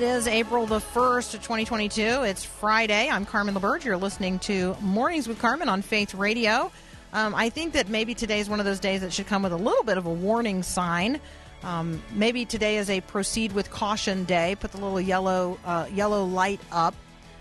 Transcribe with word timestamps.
It 0.00 0.04
is 0.04 0.26
April 0.26 0.64
the 0.64 0.78
1st 0.78 1.34
of 1.34 1.42
2022. 1.42 2.00
It's 2.22 2.42
Friday. 2.42 3.10
I'm 3.10 3.26
Carmen 3.26 3.54
LaBerge. 3.54 3.84
You're 3.84 3.98
listening 3.98 4.38
to 4.38 4.74
Mornings 4.80 5.28
with 5.28 5.38
Carmen 5.38 5.68
on 5.68 5.82
Faith 5.82 6.14
Radio. 6.14 6.72
Um, 7.12 7.34
I 7.34 7.50
think 7.50 7.74
that 7.74 7.90
maybe 7.90 8.14
today 8.14 8.40
is 8.40 8.48
one 8.48 8.60
of 8.60 8.64
those 8.64 8.80
days 8.80 9.02
that 9.02 9.12
should 9.12 9.26
come 9.26 9.42
with 9.42 9.52
a 9.52 9.58
little 9.58 9.84
bit 9.84 9.98
of 9.98 10.06
a 10.06 10.10
warning 10.10 10.62
sign. 10.62 11.20
Um, 11.62 12.02
maybe 12.14 12.46
today 12.46 12.78
is 12.78 12.88
a 12.88 13.02
proceed 13.02 13.52
with 13.52 13.70
caution 13.70 14.24
day. 14.24 14.56
Put 14.58 14.72
the 14.72 14.78
little 14.78 15.02
yellow 15.02 15.58
uh, 15.66 15.86
yellow 15.92 16.24
light 16.24 16.60
up. 16.72 16.94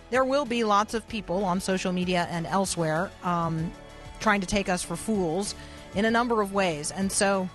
There 0.10 0.26
will 0.26 0.44
be 0.44 0.66
lots 0.66 0.94
of 0.94 1.08
people 1.08 1.46
on 1.46 1.62
social 1.62 1.94
media 1.94 2.28
and 2.30 2.46
elsewhere 2.46 3.10
um, 3.24 3.72
trying 4.20 4.42
to 4.42 4.48
take 4.48 4.68
us 4.68 4.84
for 4.84 4.98
fools 4.98 5.56
in 5.96 6.04
a 6.04 6.12
number 6.12 6.42
of 6.42 6.52
ways, 6.54 6.92
and 6.92 7.10
so 7.10 7.48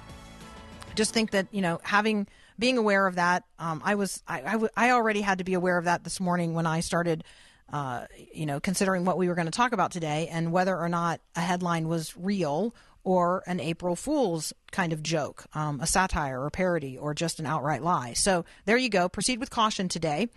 just 0.95 1.12
think 1.12 1.33
that 1.33 1.47
you 1.51 1.61
know 1.61 1.79
having 1.83 2.27
being 2.59 2.79
aware 2.79 3.07
of 3.07 3.17
that 3.17 3.45
um, 3.59 3.83
i 3.85 3.95
was 3.95 4.23
I, 4.27 4.41
I, 4.41 4.53
w- 4.53 4.71
I 4.77 4.91
already 4.91 5.21
had 5.21 5.39
to 5.39 5.45
be 5.45 5.55
aware 5.55 5.79
of 5.79 5.85
that 5.85 6.05
this 6.05 6.21
morning 6.21 6.55
when 6.55 6.67
i 6.67 6.81
started 6.81 7.25
uh, 7.73 8.07
you 8.33 8.47
know 8.47 8.61
considering 8.61 9.05
what 9.05 9.19
we 9.19 9.29
were 9.29 9.35
going 9.35 9.47
to 9.47 9.51
talk 9.51 9.73
about 9.73 9.91
today 9.91 10.29
and 10.31 10.53
whether 10.53 10.77
or 10.77 10.89
not 10.89 11.21
a 11.35 11.41
headline 11.41 11.89
was 11.89 12.15
real 12.17 12.75
or 13.03 13.43
an 13.47 13.61
april 13.61 13.97
fool's 13.97 14.53
kind 14.71 14.93
of 14.93 15.03
joke 15.03 15.45
um, 15.55 15.81
a 15.81 15.87
satire 15.87 16.43
or 16.43 16.51
parody 16.51 16.99
or 16.99 17.15
just 17.15 17.39
an 17.39 17.47
outright 17.47 17.83
lie. 17.83 18.13
So 18.13 18.45
there 18.65 18.77
you 18.77 18.89
go. 18.89 19.09
Proceed 19.09 19.41
with 19.41 19.51
caution 19.51 19.89
today. 19.89 20.29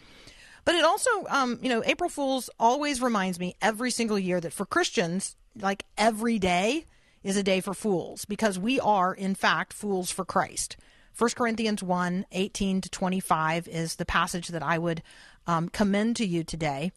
But 0.63 0.75
it 0.75 0.83
also, 0.83 1.09
um, 1.29 1.59
you 1.61 1.69
know, 1.69 1.81
April 1.85 2.09
Fool's 2.09 2.49
always 2.59 3.01
reminds 3.01 3.39
me 3.39 3.55
every 3.61 3.89
single 3.89 4.19
year 4.19 4.41
that 4.41 4.51
for 4.51 4.65
Christians, 4.65 5.37
like 5.57 5.85
every 5.97 6.39
day 6.39 6.83
is 7.23 7.37
a 7.37 7.41
day 7.43 7.61
for 7.61 7.73
fools 7.73 8.25
because 8.25 8.59
we 8.59 8.77
are, 8.81 9.13
in 9.13 9.33
fact, 9.33 9.71
fools 9.71 10.11
for 10.11 10.25
Christ. 10.25 10.75
1 11.17 11.31
Corinthians 11.31 11.81
1 11.81 12.27
18 12.31 12.81
to 12.81 12.89
25 12.89 13.67
is 13.67 13.95
the 13.95 14.05
passage 14.05 14.49
that 14.49 14.61
I 14.61 14.77
would 14.77 15.01
um, 15.47 15.67
commend 15.67 16.15
to 16.17 16.25
you 16.27 16.43
today. 16.43 16.91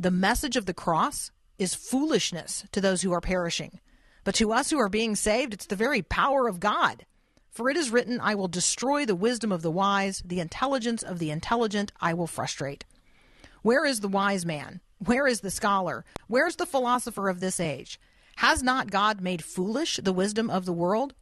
The 0.00 0.10
message 0.10 0.56
of 0.56 0.64
the 0.64 0.72
cross 0.72 1.30
is 1.58 1.74
foolishness 1.74 2.64
to 2.72 2.80
those 2.80 3.02
who 3.02 3.12
are 3.12 3.20
perishing, 3.20 3.80
but 4.24 4.34
to 4.36 4.50
us 4.50 4.70
who 4.70 4.78
are 4.78 4.88
being 4.88 5.14
saved, 5.14 5.52
it's 5.52 5.66
the 5.66 5.76
very 5.76 6.00
power 6.00 6.48
of 6.48 6.58
God. 6.58 7.04
For 7.50 7.68
it 7.68 7.76
is 7.76 7.90
written, 7.90 8.18
I 8.18 8.34
will 8.34 8.48
destroy 8.48 9.04
the 9.04 9.14
wisdom 9.14 9.52
of 9.52 9.60
the 9.60 9.70
wise, 9.70 10.22
the 10.24 10.40
intelligence 10.40 11.02
of 11.02 11.18
the 11.18 11.30
intelligent 11.30 11.92
I 12.00 12.14
will 12.14 12.26
frustrate. 12.26 12.86
Where 13.60 13.84
is 13.84 14.00
the 14.00 14.08
wise 14.08 14.46
man? 14.46 14.80
Where 15.04 15.26
is 15.26 15.40
the 15.40 15.50
scholar? 15.50 16.06
Where's 16.28 16.56
the 16.56 16.64
philosopher 16.64 17.28
of 17.28 17.40
this 17.40 17.60
age? 17.60 18.00
Has 18.36 18.62
not 18.62 18.90
God 18.90 19.20
made 19.20 19.44
foolish 19.44 20.00
the 20.02 20.14
wisdom 20.14 20.48
of 20.48 20.64
the 20.64 20.72
world? 20.72 21.12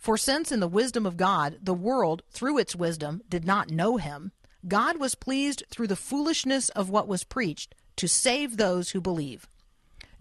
For 0.00 0.16
since 0.16 0.50
in 0.50 0.60
the 0.60 0.66
wisdom 0.66 1.04
of 1.04 1.18
God 1.18 1.58
the 1.62 1.74
world, 1.74 2.22
through 2.30 2.56
its 2.56 2.74
wisdom, 2.74 3.20
did 3.28 3.44
not 3.44 3.70
know 3.70 3.98
him, 3.98 4.32
God 4.66 4.98
was 4.98 5.14
pleased 5.14 5.62
through 5.70 5.88
the 5.88 5.94
foolishness 5.94 6.70
of 6.70 6.88
what 6.88 7.06
was 7.06 7.22
preached 7.22 7.74
to 7.96 8.08
save 8.08 8.56
those 8.56 8.90
who 8.90 9.00
believe. 9.02 9.46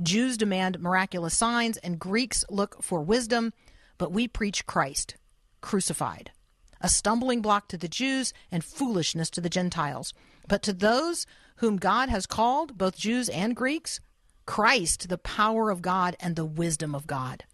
Jews 0.02 0.36
demand 0.36 0.82
miraculous 0.82 1.34
signs, 1.34 1.78
and 1.78 1.98
Greeks 1.98 2.44
look 2.50 2.84
for 2.84 3.02
wisdom, 3.02 3.54
but 3.98 4.12
we 4.12 4.28
preach 4.28 4.66
Christ, 4.66 5.16
crucified. 5.62 6.32
A 6.82 6.90
stumbling 6.90 7.42
block 7.42 7.70
to 7.70 7.78
the 7.78 7.88
Jews 7.88 8.34
and 8.52 8.66
foolishness 8.66 9.30
to 9.30 9.40
the 9.40 9.50
Gentiles. 9.50 10.14
But 10.50 10.62
to 10.64 10.74
those 10.74 11.26
whom 11.58 11.78
God 11.78 12.10
has 12.10 12.26
called, 12.26 12.78
both 12.78 12.98
Jews 12.98 13.30
and 13.30 13.56
Greeks, 13.56 14.02
Christ, 14.46 15.08
the 15.08 15.18
power 15.18 15.70
of 15.70 15.82
God 15.82 16.18
and 16.20 16.36
the 16.36 16.46
wisdom 16.46 16.94
of 16.94 17.08
God. 17.08 17.46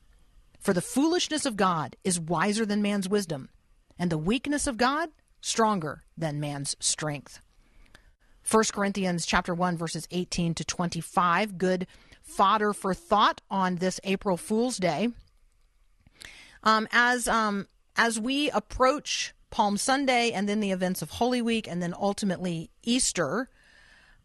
For 0.66 0.74
the 0.74 0.81
foolishness 0.81 1.46
of 1.46 1.58
God 1.58 1.96
is 2.03 2.20
wiser 2.20 2.66
than 2.66 2.81
man's 2.81 3.08
wisdom, 3.08 3.50
and 4.00 4.12
the 4.12 4.18
weakness 4.18 4.66
of 4.66 4.78
God 4.78 5.09
stronger 5.40 6.06
than 6.18 6.40
man's 6.40 6.76
strength. 6.80 7.40
1 8.50 8.64
Corinthians 8.74 9.28
chapter 9.28 9.53
1 9.53 9.78
verses 9.78 10.08
18 10.09 10.56
to 10.56 10.66
25 10.66 11.59
good 11.59 11.86
fodder 12.24 12.74
for 12.74 12.96
thought 12.96 13.42
on 13.48 13.76
this 13.76 14.00
April 14.03 14.38
Fool's 14.38 14.78
Day. 14.78 15.09
Um, 16.64 16.88
as 16.92 17.28
um, 17.28 17.68
as 17.96 18.20
we 18.20 18.50
approach 18.50 19.36
Palm 19.52 19.78
Sunday 19.78 20.32
and 20.32 20.50
then 20.50 20.62
the 20.62 20.72
events 20.72 21.03
of 21.03 21.12
Holy 21.12 21.44
Week 21.44 21.68
and 21.68 21.80
then 21.80 21.94
ultimately 21.96 22.72
Easter, 22.82 23.52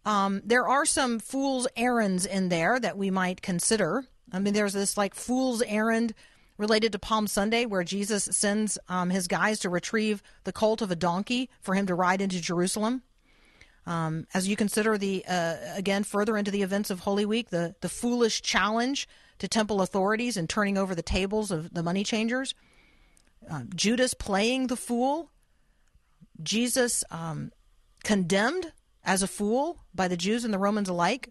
um, 0.07 0.41
there 0.43 0.67
are 0.67 0.87
some 0.87 1.19
fool's 1.19 1.69
errands 1.77 2.25
in 2.25 2.49
there 2.49 2.81
that 2.81 2.97
we 2.97 3.11
might 3.11 3.43
consider. 3.43 4.07
I 4.33 4.39
mean, 4.39 4.55
there's 4.55 4.73
this 4.73 4.97
like 4.97 5.15
fool's 5.15 5.61
errand 5.61 6.15
related 6.61 6.93
to 6.93 6.99
Palm 6.99 7.27
Sunday 7.27 7.65
where 7.65 7.83
Jesus 7.83 8.25
sends 8.31 8.79
um, 8.89 9.09
his 9.09 9.27
guys 9.27 9.59
to 9.61 9.71
retrieve 9.71 10.23
the 10.45 10.53
colt 10.53 10.83
of 10.83 10.91
a 10.91 10.97
donkey 10.97 11.49
for 11.63 11.75
him 11.75 11.87
to 11.87 11.95
ride 11.95 12.21
into 12.21 12.41
Jerusalem. 12.41 13.03
Um, 13.87 14.27
as 14.35 14.47
you 14.47 14.57
consider 14.57 14.99
the 14.99 15.25
uh, 15.27 15.57
again 15.75 16.05
further 16.05 16.37
into 16.37 16.51
the 16.51 16.63
events 16.63 16.91
of 16.91 17.01
Holy 17.01 17.25
Week, 17.25 17.49
the 17.49 17.75
the 17.81 17.89
foolish 17.89 18.43
challenge 18.43 19.09
to 19.39 19.49
temple 19.49 19.81
authorities 19.81 20.37
and 20.37 20.51
turning 20.51 20.77
over 20.77 20.95
the 20.95 21.03
tables 21.03 21.51
of 21.51 21.73
the 21.73 21.83
money 21.83 22.05
changers, 22.05 22.55
uh, 23.51 23.63
Judas 23.75 24.13
playing 24.13 24.67
the 24.67 24.77
fool, 24.77 25.31
Jesus 26.43 27.03
um, 27.11 27.53
condemned 28.05 28.73
as 29.03 29.23
a 29.23 29.27
fool 29.27 29.79
by 29.95 30.09
the 30.09 30.17
Jews 30.17 30.45
and 30.45 30.53
the 30.53 30.59
Romans 30.59 30.91
alike. 30.91 31.31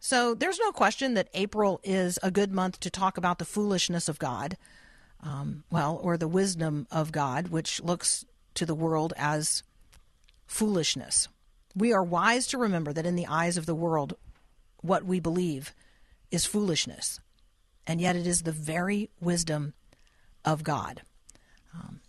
So 0.00 0.34
there's 0.34 0.58
no 0.58 0.72
question 0.72 1.14
that 1.14 1.28
April 1.34 1.80
is 1.82 2.18
a 2.22 2.30
good 2.30 2.52
month 2.52 2.80
to 2.80 2.90
talk 2.90 3.18
about 3.18 3.38
the 3.38 3.44
foolishness 3.44 4.08
of 4.08 4.18
God, 4.18 4.56
um, 5.22 5.64
well, 5.70 5.98
or 6.02 6.16
the 6.16 6.28
wisdom 6.28 6.86
of 6.90 7.10
God, 7.10 7.48
which 7.48 7.82
looks 7.82 8.24
to 8.54 8.64
the 8.64 8.74
world 8.74 9.12
as 9.16 9.62
foolishness. 10.46 11.28
We 11.74 11.92
are 11.92 12.02
wise 12.02 12.46
to 12.48 12.58
remember 12.58 12.92
that 12.92 13.06
in 13.06 13.16
the 13.16 13.26
eyes 13.26 13.56
of 13.56 13.66
the 13.66 13.74
world, 13.74 14.14
what 14.82 15.04
we 15.04 15.18
believe 15.20 15.74
is 16.30 16.46
foolishness, 16.46 17.20
and 17.86 18.00
yet 18.00 18.16
it 18.16 18.26
is 18.26 18.42
the 18.42 18.52
very 18.52 19.10
wisdom 19.20 19.74
of 20.44 20.62
God. 20.62 21.02
Um, 21.74 22.00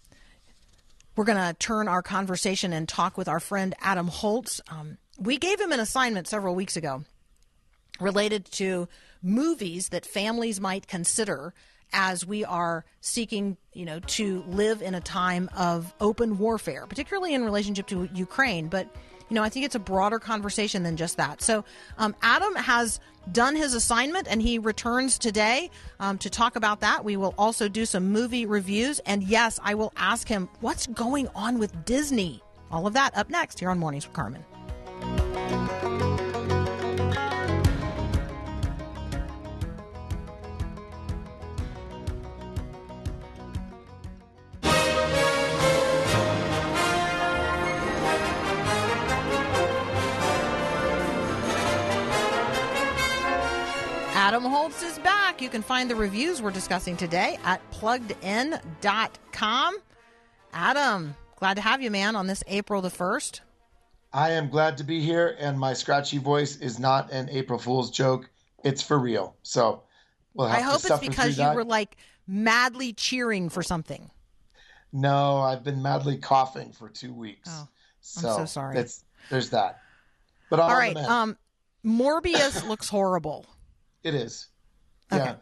we're 1.16 1.26
going 1.26 1.38
to 1.38 1.58
turn 1.58 1.88
our 1.88 2.02
conversation 2.02 2.72
and 2.72 2.88
talk 2.88 3.18
with 3.18 3.28
our 3.28 3.40
friend 3.40 3.74
Adam 3.82 4.08
Holz. 4.08 4.62
Um, 4.70 4.98
we 5.18 5.38
gave 5.38 5.60
him 5.60 5.72
an 5.72 5.80
assignment 5.80 6.28
several 6.28 6.56
weeks 6.56 6.78
ago 6.78 7.04
related 8.00 8.46
to 8.46 8.88
movies 9.22 9.90
that 9.90 10.06
families 10.06 10.60
might 10.60 10.88
consider 10.88 11.54
as 11.92 12.26
we 12.26 12.46
are 12.46 12.86
seeking, 13.02 13.58
you 13.74 13.86
know, 13.86 14.00
to 14.00 14.44
live 14.48 14.82
in 14.82 14.94
a 14.96 15.02
time 15.02 15.50
of 15.58 15.94
open 16.00 16.38
warfare, 16.38 16.86
particularly 16.88 17.34
in 17.34 17.44
relationship 17.44 17.88
to 17.88 18.08
Ukraine. 18.14 18.68
But, 18.68 18.88
you 19.30 19.36
know, 19.36 19.44
I 19.44 19.50
think 19.50 19.66
it's 19.66 19.76
a 19.76 19.80
broader 19.80 20.20
conversation 20.20 20.84
than 20.84 20.98
just 20.98 21.18
that. 21.18 21.42
So, 21.42 21.66
um, 21.98 22.16
Adam 22.22 22.56
has 22.56 23.00
done 23.32 23.56
his 23.56 23.74
assignment 23.74 24.28
and 24.30 24.42
he 24.42 24.60
returns 24.60 25.18
today 25.18 25.70
um, 26.00 26.18
to 26.20 26.30
talk 26.30 26.56
about 26.56 26.82
that. 26.82 27.04
We 27.04 27.18
will 27.18 27.34
also 27.38 27.68
do 27.68 27.86
some 27.86 28.12
movie 28.12 28.46
reviews. 28.46 29.00
And 29.00 29.24
yes, 29.24 29.60
I 29.64 29.76
will 29.76 29.94
ask 29.98 30.28
him 30.28 30.50
what's 30.62 30.88
going 30.88 31.28
on 31.36 31.60
with 31.60 31.86
Disney. 31.86 32.42
All 32.72 32.86
of 32.86 32.94
that 32.94 33.18
up 33.18 33.30
next 33.30 33.60
here 33.60 33.70
on 33.70 33.80
Mornings 33.80 34.06
with 34.06 34.14
Carmen. 34.14 34.46
Adam 54.30 54.44
Holz 54.44 54.84
is 54.84 55.00
back. 55.00 55.42
You 55.42 55.50
can 55.50 55.64
find 55.64 55.90
the 55.90 55.96
reviews 55.96 56.40
we're 56.40 56.52
discussing 56.52 56.96
today 56.96 57.40
at 57.46 57.60
pluggedin.com. 57.72 59.78
Adam, 60.54 61.16
glad 61.38 61.56
to 61.56 61.62
have 61.62 61.82
you, 61.82 61.90
man, 61.90 62.16
on 62.16 62.28
this 62.28 62.44
April 62.46 62.84
the 62.84 62.92
1st. 62.92 63.40
I 64.14 64.30
am 64.34 64.50
glad 64.50 64.78
to 64.78 64.84
be 64.84 65.02
here, 65.02 65.36
and 65.40 65.60
my 65.60 65.74
scratchy 65.74 66.20
voice 66.20 66.58
is 66.58 66.78
not 66.78 67.12
an 67.12 67.28
April 67.32 67.58
Fool's 67.58 67.90
joke. 67.90 68.30
It's 68.64 68.84
for 68.84 69.00
real. 69.00 69.36
So 69.42 69.82
we'll 70.36 70.46
have 70.46 70.60
I 70.60 70.62
hope 70.62 70.82
it's 70.86 71.00
because 71.00 71.30
you 71.30 71.46
that. 71.46 71.56
were 71.56 71.66
like 71.66 71.98
madly 72.28 72.94
cheering 72.94 73.50
for 73.50 73.64
something. 73.64 74.12
No, 74.94 75.40
I've 75.40 75.64
been 75.64 75.82
madly 75.82 76.20
coughing 76.20 76.72
for 76.72 76.88
two 76.88 77.16
weeks. 77.16 77.50
Oh, 77.52 77.68
so 78.02 78.38
so 78.38 78.46
sorry. 78.46 78.76
There's 79.32 79.50
that. 79.50 79.80
But 80.52 80.60
All 80.60 80.70
the 80.70 81.12
Um, 81.12 81.36
Morbius 81.84 82.68
looks 82.70 82.90
horrible. 82.90 83.48
It 84.04 84.16
is. 84.16 84.48
Okay. 85.12 85.24
Yeah. 85.24 85.36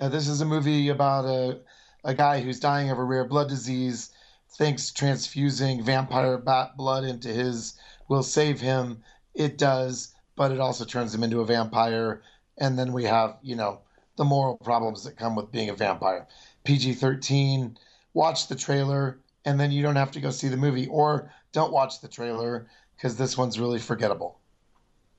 Uh, 0.00 0.08
this 0.08 0.28
is 0.28 0.40
a 0.40 0.46
movie 0.46 0.88
about 0.88 1.24
a, 1.24 1.60
a 2.04 2.14
guy 2.14 2.40
who's 2.40 2.60
dying 2.60 2.90
of 2.90 2.98
a 2.98 3.04
rare 3.04 3.24
blood 3.24 3.48
disease, 3.48 4.10
thinks 4.56 4.90
transfusing 4.90 5.82
vampire 5.82 6.38
bat 6.38 6.76
blood 6.76 7.04
into 7.04 7.28
his 7.28 7.78
will 8.08 8.22
save 8.22 8.60
him. 8.60 9.02
It 9.34 9.58
does, 9.58 10.14
but 10.36 10.52
it 10.52 10.60
also 10.60 10.84
turns 10.84 11.14
him 11.14 11.22
into 11.22 11.40
a 11.40 11.46
vampire. 11.46 12.22
And 12.58 12.78
then 12.78 12.92
we 12.92 13.04
have, 13.04 13.36
you 13.42 13.56
know, 13.56 13.80
the 14.16 14.24
moral 14.24 14.56
problems 14.56 15.04
that 15.04 15.16
come 15.16 15.36
with 15.36 15.52
being 15.52 15.70
a 15.70 15.74
vampire. 15.74 16.26
PG 16.64 16.94
13, 16.94 17.78
watch 18.12 18.48
the 18.48 18.56
trailer, 18.56 19.20
and 19.44 19.58
then 19.58 19.72
you 19.72 19.82
don't 19.82 19.96
have 19.96 20.10
to 20.12 20.20
go 20.20 20.30
see 20.30 20.48
the 20.48 20.56
movie, 20.56 20.86
or 20.88 21.32
don't 21.52 21.72
watch 21.72 22.00
the 22.00 22.08
trailer 22.08 22.66
because 22.96 23.16
this 23.16 23.38
one's 23.38 23.58
really 23.58 23.78
forgettable. 23.78 24.39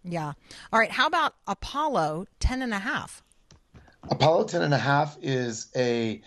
Yeah. 0.04 0.34
All 0.72 0.80
right. 0.80 0.92
How 0.92 1.08
about 1.08 1.36
Apollo 1.48 2.28
10 2.40 2.62
and 2.62 2.74
a 2.74 2.80
half? 2.80 3.24
Apollo 4.10 4.46
10 4.46 4.62
and 4.64 4.74
a 4.74 4.80
half 4.80 5.18
is 5.22 5.68
a 5.76 6.22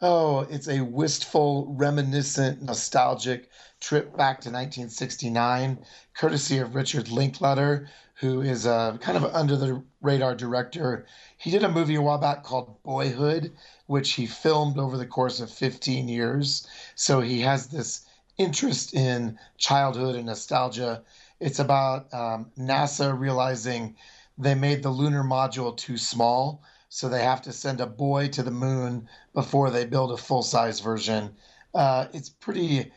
oh, 0.00 0.46
it's 0.50 0.68
a 0.68 0.80
wistful, 0.80 1.74
reminiscent, 1.76 2.62
nostalgic 2.62 3.50
trip 3.80 4.16
back 4.16 4.40
to 4.40 4.48
1969, 4.48 5.78
courtesy 6.14 6.58
of 6.58 6.74
Richard 6.74 7.10
Linklater, 7.10 7.88
who 8.14 8.40
is 8.40 8.66
a 8.66 8.98
kind 9.00 9.16
of 9.16 9.24
under 9.34 9.56
the 9.56 9.82
radar 10.00 10.34
director. 10.34 11.06
He 11.36 11.50
did 11.50 11.62
a 11.62 11.68
movie 11.68 11.94
a 11.94 12.02
while 12.02 12.18
back 12.18 12.42
called 12.42 12.82
Boyhood, 12.82 13.52
which 13.86 14.12
he 14.12 14.26
filmed 14.26 14.78
over 14.78 14.96
the 14.96 15.06
course 15.06 15.40
of 15.40 15.50
15 15.50 16.08
years. 16.08 16.66
So 16.94 17.20
he 17.20 17.40
has 17.42 17.68
this 17.68 18.04
interest 18.36 18.94
in 18.94 19.38
childhood 19.56 20.16
and 20.16 20.26
nostalgia. 20.26 21.02
It's 21.40 21.58
about 21.58 22.12
um, 22.12 22.50
NASA 22.58 23.16
realizing 23.18 23.96
they 24.36 24.54
made 24.54 24.82
the 24.82 24.90
lunar 24.90 25.22
module 25.22 25.76
too 25.76 25.96
small, 25.96 26.62
so 26.88 27.08
they 27.08 27.22
have 27.22 27.42
to 27.42 27.52
send 27.52 27.80
a 27.80 27.86
boy 27.86 28.28
to 28.28 28.42
the 28.42 28.50
moon 28.50 29.08
before 29.34 29.70
they 29.70 29.84
build 29.84 30.12
a 30.12 30.16
full 30.16 30.42
size 30.42 30.80
version. 30.80 31.34
Uh, 31.74 32.06
it's 32.12 32.28
pretty 32.28 32.90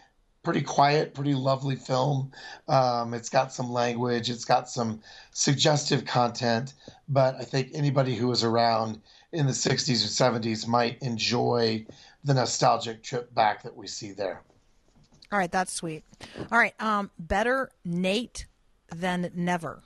pretty 0.43 0.61
quiet, 0.61 1.13
pretty 1.13 1.35
lovely 1.35 1.75
film. 1.75 2.31
Um, 2.67 3.13
it's 3.13 3.29
got 3.29 3.53
some 3.53 3.71
language, 3.71 4.29
it's 4.29 4.45
got 4.45 4.69
some 4.69 5.01
suggestive 5.31 6.05
content, 6.05 6.73
but 7.07 7.35
I 7.35 7.43
think 7.43 7.69
anybody 7.73 8.15
who 8.15 8.27
was 8.27 8.43
around 8.43 9.01
in 9.31 9.45
the 9.45 9.53
60s 9.53 10.03
or 10.03 10.39
70s 10.39 10.67
might 10.67 11.01
enjoy 11.01 11.85
the 12.23 12.33
nostalgic 12.33 13.03
trip 13.03 13.33
back 13.35 13.63
that 13.63 13.75
we 13.75 13.87
see 13.87 14.13
there. 14.13 14.41
All 15.31 15.39
right. 15.39 15.51
That's 15.51 15.73
sweet. 15.73 16.03
All 16.51 16.57
right. 16.57 16.79
Um, 16.81 17.09
better 17.17 17.71
Nate 17.85 18.45
than 18.93 19.31
never. 19.33 19.83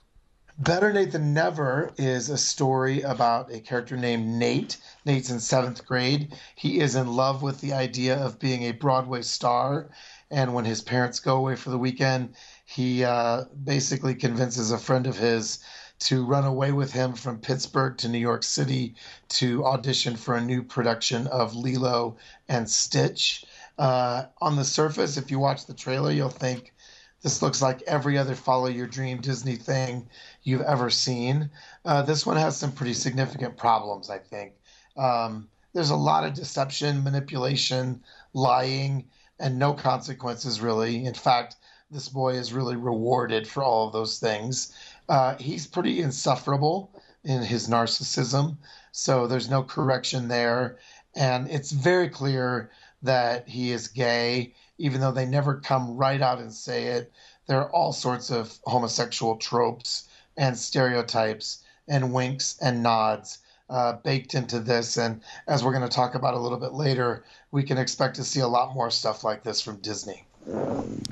Better 0.57 0.94
Nate 0.94 1.12
Than 1.12 1.33
Never 1.33 1.92
is 1.97 2.30
a 2.30 2.38
story 2.38 3.01
about 3.01 3.51
a 3.51 3.59
character 3.59 3.97
named 3.97 4.25
Nate. 4.25 4.77
Nate's 5.03 5.30
in 5.30 5.42
seventh 5.42 5.86
grade. 5.86 6.33
He 6.56 6.80
is 6.80 6.95
in 6.95 7.07
love 7.07 7.42
with 7.42 7.59
the 7.59 7.74
idea 7.74 8.15
of 8.15 8.39
being 8.39 8.63
a 8.63 8.71
Broadway 8.71 9.21
star. 9.21 9.89
And 10.31 10.53
when 10.53 10.63
his 10.63 10.81
parents 10.81 11.19
go 11.19 11.36
away 11.36 11.57
for 11.57 11.71
the 11.71 11.77
weekend, 11.77 12.36
he 12.63 13.03
uh, 13.03 13.44
basically 13.65 14.15
convinces 14.15 14.71
a 14.71 14.77
friend 14.77 15.07
of 15.07 15.18
his 15.18 15.59
to 16.00 16.25
run 16.25 16.45
away 16.45 16.71
with 16.71 16.94
him 16.94 17.15
from 17.15 17.39
Pittsburgh 17.39 17.98
to 17.98 18.07
New 18.07 18.18
York 18.18 18.44
City 18.44 18.95
to 19.30 19.65
audition 19.65 20.15
for 20.15 20.36
a 20.36 20.41
new 20.41 20.63
production 20.63 21.27
of 21.27 21.53
Lilo 21.53 22.15
and 22.48 22.69
Stitch. 22.69 23.44
Uh, 23.77 24.25
on 24.42 24.56
the 24.56 24.63
surface, 24.63 25.18
if 25.18 25.31
you 25.31 25.39
watch 25.39 25.66
the 25.66 25.74
trailer, 25.74 26.12
you'll 26.12 26.30
think 26.30 26.74
this 27.22 27.42
looks 27.42 27.62
like 27.62 27.81
every 27.83 28.18
other 28.18 28.36
follow 28.36 28.68
your 28.68 28.88
dream 28.88 29.19
Disney 29.19 29.56
thing 29.56 30.07
you've 30.44 30.62
ever 30.62 30.89
seen. 30.89 31.50
Uh, 31.83 32.04
this 32.04 32.25
one 32.25 32.38
has 32.38 32.56
some 32.56 32.72
pretty 32.72 32.94
significant 32.94 33.57
problems, 33.57 34.10
I 34.10 34.19
think. 34.19 34.54
Um, 34.95 35.50
there's 35.74 35.89
a 35.89 35.95
lot 35.95 36.24
of 36.24 36.36
deception, 36.36 37.04
manipulation, 37.04 38.04
lying, 38.33 39.06
and 39.39 39.60
no 39.60 39.74
consequences, 39.74 40.62
really. 40.62 41.06
In 41.06 41.13
fact, 41.13 41.56
this 41.92 42.10
boy 42.10 42.36
is 42.36 42.54
really 42.54 42.75
rewarded 42.75 43.48
for 43.48 43.63
all 43.63 43.88
of 43.88 43.94
those 43.94 44.19
things. 44.19 44.74
Uh, 45.10 45.36
he's 45.38 45.68
pretty 45.68 46.01
insufferable 46.01 46.92
in 47.24 47.42
his 47.42 47.68
narcissism, 47.68 48.57
so 48.92 49.27
there's 49.27 49.50
no 49.50 49.63
correction 49.63 50.27
there. 50.27 50.77
And 51.16 51.50
it's 51.50 51.72
very 51.72 52.10
clear 52.10 52.69
that 53.03 53.47
he 53.47 53.71
is 53.71 53.88
gay, 53.88 54.53
even 54.77 55.01
though 55.01 55.12
they 55.12 55.25
never 55.25 55.59
come 55.59 55.97
right 55.97 56.21
out 56.21 56.39
and 56.39 56.53
say 56.53 56.86
it. 56.86 57.12
There 57.47 57.59
are 57.59 57.71
all 57.71 57.94
sorts 57.94 58.31
of 58.31 58.57
homosexual 58.63 59.38
tropes 59.38 60.09
and 60.38 60.57
stereotypes 60.57 61.63
and 61.88 62.13
winks 62.13 62.57
and 62.62 62.81
nods 62.81 63.39
uh, 63.69 63.94
baked 63.94 64.33
into 64.33 64.59
this. 64.59 64.97
And 64.97 65.21
as 65.47 65.63
we're 65.63 65.71
going 65.71 65.88
to 65.88 65.95
talk 65.95 66.15
about 66.15 66.33
a 66.33 66.39
little 66.39 66.57
bit 66.57 66.74
later, 66.74 67.24
we 67.51 67.63
can 67.63 67.77
expect 67.77 68.15
to 68.15 68.24
see 68.24 68.39
a 68.39 68.47
lot 68.47 68.74
more 68.74 68.92
stuff 68.92 69.24
like 69.24 69.44
this 69.44 69.62
from 69.62 69.77
Disney. 69.77 70.25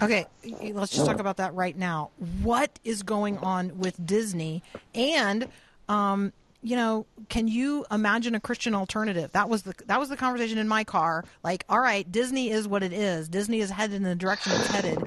Okay, 0.01 0.27
let's 0.73 0.91
just 0.91 1.05
talk 1.05 1.19
about 1.19 1.37
that 1.37 1.53
right 1.55 1.75
now. 1.75 2.11
What 2.43 2.77
is 2.83 3.01
going 3.01 3.37
on 3.39 3.77
with 3.79 4.05
Disney? 4.05 4.61
And, 4.93 5.47
um, 5.89 6.33
you 6.63 6.75
know, 6.75 7.05
can 7.29 7.47
you 7.47 7.85
imagine 7.91 8.35
a 8.35 8.39
Christian 8.39 8.73
alternative? 8.73 9.31
That 9.33 9.49
was 9.49 9.63
the 9.63 9.73
that 9.85 9.99
was 9.99 10.09
the 10.09 10.17
conversation 10.17 10.57
in 10.57 10.67
my 10.67 10.83
car. 10.83 11.25
Like, 11.43 11.65
all 11.69 11.79
right, 11.79 12.09
Disney 12.09 12.49
is 12.49 12.67
what 12.67 12.83
it 12.83 12.93
is. 12.93 13.27
Disney 13.27 13.59
is 13.59 13.69
headed 13.69 13.97
in 13.97 14.03
the 14.03 14.15
direction 14.15 14.53
it's 14.53 14.67
headed. 14.67 14.97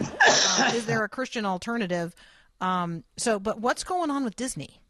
Uh, 0.58 0.73
is 0.75 0.87
there 0.87 1.03
a 1.05 1.08
Christian 1.08 1.44
alternative? 1.44 2.14
Um, 2.61 3.05
so, 3.17 3.38
but 3.38 3.61
what's 3.61 3.85
going 3.85 4.11
on 4.11 4.25
with 4.25 4.37
Disney? 4.37 4.81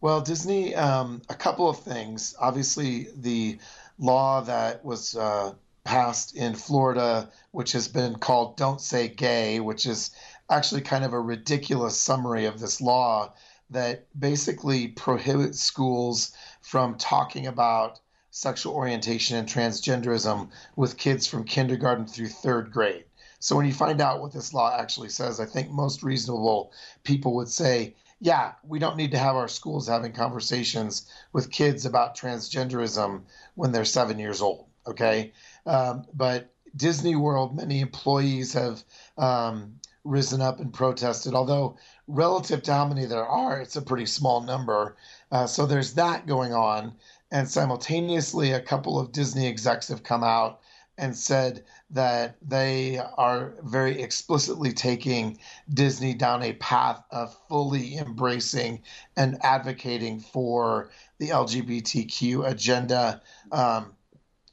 Well, 0.00 0.20
Disney, 0.20 0.74
um, 0.74 1.22
a 1.28 1.34
couple 1.34 1.68
of 1.68 1.80
things. 1.80 2.34
Obviously, 2.38 3.08
the 3.16 3.58
law 3.98 4.42
that 4.42 4.84
was 4.84 5.16
uh, 5.16 5.54
passed 5.84 6.36
in 6.36 6.54
Florida, 6.54 7.30
which 7.52 7.72
has 7.72 7.88
been 7.88 8.16
called 8.16 8.56
Don't 8.56 8.80
Say 8.80 9.08
Gay, 9.08 9.60
which 9.60 9.86
is 9.86 10.10
actually 10.50 10.82
kind 10.82 11.04
of 11.04 11.12
a 11.12 11.20
ridiculous 11.20 11.98
summary 11.98 12.44
of 12.44 12.60
this 12.60 12.80
law 12.80 13.32
that 13.70 14.06
basically 14.18 14.88
prohibits 14.88 15.60
schools 15.60 16.32
from 16.60 16.96
talking 16.96 17.46
about 17.46 18.00
sexual 18.30 18.74
orientation 18.74 19.36
and 19.36 19.48
transgenderism 19.48 20.50
with 20.76 20.98
kids 20.98 21.26
from 21.26 21.44
kindergarten 21.44 22.06
through 22.06 22.28
third 22.28 22.70
grade. 22.70 23.04
So 23.38 23.56
when 23.56 23.66
you 23.66 23.72
find 23.72 24.00
out 24.00 24.20
what 24.20 24.32
this 24.32 24.52
law 24.52 24.76
actually 24.78 25.08
says, 25.08 25.40
I 25.40 25.46
think 25.46 25.70
most 25.70 26.02
reasonable 26.02 26.72
people 27.02 27.34
would 27.36 27.48
say, 27.48 27.94
yeah, 28.20 28.52
we 28.62 28.78
don't 28.78 28.96
need 28.96 29.10
to 29.12 29.18
have 29.18 29.36
our 29.36 29.48
schools 29.48 29.88
having 29.88 30.12
conversations 30.12 31.10
with 31.32 31.50
kids 31.50 31.84
about 31.84 32.16
transgenderism 32.16 33.22
when 33.54 33.72
they're 33.72 33.84
seven 33.84 34.18
years 34.18 34.40
old. 34.40 34.66
Okay. 34.86 35.32
Um, 35.66 36.04
but 36.14 36.52
Disney 36.74 37.16
World, 37.16 37.56
many 37.56 37.80
employees 37.80 38.52
have 38.52 38.82
um, 39.18 39.80
risen 40.04 40.40
up 40.40 40.60
and 40.60 40.72
protested, 40.72 41.34
although 41.34 41.76
relative 42.08 42.62
to 42.62 42.72
how 42.72 42.86
many 42.86 43.04
there 43.04 43.26
are, 43.26 43.60
it's 43.60 43.76
a 43.76 43.82
pretty 43.82 44.06
small 44.06 44.40
number. 44.40 44.96
Uh, 45.30 45.46
so 45.46 45.66
there's 45.66 45.94
that 45.94 46.26
going 46.26 46.52
on. 46.52 46.94
And 47.30 47.48
simultaneously, 47.48 48.52
a 48.52 48.60
couple 48.60 48.98
of 48.98 49.12
Disney 49.12 49.48
execs 49.48 49.88
have 49.88 50.02
come 50.02 50.22
out 50.22 50.60
and 50.98 51.16
said 51.16 51.64
that 51.90 52.36
they 52.40 52.98
are 53.18 53.54
very 53.62 54.00
explicitly 54.00 54.72
taking 54.72 55.38
Disney 55.72 56.14
down 56.14 56.42
a 56.42 56.54
path 56.54 57.02
of 57.10 57.36
fully 57.48 57.96
embracing 57.96 58.82
and 59.16 59.38
advocating 59.44 60.20
for 60.20 60.90
the 61.18 61.28
LGBTQ 61.28 62.48
agenda. 62.48 63.20
Um, 63.52 63.92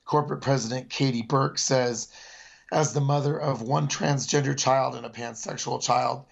corporate 0.06 0.42
president 0.42 0.90
Katie 0.90 1.22
Burke 1.22 1.58
says, 1.58 2.10
as 2.72 2.94
the 2.94 3.02
mother 3.02 3.40
of 3.40 3.62
one 3.62 3.88
transgender 3.88 4.58
child 4.58 4.96
and 4.96 5.06
a 5.06 5.10
pansexual 5.10 5.82
child, 5.82 6.26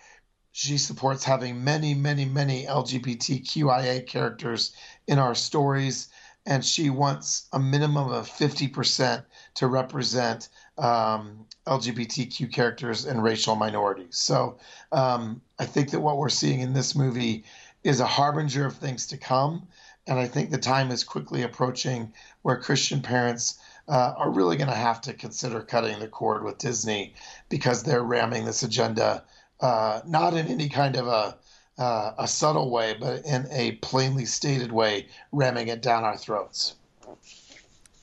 she 0.51 0.77
supports 0.77 1.23
having 1.23 1.63
many, 1.63 1.93
many, 1.93 2.25
many 2.25 2.65
LGBTQIA 2.65 4.05
characters 4.05 4.73
in 5.07 5.17
our 5.17 5.33
stories, 5.33 6.09
and 6.45 6.65
she 6.65 6.89
wants 6.89 7.47
a 7.53 7.59
minimum 7.59 8.11
of 8.11 8.27
50% 8.27 9.23
to 9.55 9.67
represent 9.67 10.49
um, 10.77 11.45
LGBTQ 11.67 12.51
characters 12.51 13.05
and 13.05 13.23
racial 13.23 13.55
minorities. 13.55 14.17
So 14.17 14.57
um, 14.91 15.41
I 15.59 15.65
think 15.65 15.91
that 15.91 15.99
what 15.99 16.17
we're 16.17 16.29
seeing 16.29 16.59
in 16.59 16.73
this 16.73 16.95
movie 16.95 17.45
is 17.83 17.99
a 17.99 18.05
harbinger 18.05 18.65
of 18.65 18.75
things 18.75 19.07
to 19.07 19.17
come. 19.17 19.67
And 20.07 20.19
I 20.19 20.27
think 20.27 20.49
the 20.49 20.57
time 20.57 20.91
is 20.91 21.03
quickly 21.03 21.43
approaching 21.43 22.13
where 22.41 22.57
Christian 22.57 23.01
parents 23.01 23.59
uh, 23.87 24.13
are 24.17 24.31
really 24.31 24.57
going 24.57 24.69
to 24.69 24.75
have 24.75 25.01
to 25.01 25.13
consider 25.13 25.61
cutting 25.61 25.99
the 25.99 26.07
cord 26.07 26.43
with 26.43 26.57
Disney 26.57 27.13
because 27.49 27.83
they're 27.83 28.03
ramming 28.03 28.45
this 28.45 28.63
agenda 28.63 29.23
uh, 29.61 30.01
not 30.05 30.33
in 30.33 30.47
any 30.47 30.69
kind 30.69 30.95
of 30.95 31.07
a 31.07 31.37
uh, 31.77 32.13
a 32.19 32.27
subtle 32.27 32.69
way, 32.69 32.95
but 32.99 33.25
in 33.25 33.47
a 33.49 33.71
plainly 33.73 34.25
stated 34.25 34.71
way, 34.71 35.07
ramming 35.31 35.67
it 35.69 35.81
down 35.81 36.03
our 36.03 36.17
throats. 36.17 36.75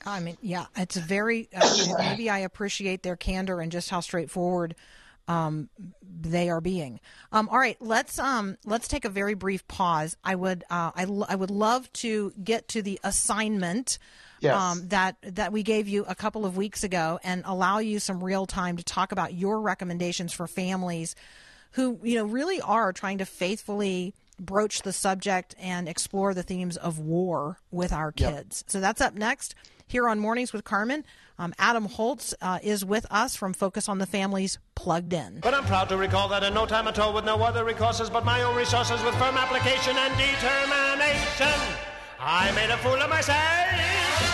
I 0.05 0.19
mean, 0.19 0.37
yeah, 0.41 0.65
it's 0.75 0.97
a 0.97 1.01
very. 1.01 1.49
Uh, 1.55 1.95
maybe 1.97 2.29
I 2.29 2.39
appreciate 2.39 3.03
their 3.03 3.15
candor 3.15 3.61
and 3.61 3.71
just 3.71 3.89
how 3.89 3.99
straightforward 3.99 4.75
um, 5.27 5.69
they 6.01 6.49
are 6.49 6.61
being. 6.61 6.99
Um, 7.31 7.47
all 7.49 7.59
right, 7.59 7.77
let's 7.79 8.17
um, 8.19 8.57
let's 8.65 8.87
take 8.87 9.05
a 9.05 9.09
very 9.09 9.33
brief 9.33 9.67
pause. 9.67 10.17
I 10.23 10.35
would 10.35 10.63
uh, 10.69 10.91
I, 10.95 11.05
I 11.29 11.35
would 11.35 11.51
love 11.51 11.91
to 11.93 12.33
get 12.43 12.67
to 12.69 12.81
the 12.81 12.99
assignment. 13.03 13.99
Yes. 14.41 14.55
Um, 14.55 14.87
that 14.87 15.17
that 15.21 15.51
we 15.51 15.63
gave 15.63 15.89
you 15.89 16.05
a 16.07 16.15
couple 16.15 16.45
of 16.45 16.55
weeks 16.55 16.85
ago, 16.85 17.19
and 17.23 17.43
allow 17.45 17.79
you 17.79 17.99
some 17.99 18.23
real 18.23 18.45
time 18.45 18.77
to 18.77 18.83
talk 18.83 19.11
about 19.11 19.33
your 19.33 19.59
recommendations 19.59 20.31
for 20.31 20.47
families 20.47 21.13
who 21.71 21.99
you 22.03 22.15
know 22.17 22.25
really 22.25 22.59
are 22.61 22.91
trying 22.93 23.17
to 23.19 23.25
faithfully 23.25 24.13
broach 24.39 24.81
the 24.83 24.93
subject 24.93 25.53
and 25.59 25.87
explore 25.89 26.33
the 26.33 26.43
themes 26.43 26.77
of 26.77 26.97
war 26.99 27.59
with 27.71 27.91
our 27.91 28.13
Yep. 28.15 28.33
kids. 28.35 28.63
So 28.67 28.79
that's 28.79 29.01
up 29.01 29.13
next 29.13 29.53
here 29.87 30.07
on 30.07 30.19
Mornings 30.19 30.53
with 30.53 30.63
Carmen. 30.63 31.03
Um, 31.37 31.53
Adam 31.57 31.85
Holz 31.85 32.33
uh, 32.41 32.59
is 32.61 32.83
with 32.85 33.05
us 33.09 33.35
from 33.35 33.53
Focus 33.53 33.87
on 33.89 33.97
the 33.97 34.05
Families 34.05 34.57
Plugged 34.75 35.13
In. 35.13 35.39
But 35.41 35.53
I'm 35.53 35.63
proud 35.65 35.87
to 35.89 35.97
recall 35.97 36.27
that 36.29 36.43
in 36.43 36.53
no 36.53 36.65
time 36.65 36.87
at 36.87 36.99
all, 36.99 37.13
with 37.13 37.23
no 37.25 37.41
other 37.41 37.63
resources 37.63 38.09
but 38.09 38.25
my 38.25 38.41
own 38.43 38.55
resources, 38.57 39.01
with 39.03 39.15
firm 39.15 39.35
application 39.37 39.95
and 39.97 40.13
determination, 40.17 41.59
I 42.19 42.51
made 42.55 42.69
a 42.69 42.77
fool 42.77 43.01
of 43.01 43.09
myself. 43.09 44.28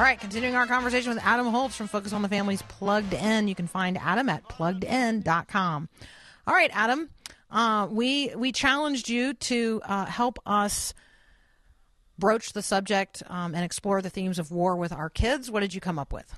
All 0.00 0.06
right, 0.06 0.18
continuing 0.18 0.56
our 0.56 0.66
conversation 0.66 1.12
with 1.12 1.22
Adam 1.22 1.48
Holz 1.48 1.76
from 1.76 1.86
Focus 1.86 2.14
on 2.14 2.22
the 2.22 2.28
Family's 2.30 2.62
Plugged 2.62 3.12
In. 3.12 3.48
You 3.48 3.54
can 3.54 3.66
find 3.66 3.98
Adam 3.98 4.30
at 4.30 4.48
pluggedin.com. 4.48 5.88
All 6.46 6.54
right, 6.54 6.70
Adam, 6.72 7.10
uh, 7.50 7.86
we 7.90 8.34
we 8.34 8.50
challenged 8.50 9.10
you 9.10 9.34
to 9.34 9.82
uh, 9.84 10.06
help 10.06 10.38
us 10.46 10.94
broach 12.18 12.54
the 12.54 12.62
subject 12.62 13.22
um, 13.26 13.54
and 13.54 13.62
explore 13.62 14.00
the 14.00 14.08
themes 14.08 14.38
of 14.38 14.50
war 14.50 14.74
with 14.74 14.90
our 14.90 15.10
kids. 15.10 15.50
What 15.50 15.60
did 15.60 15.74
you 15.74 15.82
come 15.82 15.98
up 15.98 16.14
with? 16.14 16.34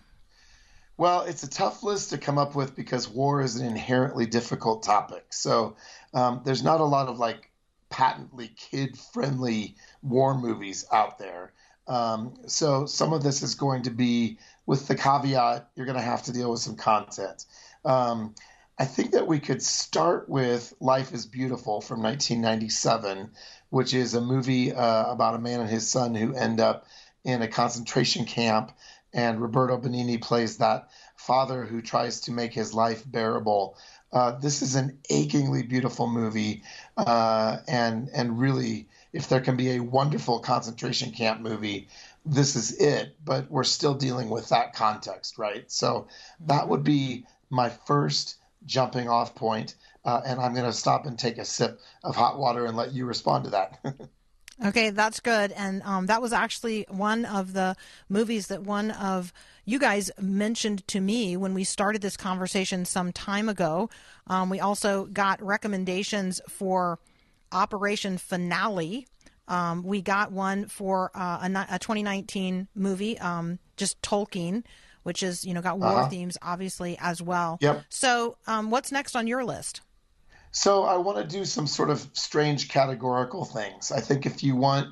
Well, 0.97 1.23
it's 1.23 1.45
a 1.45 1.49
tough 1.49 1.85
list 1.85 2.11
to 2.11 2.19
come 2.19 2.39
up 2.39 2.57
with 2.57 2.75
because 2.75 3.09
war 3.09 3.43
is 3.43 3.55
an 3.55 3.65
inherently 3.65 4.27
difficult 4.27 4.83
topic. 4.83 5.27
So 5.31 5.77
um, 6.13 6.41
there's 6.45 6.65
not 6.65 6.81
a 6.81 6.85
lot 6.85 7.07
of 7.07 7.21
like 7.21 7.53
patently 7.91 8.49
kid 8.57 8.99
friendly 8.99 9.77
war 10.03 10.37
movies 10.37 10.85
out 10.91 11.21
there. 11.21 11.53
Um, 11.87 12.35
so 12.47 12.87
some 12.87 13.13
of 13.13 13.23
this 13.23 13.43
is 13.43 13.55
going 13.55 13.83
to 13.83 13.91
be 13.91 14.39
with 14.67 14.87
the 14.87 14.95
caveat 14.95 15.71
you're 15.75 15.87
going 15.87 15.99
to 15.99 16.05
have 16.05 16.23
to 16.25 16.33
deal 16.33 16.51
with 16.51 16.61
some 16.61 16.77
content. 16.77 17.45
Um, 17.85 18.35
I 18.79 18.85
think 18.85 19.13
that 19.13 19.27
we 19.27 19.39
could 19.39 19.63
start 19.63 20.29
with 20.29 20.73
Life 20.81 21.13
is 21.13 21.27
Beautiful 21.27 21.81
from 21.81 22.03
1997, 22.03 23.31
which 23.71 23.95
is 23.95 24.15
a 24.15 24.21
movie 24.21 24.73
uh, 24.73 25.11
about 25.11 25.35
a 25.35 25.39
man 25.39 25.61
and 25.61 25.69
his 25.69 25.91
son 25.91 26.15
who 26.15 26.35
end 26.35 26.61
up 26.61 26.87
in 27.25 27.43
a 27.43 27.49
concentration 27.49 28.25
camp. 28.25 28.73
And 29.13 29.41
Roberto 29.41 29.77
Benigni 29.77 30.21
plays 30.21 30.57
that 30.59 30.89
father 31.17 31.65
who 31.65 31.83
tries 31.83 32.23
to 32.23 32.33
make 32.33 32.55
his 32.55 32.73
life 32.73 33.05
bearable. 33.07 33.77
Uh, 34.13 34.33
this 34.39 34.63
is 34.63 34.75
an 34.75 34.99
achingly 35.11 35.63
beautiful 35.63 36.07
movie, 36.07 36.63
uh, 36.97 37.59
and 37.69 38.09
and 38.15 38.39
really, 38.39 38.89
if 39.13 39.29
there 39.29 39.41
can 39.41 39.57
be 39.57 39.73
a 39.73 39.81
wonderful 39.81 40.41
concentration 40.41 41.13
camp 41.13 41.41
movie, 41.41 41.89
this 42.25 42.57
is 42.57 42.73
it. 42.79 43.17
But 43.25 43.51
we're 43.51 43.65
still 43.65 43.95
dealing 43.95 44.31
with 44.31 44.49
that 44.49 44.75
context, 44.75 45.39
right? 45.39 45.71
So 45.71 46.09
that 46.41 46.69
would 46.69 46.85
be 46.85 47.27
my 47.51 47.69
first 47.69 48.37
jumping 48.65 49.09
off 49.09 49.35
point, 49.35 49.75
uh, 50.05 50.23
and 50.25 50.41
I'm 50.41 50.55
going 50.55 50.67
to 50.67 50.73
stop 50.73 51.07
and 51.07 51.19
take 51.19 51.39
a 51.39 51.45
sip 51.45 51.81
of 52.03 52.17
hot 52.17 52.39
water 52.39 52.65
and 52.67 52.77
let 52.77 52.93
you 52.93 53.07
respond 53.07 53.45
to 53.45 53.51
that. 53.51 53.79
Okay, 54.65 54.91
that's 54.91 55.19
good. 55.19 55.51
And 55.53 55.83
um, 55.83 56.07
that 56.07 56.23
was 56.23 56.33
actually 56.33 56.87
one 56.89 57.25
of 57.25 57.53
the 57.53 57.75
movies 58.09 58.47
that 58.47 58.63
one 58.63 58.93
of 58.93 59.33
you 59.65 59.79
guys 59.79 60.11
mentioned 60.21 60.87
to 60.89 61.01
me 61.01 61.37
when 61.37 61.53
we 61.53 61.65
started 61.65 62.01
this 62.01 62.17
conversation 62.17 62.85
some 62.85 63.13
time 63.13 63.49
ago. 63.49 63.91
Um, 64.29 64.51
we 64.51 64.61
also 64.61 65.07
got 65.07 65.43
recommendations 65.43 66.41
for 66.49 67.01
Operation 67.53 68.19
Finale. 68.19 69.07
Um, 69.49 69.83
we 69.83 70.01
got 70.03 70.33
one 70.33 70.67
for 70.69 71.11
uh, 71.15 71.41
a, 71.43 71.75
a 71.75 71.79
2019 71.79 72.69
movie, 72.75 73.19
um, 73.19 73.59
just 73.77 74.01
Tolkien, 74.03 74.65
which 75.03 75.23
is 75.23 75.45
you 75.45 75.53
know 75.53 75.61
got 75.61 75.79
war 75.79 75.89
Uh-huh. 76.01 76.09
themes 76.09 76.39
obviously 76.43 76.97
as 77.01 77.21
well. 77.21 77.59
Yep. 77.61 77.85
So, 77.89 78.37
um, 78.47 78.71
what's 78.71 78.93
next 78.93 79.17
on 79.17 79.27
your 79.27 79.45
list? 79.45 79.81
So 80.53 80.85
I 80.85 80.97
want 80.99 81.19
to 81.19 81.25
do 81.25 81.45
some 81.45 81.67
sort 81.67 81.89
of 81.91 82.07
strange 82.13 82.69
categorical 82.69 83.45
things. 83.45 83.91
I 83.91 84.01
think 84.01 84.27
if 84.27 84.43
you 84.43 84.55
want 84.55 84.89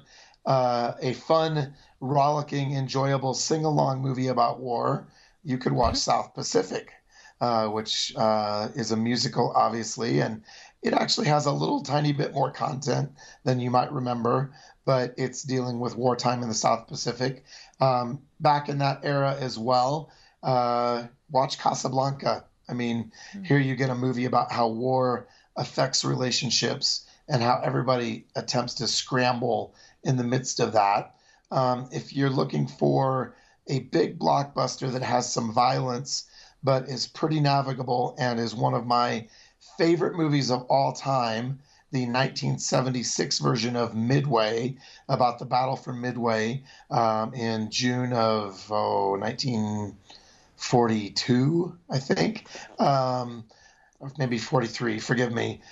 uh, 0.47 0.93
a 1.01 1.13
fun, 1.13 1.75
rollicking, 2.01 2.73
enjoyable 2.73 3.35
sing-along 3.35 4.01
movie 4.01 4.29
about 4.29 4.59
war, 4.59 5.07
you 5.45 5.59
could 5.59 5.73
watch 5.73 5.97
South 5.97 6.33
Pacific, 6.35 6.91
uh, 7.43 7.67
which 7.69 8.15
uh, 8.17 8.69
is 8.75 8.91
a 8.91 8.97
musical, 8.97 9.53
obviously, 9.55 10.21
and 10.21 10.43
it 10.83 10.95
actually 10.95 11.29
has 11.29 11.47
a 11.47 11.53
little 11.53 11.83
tiny 11.83 12.13
bit 12.13 12.33
more 12.33 12.51
content 12.51 13.13
than 13.45 13.61
you 13.61 13.71
might 13.71 13.93
remember, 13.93 14.53
but 14.85 15.15
it's 15.19 15.43
dealing 15.43 15.79
with 15.79 15.97
wartime 15.97 16.43
in 16.43 16.49
the 16.49 16.55
South 16.55 16.89
Pacific. 16.89 17.45
Um, 17.81 18.23
back 18.41 18.69
in 18.69 18.79
that 18.79 19.01
era 19.03 19.37
as 19.39 19.59
well, 19.59 20.11
uh, 20.43 21.07
watch 21.31 21.59
Casablanca. 21.59 22.45
I 22.69 22.73
mean, 22.73 23.13
here 23.45 23.59
you 23.59 23.77
get 23.77 23.91
a 23.91 23.95
movie 23.95 24.25
about 24.25 24.53
how 24.53 24.69
war 24.69 25.29
affects 25.57 26.05
relationships 26.05 27.07
and 27.29 27.43
how 27.43 27.61
everybody 27.63 28.27
attempts 28.35 28.75
to 28.75 28.87
scramble 28.87 29.75
in 30.03 30.17
the 30.17 30.25
midst 30.25 30.61
of 30.61 30.73
that. 30.73 31.15
Um, 31.51 31.89
if 31.93 32.13
you're 32.13 32.31
looking 32.31 32.67
for 32.67 33.35
a 33.67 33.81
big 33.81 34.19
blockbuster 34.19 34.93
that 34.93 35.03
has 35.03 35.31
some 35.31 35.53
violence 35.53 36.25
but 36.63 36.89
is 36.89 37.07
pretty 37.07 37.41
navigable 37.41 38.15
and 38.19 38.39
is 38.39 38.55
one 38.55 38.75
of 38.75 38.87
my 38.87 39.27
favorite 39.79 40.17
movies 40.17 40.51
of 40.51 40.65
all 40.65 40.93
time, 40.93 41.61
the 41.93 42.07
1976 42.07 43.39
version 43.41 43.77
of 43.77 43.95
Midway 43.95 44.77
about 45.09 45.39
the 45.39 45.45
battle 45.45 45.77
for 45.77 45.93
Midway 45.93 46.63
um, 46.91 47.35
in 47.35 47.71
June 47.71 48.13
of 48.13 48.67
oh, 48.71 49.17
1942, 49.19 51.79
I 51.91 51.99
think. 51.99 52.47
Um, 52.79 53.45
maybe 54.19 54.39
43, 54.39 54.99
forgive 55.01 55.33
me. 55.33 55.63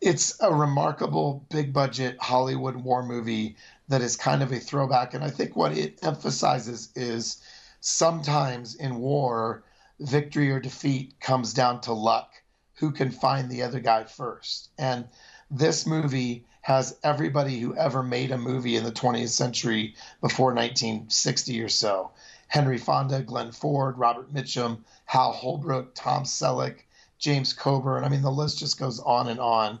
It's 0.00 0.40
a 0.40 0.54
remarkable 0.54 1.44
big 1.50 1.72
budget 1.72 2.18
Hollywood 2.20 2.76
war 2.76 3.02
movie 3.02 3.56
that 3.88 4.02
is 4.02 4.16
kind 4.16 4.42
of 4.42 4.52
a 4.52 4.58
throwback. 4.58 5.14
And 5.14 5.24
I 5.24 5.30
think 5.30 5.56
what 5.56 5.76
it 5.76 5.98
emphasizes 6.02 6.90
is 6.94 7.42
sometimes 7.80 8.74
in 8.74 8.96
war, 8.96 9.64
victory 10.00 10.50
or 10.50 10.60
defeat 10.60 11.18
comes 11.20 11.52
down 11.52 11.80
to 11.82 11.92
luck. 11.92 12.32
Who 12.78 12.92
can 12.92 13.10
find 13.10 13.50
the 13.50 13.62
other 13.62 13.80
guy 13.80 14.04
first? 14.04 14.70
And 14.78 15.06
this 15.50 15.86
movie 15.86 16.44
has 16.62 16.96
everybody 17.02 17.58
who 17.58 17.74
ever 17.76 18.02
made 18.02 18.30
a 18.30 18.38
movie 18.38 18.76
in 18.76 18.84
the 18.84 18.92
20th 18.92 19.30
century 19.30 19.94
before 20.20 20.54
1960 20.54 21.62
or 21.62 21.68
so. 21.68 22.10
Henry 22.48 22.78
Fonda, 22.78 23.22
Glenn 23.22 23.52
Ford, 23.52 23.98
Robert 23.98 24.32
Mitchum, 24.32 24.78
Hal 25.06 25.32
Holbrook, 25.32 25.94
Tom 25.94 26.24
Selleck, 26.24 26.80
James 27.18 27.52
Coburn. 27.52 28.04
I 28.04 28.08
mean, 28.08 28.22
the 28.22 28.30
list 28.30 28.58
just 28.58 28.78
goes 28.78 29.00
on 29.00 29.28
and 29.28 29.40
on. 29.40 29.80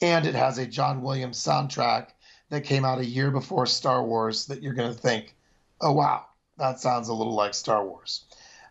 And 0.00 0.26
it 0.26 0.34
has 0.34 0.58
a 0.58 0.66
John 0.66 1.02
Williams 1.02 1.38
soundtrack 1.38 2.08
that 2.48 2.64
came 2.64 2.84
out 2.84 2.98
a 2.98 3.04
year 3.04 3.30
before 3.30 3.66
Star 3.66 4.04
Wars 4.04 4.46
that 4.46 4.62
you're 4.62 4.74
going 4.74 4.92
to 4.92 4.98
think, 4.98 5.36
oh, 5.80 5.92
wow, 5.92 6.26
that 6.58 6.80
sounds 6.80 7.08
a 7.08 7.14
little 7.14 7.34
like 7.34 7.54
Star 7.54 7.86
Wars. 7.86 8.24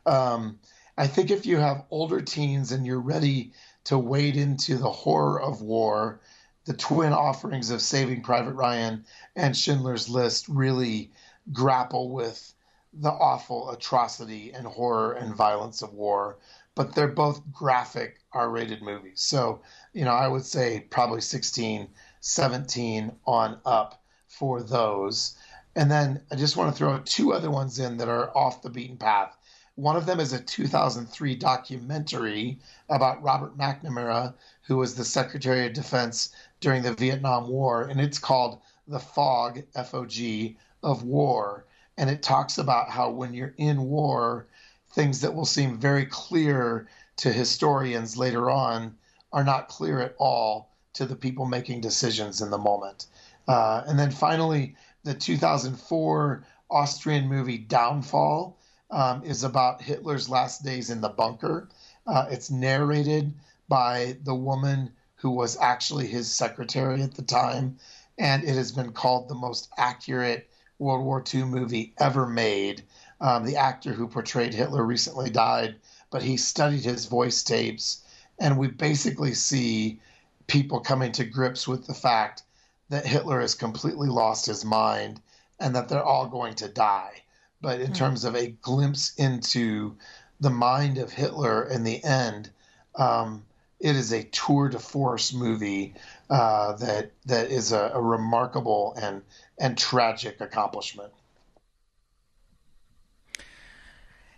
Um, 0.05 0.59
I 0.97 1.07
think 1.07 1.31
if 1.31 1.45
you 1.45 1.57
have 1.57 1.85
older 1.89 2.21
teens 2.21 2.71
and 2.71 2.85
you're 2.85 2.99
ready 2.99 3.53
to 3.85 3.97
wade 3.97 4.35
into 4.35 4.77
the 4.77 4.91
horror 4.91 5.41
of 5.41 5.61
war, 5.61 6.19
the 6.65 6.73
twin 6.73 7.13
offerings 7.13 7.71
of 7.71 7.81
Saving 7.81 8.21
Private 8.21 8.53
Ryan 8.53 9.05
and 9.35 9.57
Schindler's 9.57 10.09
List 10.09 10.47
really 10.47 11.11
grapple 11.51 12.11
with 12.11 12.53
the 12.93 13.09
awful 13.09 13.71
atrocity 13.71 14.51
and 14.53 14.67
horror 14.67 15.13
and 15.13 15.35
violence 15.35 15.81
of 15.81 15.93
war. 15.93 16.37
But 16.75 16.93
they're 16.93 17.07
both 17.07 17.51
graphic 17.51 18.19
R 18.31 18.49
rated 18.49 18.81
movies. 18.81 19.21
So, 19.21 19.61
you 19.93 20.05
know, 20.05 20.13
I 20.13 20.27
would 20.27 20.45
say 20.45 20.87
probably 20.89 21.21
16, 21.21 21.89
17 22.19 23.11
on 23.25 23.59
up 23.65 24.03
for 24.27 24.61
those. 24.61 25.35
And 25.75 25.89
then 25.89 26.21
I 26.31 26.35
just 26.35 26.57
want 26.57 26.71
to 26.71 26.77
throw 26.77 26.99
two 26.99 27.33
other 27.33 27.49
ones 27.49 27.79
in 27.79 27.97
that 27.97 28.07
are 28.07 28.35
off 28.35 28.61
the 28.61 28.69
beaten 28.69 28.97
path. 28.97 29.35
One 29.75 29.95
of 29.95 30.05
them 30.05 30.19
is 30.19 30.33
a 30.33 30.39
2003 30.39 31.35
documentary 31.35 32.59
about 32.89 33.23
Robert 33.23 33.57
McNamara, 33.57 34.33
who 34.63 34.75
was 34.75 34.95
the 34.95 35.05
Secretary 35.05 35.65
of 35.65 35.73
Defense 35.73 36.33
during 36.59 36.83
the 36.83 36.93
Vietnam 36.93 37.47
War, 37.47 37.83
and 37.83 38.01
it's 38.01 38.19
called 38.19 38.59
The 38.87 38.99
Fog, 38.99 39.63
F 39.73 39.93
O 39.93 40.05
G, 40.05 40.57
of 40.83 41.03
War. 41.03 41.65
And 41.97 42.09
it 42.09 42.21
talks 42.21 42.57
about 42.57 42.89
how 42.89 43.11
when 43.11 43.33
you're 43.33 43.53
in 43.57 43.83
war, 43.83 44.47
things 44.91 45.21
that 45.21 45.33
will 45.33 45.45
seem 45.45 45.79
very 45.79 46.05
clear 46.05 46.87
to 47.17 47.31
historians 47.31 48.17
later 48.17 48.49
on 48.49 48.97
are 49.31 49.43
not 49.43 49.69
clear 49.69 50.01
at 50.01 50.15
all 50.17 50.69
to 50.93 51.05
the 51.05 51.15
people 51.15 51.45
making 51.45 51.79
decisions 51.79 52.41
in 52.41 52.49
the 52.49 52.57
moment. 52.57 53.05
Uh, 53.47 53.83
and 53.87 53.97
then 53.97 54.11
finally, 54.11 54.75
the 55.03 55.13
2004 55.13 56.43
Austrian 56.69 57.27
movie 57.27 57.57
Downfall 57.57 58.57
um, 58.91 59.23
is 59.23 59.43
about 59.43 59.81
Hitler's 59.81 60.29
last 60.29 60.63
days 60.63 60.89
in 60.89 61.01
the 61.01 61.09
bunker. 61.09 61.69
Uh, 62.05 62.27
it's 62.29 62.51
narrated 62.51 63.33
by 63.67 64.17
the 64.23 64.35
woman 64.35 64.91
who 65.15 65.29
was 65.31 65.57
actually 65.57 66.07
his 66.07 66.29
secretary 66.29 67.01
at 67.01 67.13
the 67.13 67.21
time, 67.21 67.77
and 68.17 68.43
it 68.43 68.55
has 68.55 68.71
been 68.71 68.91
called 68.91 69.29
the 69.29 69.35
most 69.35 69.69
accurate 69.77 70.49
World 70.77 71.05
War 71.05 71.23
II 71.33 71.43
movie 71.43 71.93
ever 71.97 72.27
made. 72.27 72.83
Um, 73.21 73.45
the 73.45 73.55
actor 73.57 73.93
who 73.93 74.07
portrayed 74.07 74.53
Hitler 74.53 74.83
recently 74.83 75.29
died, 75.29 75.75
but 76.09 76.23
he 76.23 76.37
studied 76.37 76.83
his 76.83 77.05
voice 77.05 77.43
tapes, 77.43 78.03
and 78.39 78.57
we 78.57 78.67
basically 78.67 79.35
see 79.35 80.01
people 80.47 80.79
coming 80.79 81.11
to 81.13 81.23
grips 81.23 81.67
with 81.67 81.85
the 81.85 81.93
fact 81.93 82.43
that 82.89 83.05
Hitler 83.05 83.39
has 83.39 83.55
completely 83.55 84.09
lost 84.09 84.47
his 84.47 84.65
mind 84.65 85.21
and 85.59 85.75
that 85.75 85.87
they're 85.87 86.03
all 86.03 86.27
going 86.27 86.55
to 86.55 86.67
die. 86.67 87.21
But 87.61 87.79
in 87.79 87.93
terms 87.93 88.25
of 88.25 88.35
a 88.35 88.47
glimpse 88.47 89.13
into 89.15 89.95
the 90.39 90.49
mind 90.49 90.97
of 90.97 91.11
Hitler 91.11 91.63
in 91.63 91.83
the 91.83 92.03
end, 92.03 92.49
um, 92.95 93.43
it 93.79 93.95
is 93.95 94.11
a 94.11 94.23
tour 94.23 94.69
de 94.69 94.79
force 94.79 95.33
movie 95.33 95.93
uh, 96.29 96.73
that 96.73 97.11
that 97.25 97.51
is 97.51 97.71
a, 97.71 97.91
a 97.93 98.01
remarkable 98.01 98.95
and 98.99 99.21
and 99.59 99.77
tragic 99.77 100.41
accomplishment. 100.41 101.11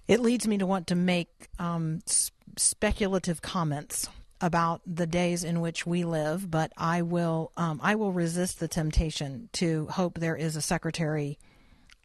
It 0.08 0.20
leads 0.20 0.48
me 0.48 0.58
to 0.58 0.66
want 0.66 0.88
to 0.88 0.96
make 0.96 1.50
um, 1.60 2.02
speculative 2.58 3.42
comments 3.42 4.10
about 4.42 4.82
the 4.86 5.08
days 5.08 5.46
in 5.46 5.62
which 5.62 5.86
we 5.86 6.04
live, 6.04 6.52
but 6.52 6.74
I 6.78 7.02
will 7.02 7.52
um, 7.56 7.80
I 7.82 7.96
will 7.96 8.12
resist 8.12 8.60
the 8.60 8.68
temptation 8.68 9.50
to 9.54 9.88
hope 9.88 10.20
there 10.20 10.36
is 10.36 10.58
a 10.58 10.62
secretary 10.62 11.40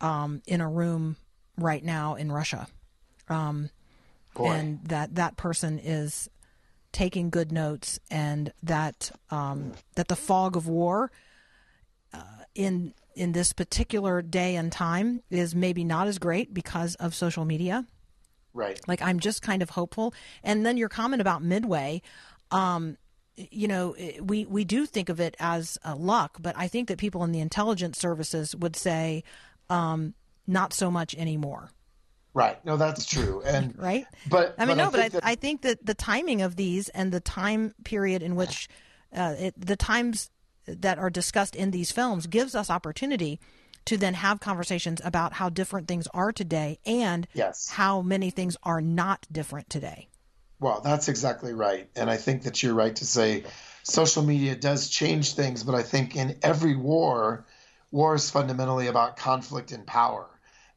um, 0.00 0.42
in 0.46 0.60
a 0.60 0.68
room 0.68 1.16
right 1.56 1.84
now 1.84 2.14
in 2.14 2.30
Russia, 2.30 2.66
um, 3.28 3.70
and 4.38 4.84
that 4.84 5.16
that 5.16 5.36
person 5.36 5.78
is 5.78 6.28
taking 6.92 7.30
good 7.30 7.52
notes, 7.52 7.98
and 8.10 8.52
that 8.62 9.10
um, 9.30 9.72
that 9.96 10.08
the 10.08 10.16
fog 10.16 10.56
of 10.56 10.66
war 10.66 11.10
uh, 12.14 12.22
in 12.54 12.94
in 13.14 13.32
this 13.32 13.52
particular 13.52 14.22
day 14.22 14.54
and 14.54 14.70
time 14.70 15.22
is 15.28 15.54
maybe 15.54 15.82
not 15.82 16.06
as 16.06 16.18
great 16.18 16.54
because 16.54 16.94
of 16.96 17.14
social 17.14 17.44
media. 17.44 17.84
Right. 18.54 18.80
Like 18.88 19.02
I'm 19.02 19.20
just 19.20 19.42
kind 19.42 19.62
of 19.62 19.70
hopeful. 19.70 20.14
And 20.42 20.64
then 20.64 20.76
your 20.76 20.88
comment 20.88 21.20
about 21.20 21.42
Midway, 21.42 22.02
um, 22.50 22.96
you 23.36 23.68
know, 23.68 23.94
we 24.20 24.46
we 24.46 24.64
do 24.64 24.86
think 24.86 25.08
of 25.08 25.20
it 25.20 25.36
as 25.38 25.78
a 25.84 25.94
luck, 25.94 26.38
but 26.40 26.56
I 26.56 26.66
think 26.68 26.88
that 26.88 26.98
people 26.98 27.22
in 27.22 27.32
the 27.32 27.40
intelligence 27.40 27.98
services 27.98 28.54
would 28.56 28.74
say 28.74 29.22
um, 29.70 30.14
not 30.46 30.72
so 30.72 30.90
much 30.90 31.14
anymore. 31.16 31.70
Right. 32.34 32.62
No, 32.64 32.76
that's 32.76 33.04
true. 33.06 33.42
And 33.44 33.76
Right? 33.78 34.06
But 34.28 34.54
I 34.58 34.64
mean, 34.66 34.76
no, 34.76 34.90
but 34.90 35.00
I, 35.00 35.08
think 35.08 35.12
that- 35.12 35.24
I 35.26 35.34
think 35.34 35.62
that 35.62 35.84
the 35.84 35.94
timing 35.94 36.42
of 36.42 36.56
these 36.56 36.88
and 36.90 37.12
the 37.12 37.20
time 37.20 37.74
period 37.84 38.22
in 38.22 38.36
which 38.36 38.68
uh, 39.16 39.34
it, 39.38 39.54
the 39.58 39.76
times 39.76 40.30
that 40.66 40.98
are 40.98 41.10
discussed 41.10 41.56
in 41.56 41.70
these 41.70 41.90
films 41.90 42.26
gives 42.26 42.54
us 42.54 42.68
opportunity 42.70 43.40
to 43.86 43.96
then 43.96 44.12
have 44.12 44.38
conversations 44.38 45.00
about 45.02 45.32
how 45.32 45.48
different 45.48 45.88
things 45.88 46.06
are 46.12 46.30
today 46.30 46.78
and 46.84 47.26
Yes. 47.32 47.70
how 47.70 48.02
many 48.02 48.28
things 48.30 48.56
are 48.62 48.82
not 48.82 49.26
different 49.32 49.70
today. 49.70 50.08
Well, 50.60 50.82
that's 50.82 51.08
exactly 51.08 51.54
right. 51.54 51.88
And 51.96 52.10
I 52.10 52.18
think 52.18 52.42
that 52.42 52.62
you're 52.62 52.74
right 52.74 52.94
to 52.96 53.06
say 53.06 53.44
social 53.82 54.22
media 54.22 54.54
does 54.56 54.88
change 54.90 55.34
things, 55.34 55.62
but 55.64 55.74
I 55.74 55.82
think 55.82 56.16
in 56.16 56.36
every 56.42 56.76
war, 56.76 57.46
war 57.90 58.14
is 58.14 58.30
fundamentally 58.30 58.86
about 58.86 59.16
conflict 59.16 59.72
and 59.72 59.86
power. 59.86 60.28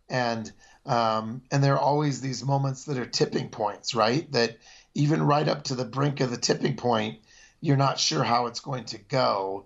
And 0.10 0.52
um, 0.86 1.44
and 1.52 1.64
there 1.64 1.76
are 1.76 1.80
always 1.80 2.22
these 2.22 2.44
moments 2.44 2.86
that 2.86 2.98
are 2.98 3.06
tipping 3.06 3.50
points, 3.50 3.94
right? 3.94 4.30
That 4.32 4.58
even 4.96 5.22
right 5.22 5.48
up 5.48 5.66
to 5.66 5.76
the 5.76 5.86
brink 5.86 6.20
of 6.22 6.32
the 6.32 6.38
tipping 6.38 6.76
point, 6.76 7.20
you're 7.62 7.78
not 7.78 8.00
sure 8.00 8.24
how 8.24 8.48
it's 8.48 8.60
going 8.60 8.86
to 8.86 8.98
go. 8.98 9.66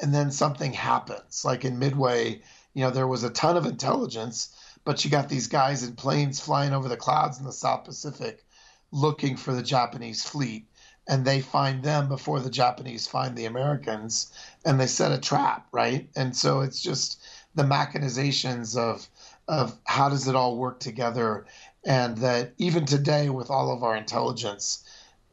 And 0.00 0.14
then 0.14 0.30
something 0.30 0.72
happens. 0.72 1.44
Like 1.44 1.64
in 1.64 1.78
Midway, 1.78 2.42
you 2.74 2.84
know, 2.84 2.90
there 2.90 3.08
was 3.08 3.24
a 3.24 3.30
ton 3.30 3.56
of 3.56 3.66
intelligence, 3.66 4.56
but 4.84 5.04
you 5.04 5.10
got 5.10 5.28
these 5.28 5.48
guys 5.48 5.82
in 5.82 5.96
planes 5.96 6.40
flying 6.40 6.72
over 6.72 6.88
the 6.88 6.96
clouds 6.96 7.38
in 7.38 7.44
the 7.44 7.52
South 7.52 7.84
Pacific 7.84 8.44
looking 8.92 9.36
for 9.36 9.52
the 9.52 9.62
Japanese 9.62 10.22
fleet, 10.22 10.66
and 11.08 11.24
they 11.24 11.40
find 11.40 11.82
them 11.82 12.08
before 12.08 12.40
the 12.40 12.50
Japanese 12.50 13.06
find 13.06 13.36
the 13.36 13.46
Americans, 13.46 14.32
and 14.64 14.78
they 14.78 14.86
set 14.86 15.12
a 15.12 15.20
trap, 15.20 15.66
right? 15.72 16.08
And 16.14 16.36
so 16.36 16.60
it's 16.60 16.82
just 16.82 17.20
the 17.54 17.64
mechanizations 17.64 18.76
of 18.76 19.06
of 19.48 19.76
how 19.84 20.08
does 20.08 20.28
it 20.28 20.36
all 20.36 20.56
work 20.56 20.78
together, 20.80 21.46
and 21.84 22.16
that 22.18 22.52
even 22.58 22.86
today 22.86 23.28
with 23.28 23.50
all 23.50 23.72
of 23.72 23.82
our 23.82 23.96
intelligence, 23.96 24.84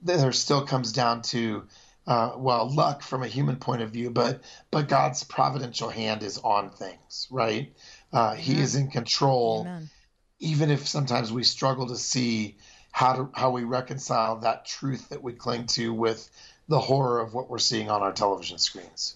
there 0.01 0.31
still 0.31 0.65
comes 0.65 0.91
down 0.91 1.21
to 1.21 1.67
uh, 2.07 2.33
well 2.37 2.73
luck 2.73 3.03
from 3.03 3.21
a 3.21 3.27
human 3.27 3.57
point 3.57 3.83
of 3.83 3.91
view, 3.91 4.09
but 4.09 4.41
but 4.71 4.89
God's 4.89 5.23
providential 5.23 5.89
hand 5.89 6.23
is 6.23 6.39
on 6.39 6.71
things, 6.71 7.27
right? 7.29 7.71
Uh, 8.11 8.33
he 8.33 8.59
is 8.59 8.75
in 8.75 8.89
control 8.89 9.61
Amen. 9.61 9.89
even 10.39 10.71
if 10.71 10.87
sometimes 10.87 11.31
we 11.31 11.43
struggle 11.43 11.87
to 11.87 11.97
see 11.97 12.57
how 12.91 13.13
to 13.13 13.29
how 13.33 13.51
we 13.51 13.63
reconcile 13.63 14.37
that 14.37 14.65
truth 14.65 15.09
that 15.09 15.21
we 15.23 15.33
cling 15.33 15.65
to 15.67 15.93
with 15.93 16.29
the 16.67 16.79
horror 16.79 17.19
of 17.19 17.33
what 17.33 17.49
we're 17.49 17.57
seeing 17.59 17.89
on 17.89 18.01
our 18.01 18.11
television 18.11 18.57
screens 18.57 19.15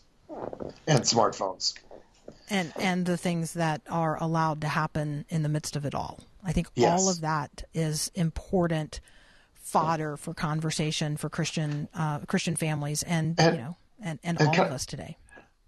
and 0.88 1.02
smartphones. 1.02 1.74
and 2.50 2.72
and 2.78 3.06
the 3.06 3.18
things 3.18 3.54
that 3.54 3.82
are 3.90 4.18
allowed 4.22 4.62
to 4.62 4.68
happen 4.68 5.26
in 5.30 5.44
the 5.44 5.50
midst 5.50 5.76
of 5.76 5.86
it 5.86 5.94
all. 5.96 6.20
I 6.44 6.52
think 6.52 6.68
Yes. 6.76 7.02
all 7.02 7.10
of 7.10 7.22
that 7.22 7.64
is 7.74 8.12
important 8.16 9.00
fodder 9.54 10.18
for 10.18 10.34
conversation 10.34 11.18
for 11.18 11.30
Christian 11.30 11.88
uh, 11.94 12.20
Christian 12.20 12.56
families 12.56 13.04
and, 13.04 13.40
And- 13.40 13.56
you 13.56 13.62
know 13.62 13.76
and, 14.02 14.20
and, 14.24 14.40
and 14.42 14.50
all 14.50 14.66
of 14.66 14.72
us 14.72 14.86
today. 14.86 15.18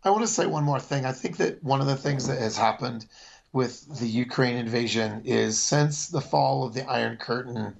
I 0.03 0.09
want 0.11 0.21
to 0.23 0.27
say 0.27 0.45
one 0.45 0.63
more 0.63 0.79
thing. 0.79 1.03
I 1.05 1.13
think 1.13 1.37
that 1.37 1.63
one 1.63 1.81
of 1.81 1.87
the 1.87 1.95
things 1.95 2.27
that 2.27 2.37
has 2.37 2.55
happened 2.55 3.07
with 3.55 3.99
the 3.99 4.07
Ukraine 4.07 4.57
invasion 4.57 5.21
is 5.23 5.57
since 5.57 6.09
the 6.09 6.19
fall 6.19 6.65
of 6.65 6.73
the 6.73 6.85
Iron 6.89 7.15
Curtain, 7.15 7.77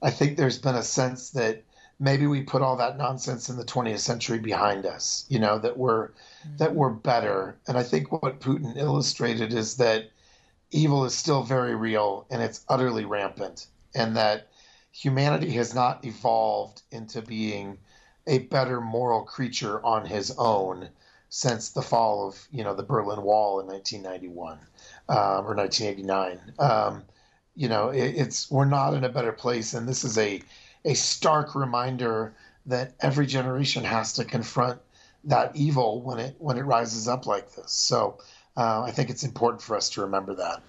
I 0.00 0.08
think 0.12 0.36
there's 0.36 0.60
been 0.60 0.76
a 0.76 0.84
sense 0.84 1.30
that 1.30 1.64
maybe 1.98 2.28
we 2.28 2.42
put 2.42 2.62
all 2.62 2.76
that 2.76 2.96
nonsense 2.96 3.48
in 3.48 3.56
the 3.56 3.64
20th 3.64 3.98
century 3.98 4.38
behind 4.38 4.86
us, 4.86 5.26
you 5.28 5.40
know, 5.40 5.58
that 5.58 5.76
we're 5.76 6.10
that 6.58 6.76
we're 6.76 6.90
better. 6.90 7.56
And 7.66 7.76
I 7.76 7.82
think 7.82 8.12
what 8.12 8.38
Putin 8.38 8.76
illustrated 8.76 9.52
is 9.52 9.78
that 9.78 10.10
evil 10.70 11.04
is 11.04 11.14
still 11.16 11.42
very 11.42 11.74
real 11.74 12.24
and 12.30 12.40
it's 12.40 12.64
utterly 12.68 13.04
rampant 13.04 13.66
and 13.96 14.16
that 14.16 14.46
humanity 14.92 15.50
has 15.50 15.74
not 15.74 16.04
evolved 16.04 16.82
into 16.92 17.20
being 17.20 17.78
a 18.28 18.38
better 18.38 18.80
moral 18.80 19.22
creature 19.22 19.84
on 19.84 20.06
his 20.06 20.30
own 20.38 20.88
since 21.36 21.68
the 21.68 21.82
fall 21.82 22.26
of 22.26 22.48
you 22.50 22.64
know 22.64 22.74
the 22.74 22.82
Berlin 22.82 23.20
Wall 23.20 23.60
in 23.60 23.66
1991 23.66 24.58
um, 25.10 25.46
or 25.46 25.54
1989. 25.54 26.40
Um, 26.58 27.02
you 27.54 27.68
know, 27.68 27.90
it, 27.90 28.14
it's 28.16 28.50
we're 28.50 28.64
not 28.64 28.94
in 28.94 29.04
a 29.04 29.10
better 29.10 29.32
place, 29.32 29.74
and 29.74 29.86
this 29.86 30.02
is 30.02 30.16
a 30.16 30.40
a 30.86 30.94
stark 30.94 31.54
reminder 31.54 32.34
that 32.64 32.94
every 33.00 33.26
generation 33.26 33.84
has 33.84 34.14
to 34.14 34.24
confront 34.24 34.80
that 35.24 35.54
evil 35.54 36.00
when 36.00 36.18
it 36.20 36.36
when 36.38 36.56
it 36.56 36.62
rises 36.62 37.06
up 37.06 37.26
like 37.26 37.54
this. 37.54 37.70
So 37.70 38.16
uh, 38.56 38.84
I 38.84 38.90
think 38.90 39.10
it's 39.10 39.22
important 39.22 39.60
for 39.60 39.76
us 39.76 39.90
to 39.90 40.00
remember 40.00 40.36
that. 40.36 40.62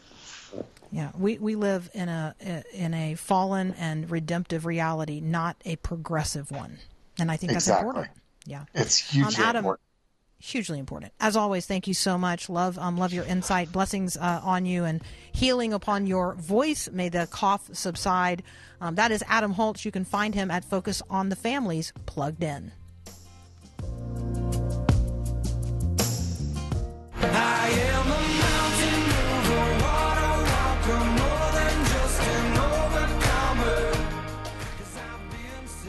Yeah, 0.91 1.11
we, 1.17 1.37
we 1.37 1.55
live 1.55 1.89
in 1.93 2.09
a 2.09 2.35
in 2.73 2.93
a 2.93 3.15
fallen 3.15 3.73
and 3.77 4.11
redemptive 4.11 4.65
reality, 4.65 5.21
not 5.21 5.55
a 5.63 5.77
progressive 5.77 6.51
one, 6.51 6.79
and 7.17 7.31
I 7.31 7.37
think 7.37 7.53
that's 7.53 7.67
Exactly. 7.67 7.87
important. 7.87 8.17
Yeah, 8.45 8.65
It's 8.73 8.97
hugely 8.97 9.43
Adam, 9.43 9.59
important. 9.59 9.86
Hugely 10.39 10.77
important. 10.77 11.13
As 11.19 11.35
always, 11.35 11.65
thank 11.65 11.87
you 11.87 11.95
so 11.95 12.17
much. 12.17 12.47
Love 12.47 12.77
um, 12.77 12.95
love 12.95 13.11
your 13.11 13.25
insight. 13.25 13.71
Blessings 13.71 14.15
uh, 14.15 14.39
on 14.43 14.67
you 14.67 14.83
and 14.83 15.01
healing 15.31 15.73
upon 15.73 16.05
your 16.05 16.35
voice. 16.35 16.87
May 16.91 17.09
the 17.09 17.27
cough 17.31 17.69
subside. 17.73 18.43
Um, 18.79 18.95
that 18.95 19.11
is 19.11 19.23
Adam 19.27 19.51
Holz. 19.51 19.83
You 19.83 19.91
can 19.91 20.05
find 20.05 20.35
him 20.35 20.51
at 20.51 20.63
Focus 20.63 21.01
on 21.09 21.29
the 21.29 21.35
Families 21.35 21.91
plugged 22.05 22.43
in. 22.43 22.71
I 27.19 27.86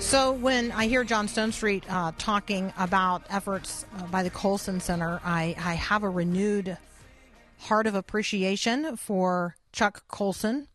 So 0.09 0.33
when 0.33 0.73
I 0.73 0.87
hear 0.87 1.05
John 1.05 1.29
Stonestreet 1.29 1.83
uh, 1.87 2.13
talking 2.17 2.73
about 2.79 3.25
efforts 3.29 3.85
uh, 3.95 4.07
by 4.07 4.23
the 4.23 4.31
Colson 4.31 4.81
Center, 4.81 5.21
I, 5.23 5.55
I 5.59 5.75
have 5.75 6.03
a 6.03 6.09
renewed 6.09 6.79
heart 7.59 7.87
of 7.87 7.95
appreciation 7.95 8.97
for 8.97 9.57
Chuck 9.71 10.05
Colson, 10.09 10.67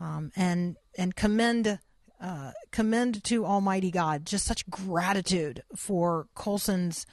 um, 0.00 0.32
and 0.34 0.74
and 0.98 1.14
commend 1.14 1.78
uh, 2.20 2.50
commend 2.72 3.22
to 3.22 3.46
Almighty 3.46 3.92
God 3.92 4.26
just 4.26 4.44
such 4.44 4.68
gratitude 4.68 5.62
for 5.76 6.26
Colson's 6.34 7.06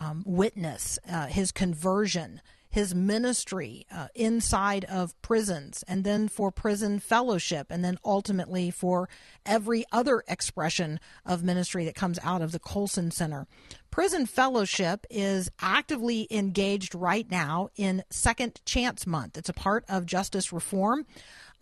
um, 0.00 0.24
witness, 0.26 0.98
uh, 1.08 1.26
his 1.26 1.52
conversion, 1.52 2.40
his 2.76 2.94
ministry 2.94 3.86
uh, 3.90 4.08
inside 4.14 4.84
of 4.84 5.18
prisons, 5.22 5.82
and 5.88 6.04
then 6.04 6.28
for 6.28 6.52
prison 6.52 6.98
fellowship, 6.98 7.68
and 7.70 7.82
then 7.82 7.98
ultimately 8.04 8.70
for 8.70 9.08
every 9.46 9.82
other 9.92 10.22
expression 10.28 11.00
of 11.24 11.42
ministry 11.42 11.86
that 11.86 11.94
comes 11.94 12.18
out 12.22 12.42
of 12.42 12.52
the 12.52 12.58
Colson 12.58 13.10
Center. 13.10 13.46
Prison 13.90 14.26
fellowship 14.26 15.06
is 15.08 15.50
actively 15.58 16.28
engaged 16.30 16.94
right 16.94 17.30
now 17.30 17.70
in 17.76 18.04
Second 18.10 18.60
Chance 18.66 19.06
Month. 19.06 19.38
It's 19.38 19.48
a 19.48 19.54
part 19.54 19.86
of 19.88 20.04
justice 20.04 20.52
reform. 20.52 21.06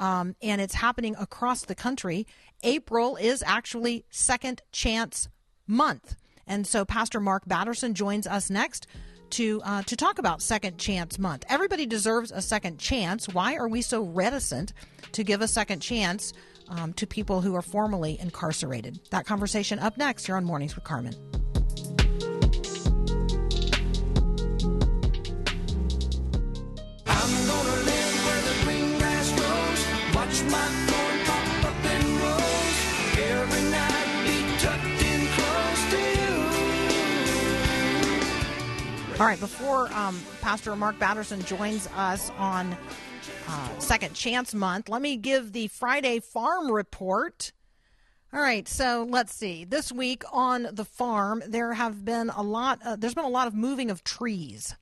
Um, 0.01 0.35
and 0.43 0.61
it's 0.61 0.75
happening 0.75 1.15
across 1.17 1.65
the 1.65 1.77
country. 1.77 2.27
April 2.65 3.15
is 3.15 3.41
actually 3.47 4.05
Second 4.11 4.63
Chance 4.73 5.29
Month. 5.69 6.17
And 6.45 6.67
so 6.67 6.85
Pastor 6.85 7.21
Mark 7.21 7.45
Batterson 7.47 7.95
joins 7.95 8.27
us 8.27 8.51
next 8.51 8.89
to 9.31 9.61
uh, 9.65 9.83
to 9.83 9.97
talk 9.97 10.19
about 10.19 10.43
Second 10.43 10.79
Chance 10.79 11.19
Month. 11.19 11.45
Everybody 11.49 11.87
deserves 11.87 12.31
a 12.31 12.43
second 12.43 12.79
chance. 12.79 13.29
Why 13.29 13.57
are 13.57 13.69
we 13.69 13.83
so 13.83 14.03
reticent 14.03 14.73
to 15.13 15.25
give 15.25 15.41
a 15.41 15.49
second 15.49 15.81
chance 15.81 16.33
um, 16.69 16.93
to 16.95 17.07
people 17.07 17.41
who 17.41 17.55
are 17.55 17.63
formerly 17.63 18.19
incarcerated? 18.21 19.01
That 19.11 19.27
conversation 19.27 19.79
up 19.79 19.97
next 19.97 20.27
here 20.27 20.37
on 20.37 20.45
Mornings 20.45 20.75
with 20.75 20.85
Carmen. 20.85 21.15
Gonna 30.35 30.59
live 30.59 31.14
All 39.21 39.27
right, 39.27 39.39
before 39.39 39.93
um, 39.93 40.21
Pastor 40.41 40.75
Mark 40.75 40.99
Batterson 40.99 41.45
joins 41.45 41.89
us 41.95 42.33
on 42.37 42.77
uh, 43.47 43.79
Second 43.79 44.13
Chance 44.15 44.55
Month, 44.55 44.89
let 44.89 45.01
me 45.01 45.17
give 45.17 45.53
the 45.53 45.69
Friday 45.69 46.19
Farm 46.19 46.69
Report. 46.69 47.53
All 48.33 48.41
right, 48.41 48.67
so 48.67 49.07
let's 49.09 49.33
see. 49.33 49.65
This 49.65 49.93
week 49.93 50.25
on 50.33 50.67
the 50.73 50.85
farm, 50.85 51.45
there 51.47 51.75
have 51.75 52.05
been 52.05 52.29
a 52.31 52.43
lot. 52.43 52.81
Uh, 52.85 52.97
there's 52.97 53.15
been 53.15 53.25
a 53.25 53.29
lot 53.29 53.47
of 53.47 53.55
moving 53.55 53.89
of 53.89 54.03
trees, 54.03 54.75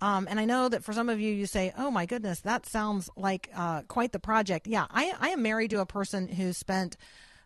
um, 0.00 0.26
and 0.28 0.40
I 0.40 0.44
know 0.44 0.68
that 0.68 0.82
for 0.82 0.92
some 0.92 1.08
of 1.08 1.20
you, 1.20 1.32
you 1.32 1.46
say, 1.46 1.72
"Oh 1.78 1.92
my 1.92 2.04
goodness, 2.04 2.40
that 2.40 2.66
sounds 2.66 3.08
like 3.16 3.48
uh, 3.54 3.82
quite 3.82 4.10
the 4.10 4.18
project." 4.18 4.66
Yeah, 4.66 4.86
I, 4.90 5.14
I 5.20 5.28
am 5.28 5.42
married 5.42 5.70
to 5.70 5.80
a 5.80 5.86
person 5.86 6.26
who 6.26 6.52
spent 6.52 6.96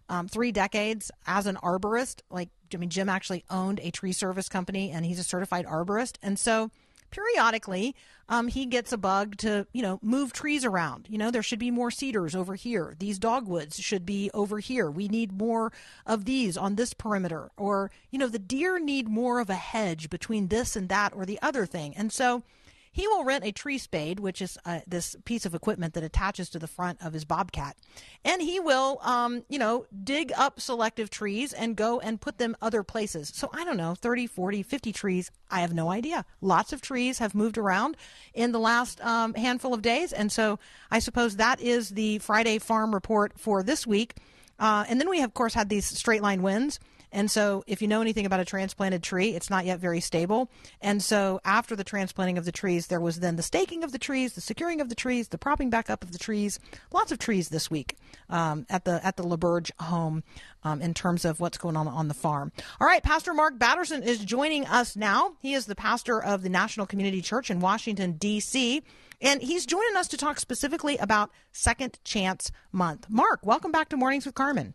um, 0.09 0.29
three 0.29 0.53
decades 0.53 1.11
as 1.27 1.47
an 1.47 1.57
arborist. 1.57 2.21
Like, 2.31 2.51
I 2.73 2.77
mean, 2.77 2.91
Jim 2.91 3.09
actually 3.09 3.45
owned 3.51 3.81
a 3.83 3.91
tree 3.91 4.13
service 4.13 4.49
company, 4.49 4.91
and 4.91 5.05
he's 5.05 5.19
a 5.19 5.25
certified 5.25 5.67
arborist, 5.67 6.17
and 6.23 6.39
so 6.39 6.71
periodically 7.13 7.95
um, 8.29 8.49
he 8.49 8.67
gets 8.67 8.93
a 8.93 8.97
bug 8.99 9.37
to 9.37 9.67
you 9.73 9.83
know 9.83 10.01
move 10.03 10.33
trees 10.33 10.65
around. 10.65 11.07
You 11.09 11.19
know 11.19 11.31
there 11.31 11.43
should 11.43 11.59
be 11.59 11.71
more 11.71 11.91
cedars 11.91 12.35
over 12.35 12.57
here. 12.57 12.97
These 12.99 13.19
dogwoods 13.19 13.79
should 13.79 14.05
be 14.05 14.31
over 14.35 14.59
here. 14.59 14.91
We 14.91 15.07
need 15.07 15.39
more 15.39 15.73
of 16.07 16.25
these 16.25 16.57
on 16.57 16.75
this 16.75 16.95
perimeter. 16.95 17.51
Or 17.57 17.91
you 18.11 18.19
know 18.19 18.29
the 18.29 18.39
deer 18.39 18.81
need 18.81 19.09
more 19.09 19.39
of 19.39 19.51
a 19.51 19.55
hedge 19.55 20.11
between 20.11 20.49
this 20.49 20.75
and 20.75 20.89
that 20.89 21.13
or 21.15 21.25
the 21.25 21.39
other 21.43 21.67
thing. 21.67 21.95
And 21.95 22.11
so 22.11 22.43
he 22.93 23.09
will 23.09 23.25
rent 23.25 23.45
a 23.45 23.53
tree 23.53 23.79
spade, 23.79 24.21
which 24.21 24.43
is 24.43 24.59
uh, 24.67 24.81
this 24.87 25.17
piece 25.25 25.47
of 25.47 25.55
equipment 25.55 25.95
that 25.95 26.05
attaches 26.05 26.51
to 26.51 26.59
the 26.59 26.67
front 26.67 27.03
of 27.03 27.15
his 27.15 27.25
bobcat, 27.25 27.77
and 28.25 28.43
he 28.43 28.61
will, 28.61 29.01
um, 29.03 29.45
you 29.49 29.59
know, 29.59 29.87
dig 30.05 30.31
up 30.37 30.61
selective 30.61 31.09
trees 31.09 31.55
and 31.55 31.75
go 31.75 31.99
and 32.01 32.21
put 32.21 32.37
them 32.37 32.55
other 32.61 32.83
places. 32.83 33.33
So 33.35 33.49
I 33.53 33.65
don't 33.65 33.79
know, 33.79 33.95
30, 33.95 34.27
40, 34.27 34.63
50 34.63 34.93
trees. 34.93 35.31
I 35.51 35.61
have 35.61 35.73
no 35.73 35.91
idea. 35.91 36.27
Lots 36.43 36.73
of 36.73 36.83
trees 36.83 37.19
have 37.19 37.35
moved 37.35 37.57
around 37.57 37.97
in 38.35 38.53
the 38.53 38.61
last 38.61 39.01
um, 39.05 39.33
handful 39.35 39.73
of 39.73 39.81
days, 39.81 40.13
and 40.13 40.31
so 40.31 40.59
I 40.91 40.99
suppose 40.99 41.37
that 41.37 41.61
is 41.61 41.91
the 41.91 42.19
Friday 42.19 42.59
Farm 42.59 42.95
Report 42.95 43.33
for 43.39 43.63
this 43.63 43.87
week. 43.87 44.17
Uh, 44.59 44.85
and 44.89 45.01
then 45.01 45.09
we 45.09 45.19
have, 45.19 45.31
of 45.31 45.35
course, 45.35 45.55
had 45.55 45.69
these 45.69 45.87
straight 45.87 46.23
line 46.23 46.43
winds. 46.43 46.79
And 47.13 47.31
so, 47.31 47.63
if 47.67 47.83
you 47.83 47.89
know 47.89 48.01
anything 48.01 48.27
about 48.27 48.41
a 48.41 48.45
transplanted 48.45 49.03
tree, 49.03 49.35
it's 49.35 49.51
not 49.51 49.67
yet 49.67 49.79
very 49.79 50.01
stable. 50.01 50.51
And 50.81 51.03
so, 51.03 51.41
after 51.45 51.77
the 51.77 51.85
transplanting 51.85 52.39
of 52.39 52.45
the 52.45 52.53
trees, 52.53 52.87
there 52.87 53.01
was 53.01 53.21
then 53.21 53.37
the 53.37 53.43
staking 53.43 53.85
of 53.85 53.93
the 53.93 53.99
trees, 53.99 54.33
the 54.33 54.41
securing 54.41 54.81
of 54.81 54.89
the 54.89 54.95
trees, 54.95 55.29
the 55.29 55.39
propping 55.39 55.71
back 55.71 55.91
up 55.91 56.03
of 56.03 56.13
the 56.13 56.19
trees. 56.19 56.59
Lots 56.93 57.13
of 57.13 57.19
trees 57.19 57.51
this 57.51 57.71
week 57.71 57.97
um, 58.31 58.67
at 58.71 58.85
the 58.85 59.05
at 59.05 59.17
the 59.17 59.25
LaBerge 59.25 59.71
home 59.79 60.25
um, 60.65 60.81
in 60.81 60.95
terms 60.95 61.25
of 61.25 61.39
what's 61.39 61.59
going 61.59 61.77
on 61.77 61.87
on 61.87 62.09
the 62.09 62.15
farm. 62.15 62.53
All 62.81 62.87
right, 62.87 63.03
Pastor 63.03 63.35
Mark 63.35 63.59
Batterson 63.59 64.03
is 64.03 64.19
joining 64.19 64.67
us 64.67 64.97
now. 64.97 65.35
He 65.41 65.55
is 65.55 65.67
the 65.67 65.75
pastor 65.75 66.23
of 66.23 66.43
the 66.43 66.49
National 66.49 66.87
Community 66.87 67.21
Church 67.21 67.51
in 67.51 67.61
Washington 67.61 68.13
D.C. 68.13 68.83
And 69.21 69.41
he's 69.41 69.67
joining 69.67 69.97
us 69.97 70.09
to 70.09 70.17
talk 70.17 70.41
specifically 70.41 70.97
about 70.99 71.31
Second 71.53 71.99
Chance 72.05 72.51
Month. 72.73 73.07
Mark, 73.09 73.41
welcome 73.45 73.71
back 73.71 73.89
to 73.91 73.97
Mornings 73.97 74.27
with 74.27 74.35
Carmen. 74.35 74.75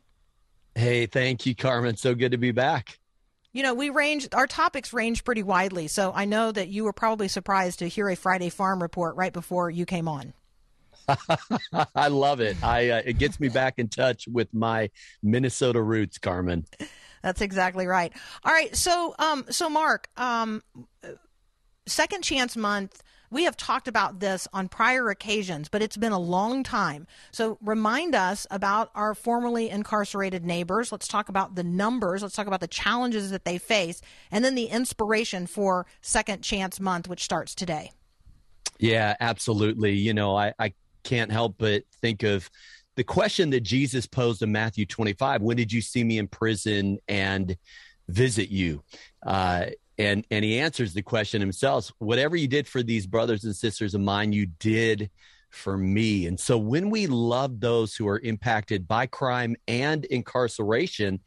Hey, 0.78 1.08
thank 1.08 1.48
you, 1.48 1.56
Carmen. 1.56 1.98
So 1.98 2.14
good 2.14 2.34
to 2.34 2.38
be 2.38 2.52
back. 2.52 3.00
You 3.52 3.64
know, 3.64 3.74
we 3.74 3.90
range, 3.90 4.28
our 4.32 4.46
topics 4.46 4.94
range 4.94 5.24
pretty 5.24 5.42
widely. 5.42 5.88
So 5.88 6.12
I 6.14 6.26
know 6.26 6.52
that 6.52 6.68
you 6.68 6.84
were 6.84 6.94
probably 6.94 7.28
surprised 7.28 7.80
to 7.80 7.88
hear 7.88 8.08
a 8.10 8.16
Friday 8.16 8.50
farm 8.50 8.80
report 8.80 9.16
right 9.16 9.34
before 9.34 9.72
you 9.72 9.88
came 9.88 10.08
on. 10.08 10.34
I 11.96 12.10
love 12.10 12.42
it. 12.42 12.64
I 12.64 12.90
uh, 12.92 13.02
it 13.06 13.18
gets 13.18 13.40
me 13.40 13.50
back 13.50 13.80
in 13.80 13.88
touch 13.88 14.28
with 14.28 14.54
my 14.54 14.92
Minnesota 15.24 15.82
roots, 15.82 16.20
Carmen. 16.20 16.68
That's 17.24 17.42
exactly 17.42 17.88
right. 17.88 18.14
All 18.44 18.54
right. 18.54 18.76
So, 18.76 19.16
um, 19.18 19.46
so 19.50 19.70
Mark, 19.70 20.10
um, 20.16 20.62
Second 21.88 22.22
Chance 22.22 22.56
Month, 22.56 23.02
we 23.30 23.44
have 23.44 23.58
talked 23.58 23.88
about 23.88 24.20
this 24.20 24.48
on 24.54 24.70
prior 24.70 25.10
occasions, 25.10 25.70
but 25.70 25.82
it's 25.82 25.98
been 25.98 26.12
a 26.12 26.20
long 26.20 26.64
time. 26.64 27.08
So 27.32 27.58
remind 27.62 28.16
us 28.16 28.48
about 28.50 28.90
our 28.96 29.14
formerly 29.14 29.70
incarcerated 29.70 30.46
neighbors. 30.46 30.92
Let's 30.92 31.08
talk 31.08 31.30
about 31.30 31.56
the 31.56 31.64
numbers. 31.64 32.22
Let's 32.22 32.36
talk 32.36 32.48
about 32.48 32.62
the 32.62 32.68
challenges 32.68 33.32
that 33.32 33.46
they 33.46 33.58
face, 33.58 34.02
and 34.32 34.46
then 34.46 34.56
the 34.56 34.66
inspiration 34.66 35.48
for 35.48 35.86
Second 36.02 36.42
Chance 36.42 36.80
Month, 36.80 37.08
which 37.08 37.24
starts 37.24 37.54
today. 37.54 37.92
Yeah, 38.80 39.16
absolutely. 39.20 39.94
You 39.94 40.14
know, 40.14 40.36
I, 40.36 40.54
I 40.60 40.74
can't 41.04 41.32
help 41.32 41.56
but 41.58 41.84
think 42.02 42.24
of 42.24 42.50
the 42.96 43.04
question 43.04 43.50
that 43.52 43.62
Jesus 43.62 44.06
posed 44.06 44.42
in 44.42 44.52
Matthew 44.52 44.86
25 44.86 45.42
When 45.42 45.58
did 45.58 45.72
you 45.72 45.82
see 45.82 46.04
me 46.04 46.18
in 46.18 46.28
prison 46.28 46.98
and 47.08 47.56
visit 48.08 48.50
you? 48.50 48.84
Uh, 49.26 49.68
and 49.98 50.26
and 50.32 50.46
he 50.46 50.60
answers 50.60 50.94
the 50.94 51.02
question 51.02 51.42
himself 51.42 51.92
whatever 52.00 52.36
you 52.36 52.48
did 52.48 52.68
for 52.68 52.84
these 52.84 53.08
brothers 53.08 53.44
and 53.44 53.56
sisters 53.56 53.94
of 53.94 54.02
mine 54.02 54.34
you 54.34 54.46
did 54.46 55.10
for 55.50 55.78
me. 55.78 56.28
And 56.28 56.40
so 56.40 56.58
when 56.58 56.90
we 56.90 57.08
love 57.08 57.60
those 57.60 57.96
who 57.96 58.08
are 58.08 58.20
impacted 58.20 58.88
by 58.88 59.08
crime 59.08 59.56
and 59.68 60.06
incarceration 60.06 61.20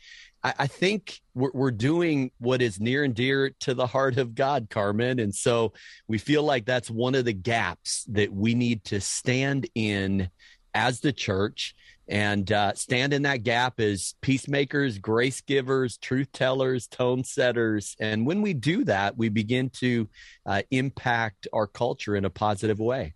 i, 0.43 0.55
I 0.61 0.67
think 0.67 1.21
we're, 1.35 1.51
we're 1.53 1.71
doing 1.71 2.31
what 2.39 2.63
is 2.63 2.81
near 2.81 3.05
and 3.05 3.15
dear 3.15 3.51
to 3.61 3.75
the 3.75 3.87
heart 3.87 4.19
of 4.19 4.35
god 4.35 4.69
carmen. 4.71 5.19
And 5.19 5.35
so 5.35 5.73
we 6.07 6.19
feel 6.19 6.43
like 6.43 6.65
that's 6.65 6.91
one 6.91 7.15
of 7.15 7.25
the 7.25 7.33
gaps 7.33 8.05
that 8.09 8.33
we 8.33 8.55
need 8.55 8.85
to 8.85 9.01
stand 9.01 9.69
in 9.75 10.31
as 10.75 11.01
the 11.01 11.13
church 11.13 11.75
and 12.11 12.51
uh, 12.51 12.75
stand 12.75 13.15
in 13.15 13.23
that 13.23 13.45
gap 13.45 13.79
as 13.79 14.15
peacemakers, 14.21 14.99
grace 14.99 15.41
givers, 15.41 15.97
truth 15.97 16.31
tellers, 16.33 16.89
tone 16.89 17.23
setters. 17.23 17.95
And 18.01 18.27
when 18.27 18.43
we 18.43 18.53
do 18.53 18.85
that, 18.85 19.17
we 19.17 19.29
begin 19.29 19.71
to 19.75 20.09
uh, 20.45 20.63
impact 20.73 21.47
our 21.53 21.69
culture 21.69 22.17
in 22.17 22.25
a 22.25 22.31
positive 22.31 22.81
way. 22.81 23.15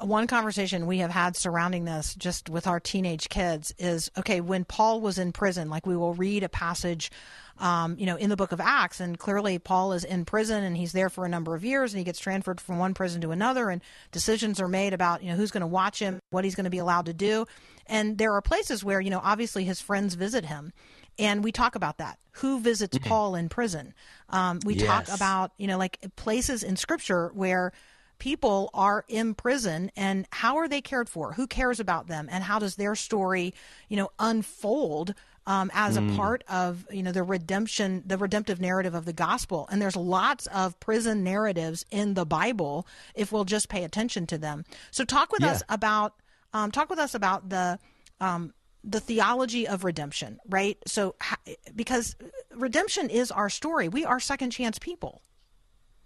One 0.00 0.26
conversation 0.26 0.86
we 0.86 0.98
have 0.98 1.10
had 1.10 1.36
surrounding 1.36 1.84
this 1.84 2.14
just 2.14 2.50
with 2.50 2.66
our 2.66 2.80
teenage 2.80 3.28
kids 3.28 3.74
is 3.78 4.10
okay, 4.18 4.40
when 4.40 4.64
Paul 4.64 5.00
was 5.00 5.18
in 5.18 5.32
prison, 5.32 5.70
like 5.70 5.86
we 5.86 5.96
will 5.96 6.14
read 6.14 6.42
a 6.42 6.48
passage 6.48 7.10
um, 7.58 7.96
you 7.98 8.06
know, 8.06 8.16
in 8.16 8.30
the 8.30 8.36
book 8.36 8.52
of 8.52 8.60
Acts. 8.60 9.00
And 9.00 9.18
clearly, 9.18 9.58
Paul 9.58 9.92
is 9.92 10.04
in 10.04 10.24
prison 10.24 10.62
and 10.62 10.76
he's 10.76 10.92
there 10.92 11.08
for 11.08 11.24
a 11.24 11.28
number 11.28 11.54
of 11.54 11.64
years 11.64 11.92
and 11.92 11.98
he 11.98 12.04
gets 12.04 12.18
transferred 12.18 12.60
from 12.60 12.78
one 12.78 12.94
prison 12.94 13.20
to 13.22 13.30
another. 13.30 13.70
And 13.70 13.82
decisions 14.12 14.60
are 14.60 14.68
made 14.68 14.92
about, 14.92 15.22
you 15.22 15.30
know, 15.30 15.36
who's 15.36 15.50
going 15.50 15.62
to 15.62 15.66
watch 15.66 15.98
him, 15.98 16.18
what 16.30 16.44
he's 16.44 16.54
going 16.54 16.64
to 16.64 16.70
be 16.70 16.78
allowed 16.78 17.06
to 17.06 17.14
do. 17.14 17.46
And 17.86 18.18
there 18.18 18.32
are 18.34 18.42
places 18.42 18.84
where, 18.84 19.00
you 19.00 19.10
know, 19.10 19.20
obviously 19.22 19.64
his 19.64 19.80
friends 19.80 20.14
visit 20.14 20.44
him. 20.44 20.72
And 21.18 21.42
we 21.42 21.50
talk 21.50 21.76
about 21.76 21.98
that. 21.98 22.18
Who 22.32 22.60
visits 22.60 22.98
Paul 22.98 23.34
in 23.36 23.48
prison? 23.48 23.94
Um, 24.28 24.60
we 24.66 24.74
talk 24.74 25.08
about, 25.08 25.52
you 25.56 25.66
know, 25.66 25.78
like 25.78 25.98
places 26.16 26.62
in 26.62 26.76
scripture 26.76 27.30
where 27.32 27.72
people 28.18 28.70
are 28.74 29.04
in 29.08 29.34
prison 29.34 29.90
and 29.96 30.26
how 30.32 30.56
are 30.56 30.68
they 30.68 30.80
cared 30.80 31.08
for 31.08 31.32
who 31.34 31.46
cares 31.46 31.80
about 31.80 32.06
them 32.06 32.28
and 32.30 32.44
how 32.44 32.58
does 32.58 32.76
their 32.76 32.94
story 32.94 33.52
you 33.88 33.96
know 33.96 34.08
unfold 34.18 35.14
um, 35.46 35.70
as 35.74 35.96
a 35.96 36.02
part 36.16 36.42
of 36.48 36.86
you 36.90 37.02
know 37.02 37.12
the 37.12 37.22
redemption 37.22 38.02
the 38.06 38.18
redemptive 38.18 38.60
narrative 38.60 38.94
of 38.94 39.04
the 39.04 39.12
gospel 39.12 39.68
and 39.70 39.80
there's 39.80 39.96
lots 39.96 40.46
of 40.48 40.78
prison 40.80 41.22
narratives 41.22 41.84
in 41.90 42.14
the 42.14 42.24
bible 42.26 42.86
if 43.14 43.30
we'll 43.32 43.44
just 43.44 43.68
pay 43.68 43.84
attention 43.84 44.26
to 44.26 44.38
them 44.38 44.64
so 44.90 45.04
talk 45.04 45.30
with 45.32 45.42
Yeah. 45.42 45.52
us 45.52 45.62
about 45.68 46.14
um, 46.52 46.70
talk 46.70 46.88
with 46.90 46.98
us 46.98 47.14
about 47.14 47.48
the 47.50 47.78
um, 48.20 48.52
the 48.88 49.00
theology 49.00 49.66
of 49.66 49.82
redemption, 49.82 50.38
right? 50.48 50.78
So, 50.86 51.16
ha- 51.20 51.38
because 51.74 52.14
redemption 52.54 53.10
is 53.10 53.32
our 53.32 53.50
story, 53.50 53.88
we 53.88 54.04
are 54.04 54.20
second 54.20 54.50
chance 54.50 54.78
people. 54.78 55.22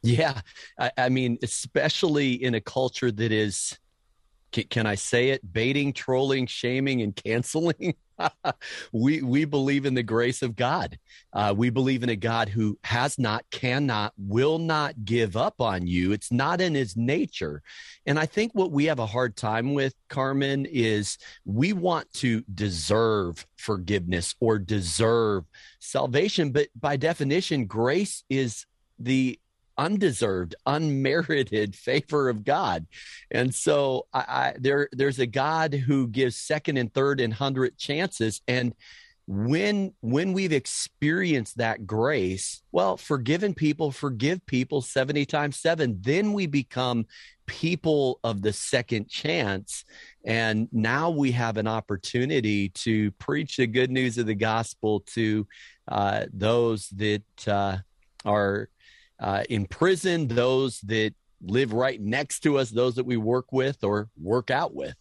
Yeah. 0.03 0.41
I, 0.79 0.91
I 0.97 1.09
mean, 1.09 1.39
especially 1.43 2.33
in 2.33 2.55
a 2.55 2.61
culture 2.61 3.11
that 3.11 3.33
is, 3.33 3.79
can, 4.53 4.65
can 4.65 4.87
I 4.87 4.95
say 4.95 5.31
it, 5.31 5.53
baiting, 5.53 5.93
trolling, 5.93 6.47
shaming, 6.47 7.03
and 7.03 7.15
canceling? 7.15 7.95
we 8.93 9.23
we 9.23 9.45
believe 9.45 9.87
in 9.87 9.95
the 9.95 10.03
grace 10.03 10.43
of 10.43 10.57
God. 10.57 10.99
Uh, 11.33 11.55
we 11.57 11.71
believe 11.71 12.03
in 12.03 12.09
a 12.09 12.17
God 12.17 12.49
who 12.49 12.79
has 12.85 13.19
not, 13.19 13.45
cannot, 13.51 14.13
will 14.19 14.59
not 14.59 15.05
give 15.05 15.37
up 15.37 15.61
on 15.61 15.87
you. 15.87 16.13
It's 16.13 16.33
not 16.33 16.61
in 16.61 16.75
His 16.75 16.97
nature. 16.97 17.63
And 18.07 18.19
I 18.19 18.27
think 18.27 18.53
what 18.55 18.73
we 18.73 18.87
have 18.87 18.99
a 18.99 19.07
hard 19.07 19.37
time 19.37 19.75
with, 19.75 19.95
Carmen, 20.09 20.67
is 20.67 21.19
we 21.45 21.73
want 21.73 22.13
to 22.15 22.43
deserve 22.53 23.47
forgiveness 23.57 24.35
or 24.41 24.59
deserve 24.59 25.45
salvation. 25.79 26.51
But 26.51 26.69
by 26.79 26.97
definition, 26.97 27.67
grace 27.67 28.25
is 28.29 28.67
the 28.99 29.39
undeserved, 29.81 30.55
unmerited 30.67 31.75
favor 31.89 32.29
of 32.29 32.45
God. 32.45 32.87
And 33.31 33.53
so 33.55 34.07
I, 34.13 34.21
I, 34.21 34.55
there, 34.59 34.89
there's 34.93 35.19
a 35.19 35.27
God 35.27 35.75
who 35.75 36.07
gives 36.07 36.37
second 36.37 36.77
and 36.77 36.93
third 36.93 37.21
and 37.21 37.33
hundred 37.33 37.77
chances. 37.79 38.43
And 38.47 38.75
when 39.27 39.93
when 40.01 40.33
we've 40.33 40.53
experienced 40.53 41.59
that 41.59 41.87
grace, 41.87 42.63
well, 42.73 42.97
forgiven 42.97 43.55
people 43.55 43.93
forgive 43.93 44.45
people 44.47 44.83
70 44.83 45.25
times 45.27 45.57
7, 45.57 45.99
then 46.01 46.33
we 46.33 46.47
become 46.47 47.07
people 47.47 48.19
of 48.25 48.43
the 48.43 48.53
second 48.53 49.09
chance 49.09 49.85
and 50.25 50.69
now 50.73 51.11
we 51.11 51.33
have 51.33 51.57
an 51.57 51.67
opportunity 51.67 52.69
to 52.71 53.11
preach 53.13 53.57
the 53.57 53.67
good 53.67 53.91
news 53.91 54.19
of 54.19 54.27
the 54.27 54.35
gospel 54.35 55.01
to 55.01 55.47
uh, 55.89 56.27
those 56.33 56.89
that 56.91 57.49
uh, 57.49 57.79
are 58.25 58.69
uh, 59.21 59.45
in 59.49 59.67
prison, 59.67 60.29
those 60.29 60.81
that 60.81 61.15
live 61.43 61.73
right 61.73 62.01
next 62.01 62.41
to 62.41 62.59
us, 62.59 62.71
those 62.71 62.97
that 62.97 63.05
we 63.05 63.17
work 63.17 63.53
with 63.53 63.85
or 63.85 64.09
work 64.19 64.51
out 64.51 64.75
with. 64.75 64.95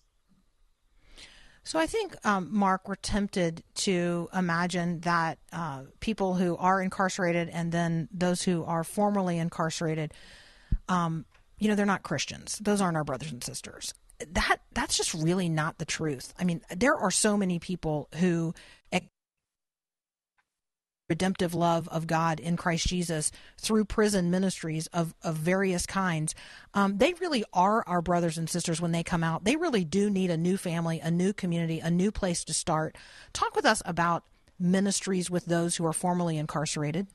So 1.64 1.78
I 1.78 1.86
think, 1.86 2.16
um, 2.26 2.50
Mark, 2.52 2.88
we're 2.88 2.96
tempted 2.96 3.64
to 3.76 4.30
imagine 4.34 5.02
that 5.02 5.38
uh, 5.54 5.84
people 6.00 6.34
who 6.36 6.58
are 6.58 6.82
incarcerated 6.82 7.50
and 7.50 7.72
then 7.72 8.08
those 8.12 8.42
who 8.42 8.64
are 8.64 8.84
formerly 8.84 9.38
incarcerated, 9.38 10.14
um, 10.88 11.26
you 11.60 11.68
know, 11.68 11.76
they're 11.76 11.86
not 11.86 12.04
Christians. 12.04 12.58
Those 12.60 12.82
aren't 12.82 12.98
our 12.98 13.04
brothers 13.04 13.32
and 13.32 13.44
sisters. 13.44 13.94
That 14.32 14.58
that's 14.74 14.98
just 14.98 15.14
really 15.14 15.48
not 15.48 15.78
the 15.78 15.86
truth. 15.86 16.34
I 16.40 16.44
mean, 16.44 16.62
there 16.76 16.96
are 16.96 17.12
so 17.12 17.38
many 17.38 17.60
people 17.60 18.10
who 18.16 18.54
redemptive 21.10 21.56
love 21.56 21.88
of 21.90 22.08
God 22.08 22.40
in 22.40 22.56
Christ 22.56 22.88
Jesus 22.88 23.32
through 23.58 23.86
prison 23.86 24.30
ministries 24.30 24.88
of, 24.88 25.16
of 25.24 25.36
various 25.36 25.86
kinds. 25.86 26.36
Um, 26.74 26.98
they 26.98 27.14
really 27.14 27.44
are 27.52 27.84
our 27.88 28.02
brothers 28.02 28.38
and 28.38 28.50
sisters 28.50 28.80
when 28.80 28.92
they 28.92 29.04
come 29.04 29.24
out. 29.24 29.44
They 29.44 29.56
really 29.56 29.84
do 29.84 30.10
need 30.10 30.30
a 30.30 30.38
new 30.38 30.56
family, 30.56 31.00
a 31.00 31.10
new 31.10 31.34
community, 31.34 31.80
a 31.80 31.90
new 31.90 32.12
place 32.12 32.44
to 32.46 32.54
start. 32.54 32.96
Talk 33.34 33.56
with 33.56 33.66
us 33.66 33.82
about 33.86 34.24
ministries 34.60 35.32
with 35.32 35.46
those 35.46 35.76
who 35.76 35.86
are 35.86 35.94
formerly 35.94 36.38
incarcerated. 36.38 37.08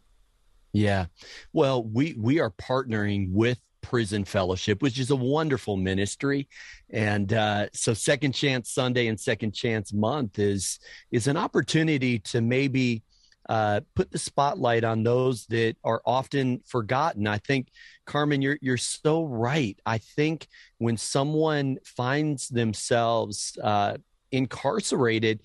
Yeah. 0.72 1.06
Well, 1.52 1.84
we 1.84 2.16
we 2.18 2.40
are 2.40 2.50
partnering 2.50 3.30
with 3.30 3.60
Prison 3.80 4.24
Fellowship, 4.24 4.82
which 4.82 4.98
is 4.98 5.10
a 5.10 5.16
wonderful 5.16 5.76
ministry, 5.76 6.48
and 6.90 7.32
uh, 7.32 7.68
so 7.72 7.94
Second 7.94 8.32
Chance 8.32 8.72
Sunday 8.72 9.06
and 9.06 9.20
Second 9.20 9.54
Chance 9.54 9.92
Month 9.92 10.40
is 10.40 10.80
is 11.12 11.28
an 11.28 11.36
opportunity 11.36 12.18
to 12.20 12.40
maybe 12.40 13.04
uh, 13.48 13.80
put 13.94 14.10
the 14.10 14.18
spotlight 14.18 14.84
on 14.84 15.02
those 15.02 15.46
that 15.46 15.76
are 15.84 16.00
often 16.04 16.60
forgotten. 16.66 17.26
I 17.26 17.38
think, 17.38 17.68
Carmen, 18.06 18.42
you're 18.42 18.58
you're 18.60 18.76
so 18.76 19.24
right. 19.24 19.78
I 19.84 19.98
think 19.98 20.46
when 20.78 20.96
someone 20.96 21.78
finds 21.84 22.48
themselves 22.48 23.58
uh, 23.62 23.98
incarcerated, 24.32 25.42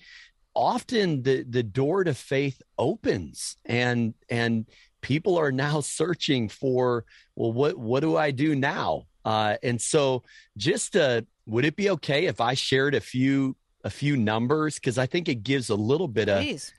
often 0.54 1.22
the 1.22 1.44
the 1.48 1.62
door 1.62 2.04
to 2.04 2.14
faith 2.14 2.62
opens, 2.78 3.56
and 3.64 4.14
and 4.28 4.66
people 5.02 5.38
are 5.38 5.52
now 5.52 5.80
searching 5.80 6.48
for 6.48 7.04
well, 7.34 7.52
what 7.52 7.76
what 7.76 8.00
do 8.00 8.16
I 8.16 8.30
do 8.30 8.54
now? 8.54 9.06
Uh, 9.24 9.56
and 9.62 9.80
so, 9.80 10.22
just 10.56 10.96
uh, 10.96 11.20
would 11.46 11.64
it 11.64 11.76
be 11.76 11.90
okay 11.90 12.26
if 12.26 12.40
I 12.40 12.54
shared 12.54 12.94
a 12.94 13.00
few 13.00 13.56
a 13.84 13.90
few 13.90 14.16
numbers 14.16 14.74
because 14.76 14.98
I 14.98 15.06
think 15.06 15.28
it 15.28 15.42
gives 15.42 15.70
a 15.70 15.74
little 15.74 16.08
bit 16.08 16.28
Please. 16.28 16.72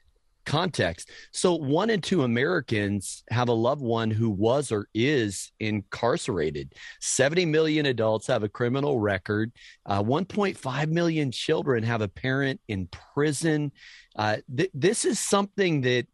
Context. 0.46 1.10
So, 1.32 1.56
one 1.56 1.90
in 1.90 2.02
two 2.02 2.24
Americans 2.24 3.24
have 3.30 3.50
a 3.50 3.54
loved 3.54 3.82
one 3.82 4.12
who 4.12 4.30
was 4.30 4.72
or 4.72 4.88
is 4.94 5.52
incarcerated. 5.60 6.74
70 7.00 7.46
million 7.46 7.86
adults 7.86 8.28
have 8.28 8.44
a 8.44 8.50
criminal 8.50 9.00
record. 9.00 9.52
Uh, 9.86 10.04
1.5 10.04 10.88
million 10.90 11.32
children 11.32 11.84
have 11.84 12.02
a 12.02 12.08
parent 12.08 12.60
in 12.68 12.88
prison. 13.14 13.72
Uh, 14.16 14.38
th- 14.56 14.72
this 14.74 15.06
is 15.06 15.20
something 15.20 15.82
that 15.82 16.08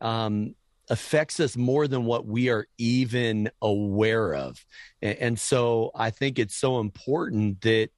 um, 0.00 0.54
affects 0.88 1.40
us 1.40 1.56
more 1.56 1.88
than 1.88 2.04
what 2.04 2.26
we 2.26 2.48
are 2.48 2.66
even 2.78 3.50
aware 3.62 4.34
of. 4.34 4.64
And, 5.02 5.18
and 5.18 5.40
so, 5.40 5.90
I 5.94 6.10
think 6.10 6.38
it's 6.38 6.56
so 6.56 6.80
important 6.80 7.60
that 7.62 7.90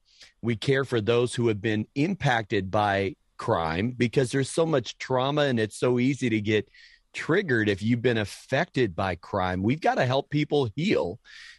we 0.43 0.57
care 0.57 0.85
for 0.85 1.01
those 1.01 1.35
who 1.35 1.49
have 1.49 1.61
been 1.61 1.87
impacted 1.95 2.71
by 2.71 3.17
crime 3.39 3.95
because 3.97 4.31
there's 4.31 4.51
so 4.51 4.67
much 4.67 4.99
trauma 4.99 5.43
and 5.43 5.59
it's 5.59 5.79
so 5.79 5.99
easy 5.99 6.29
to 6.29 6.41
get 6.41 6.69
triggered 7.15 7.69
if 7.69 7.83
you've 7.83 8.03
been 8.03 8.19
affected 8.19 8.95
by 8.95 9.15
crime. 9.15 9.63
We've 9.63 9.81
got 9.81 9.95
to 9.95 10.07
help 10.07 10.31
people 10.31 10.69
heal. 10.77 11.19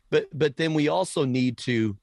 But 0.09 0.27
but 0.33 0.57
then 0.57 0.73
we 0.73 0.87
also 0.87 1.25
need 1.25 1.57
to 1.59 1.97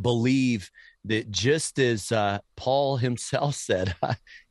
believe 0.00 0.70
that 1.04 1.30
just 1.30 1.78
as 1.78 2.12
uh, 2.12 2.38
Paul 2.56 2.96
himself 2.96 3.54
said, 3.56 3.94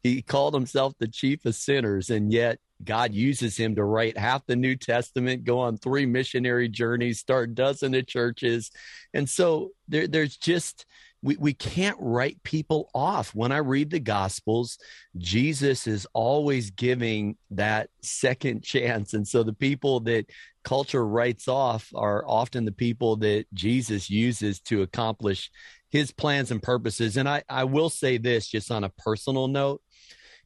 he 0.04 0.22
called 0.22 0.54
himself 0.54 0.94
the 1.00 1.08
chief 1.08 1.46
of 1.46 1.56
sinners, 1.56 2.10
and 2.10 2.32
yet 2.32 2.60
God 2.84 3.14
uses 3.14 3.58
him 3.58 3.76
to 3.76 3.84
write 3.84 4.18
half 4.18 4.46
the 4.46 4.56
New 4.56 4.76
Testament, 4.76 5.44
go 5.44 5.60
on 5.60 5.78
three 5.78 6.06
missionary 6.06 6.70
journeys, 6.70 7.20
start 7.20 7.56
dozens 7.56 7.96
of 7.96 8.08
churches, 8.08 8.72
and 9.14 9.30
so 9.30 9.72
there, 9.88 10.08
there's 10.08 10.38
just 10.38 10.86
we, 11.22 11.36
we 11.38 11.54
can't 11.54 11.98
write 12.00 12.42
people 12.44 12.90
off. 12.94 13.36
When 13.36 13.52
I 13.52 13.58
read 13.58 13.90
the 13.90 14.00
Gospels, 14.00 14.78
Jesus 15.18 15.88
is 15.88 16.08
always 16.14 16.72
giving 16.72 17.38
that 17.52 17.90
second 18.02 18.64
chance. 18.64 19.14
And 19.14 19.28
so 19.28 19.44
the 19.44 19.54
people 19.54 20.00
that 20.02 20.26
culture 20.64 21.06
writes 21.06 21.48
off 21.48 21.90
are 21.96 22.24
often 22.28 22.66
the 22.66 22.72
people 22.72 23.18
that 23.18 23.46
Jesus 23.54 24.10
uses 24.10 24.60
to 24.62 24.82
accomplish 24.82 25.52
his 25.90 26.12
plans 26.12 26.52
and 26.52 26.62
purposes. 26.62 27.18
And 27.18 27.28
I, 27.28 27.44
I 27.50 27.64
will 27.64 27.90
say 27.90 28.18
this 28.18 28.48
just 28.48 28.72
on 28.72 28.84
a 28.84 28.90
personal 28.90 29.48
note. 29.48 29.82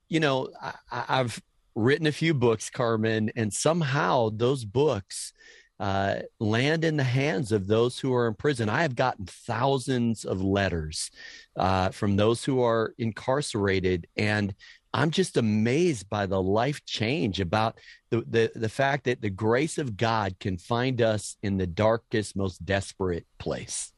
You 0.10 0.20
know, 0.20 0.50
I, 0.62 0.74
I've 0.92 1.42
written 1.76 2.08
a 2.08 2.12
few 2.12 2.34
books, 2.34 2.70
Carmen, 2.70 3.32
and 3.36 3.54
somehow 3.54 4.30
those 4.32 4.64
books 4.64 5.34
uh, 5.80 6.20
land 6.40 6.86
in 6.86 6.98
the 6.98 7.04
hands 7.04 7.52
of 7.52 7.68
those 7.68 8.00
who 8.00 8.14
are 8.14 8.28
in 8.28 8.36
prison. 8.36 8.70
I 8.70 8.84
have 8.84 8.96
gotten 8.96 9.26
thousands 9.26 10.26
of 10.26 10.42
letters 10.42 11.12
uh, 11.58 11.90
from 11.90 12.16
those 12.16 12.46
who 12.46 12.62
are 12.62 12.94
incarcerated, 12.98 14.08
and 14.16 14.54
I'm 14.94 15.10
just 15.10 15.38
amazed 15.38 16.10
by 16.10 16.28
the 16.28 16.42
life 16.42 16.86
change 16.86 17.40
about 17.40 17.80
the, 18.12 18.24
the, 18.28 18.52
the 18.54 18.70
fact 18.70 19.06
that 19.06 19.22
the 19.22 19.30
grace 19.30 19.80
of 19.80 19.98
God 19.98 20.38
can 20.40 20.58
find 20.58 21.02
us 21.02 21.36
in 21.42 21.58
the 21.58 21.66
darkest, 21.68 22.36
most 22.36 22.64
desperate 22.64 23.26
place. 23.40 23.92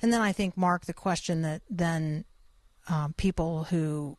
And 0.00 0.12
then 0.12 0.22
I 0.22 0.32
think, 0.32 0.56
Mark, 0.56 0.86
the 0.86 0.94
question 0.94 1.42
that 1.42 1.60
then 1.68 2.24
um, 2.88 3.12
people 3.18 3.64
who 3.64 4.16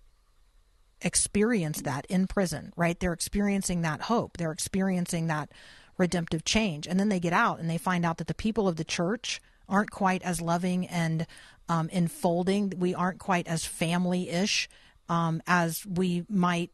experience 1.01 1.81
that 1.81 2.05
in 2.07 2.27
prison, 2.27 2.73
right? 2.75 2.99
They're 2.99 3.13
experiencing 3.13 3.81
that 3.81 4.01
hope. 4.03 4.37
They're 4.37 4.51
experiencing 4.51 5.27
that 5.27 5.51
redemptive 5.97 6.43
change. 6.43 6.87
And 6.87 6.99
then 6.99 7.09
they 7.09 7.19
get 7.19 7.33
out 7.33 7.59
and 7.59 7.69
they 7.69 7.77
find 7.77 8.05
out 8.05 8.17
that 8.17 8.27
the 8.27 8.33
people 8.33 8.67
of 8.67 8.75
the 8.75 8.83
church 8.83 9.41
aren't 9.69 9.91
quite 9.91 10.21
as 10.23 10.41
loving 10.41 10.87
and 10.87 11.25
um, 11.69 11.89
enfolding. 11.91 12.73
We 12.77 12.93
aren't 12.93 13.19
quite 13.19 13.47
as 13.47 13.65
family 13.65 14.29
ish 14.29 14.69
um, 15.09 15.41
as 15.47 15.85
we 15.85 16.25
might 16.29 16.71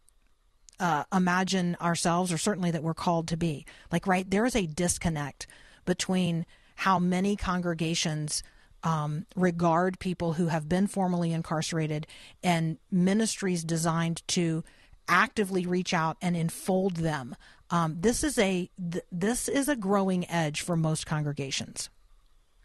uh, 0.80 1.04
imagine 1.13 1.76
ourselves, 1.82 2.32
or 2.32 2.38
certainly 2.38 2.72
that 2.72 2.84
we're 2.84 2.94
called 2.94 3.28
to 3.30 3.38
be. 3.38 3.66
Like, 3.92 4.08
right, 4.08 4.30
there 4.30 4.46
is 4.46 4.56
a 4.56 4.68
disconnect 4.68 5.48
between 5.86 6.46
how 6.76 7.00
many 7.00 7.36
congregations 7.36 8.44
um, 8.88 9.26
regard 9.36 10.00
people 10.00 10.34
who 10.34 10.47
have 10.47 10.69
been 10.69 10.88
formally 10.88 11.34
incarcerated 11.34 12.08
and 12.41 12.78
ministries 12.89 13.65
designed 13.65 14.26
to 14.30 14.63
actively 15.10 15.65
reach 15.65 15.93
out 15.93 16.15
and 16.21 16.38
enfold 16.38 16.95
them. 16.95 17.36
Um, 17.69 17.97
this 18.00 18.23
is 18.23 18.38
a 18.38 18.69
th- 18.91 19.04
this 19.12 19.50
is 19.50 19.67
a 19.67 19.76
growing 19.76 20.30
edge 20.30 20.62
for 20.62 20.78
most 20.78 21.06
congregations. 21.06 21.89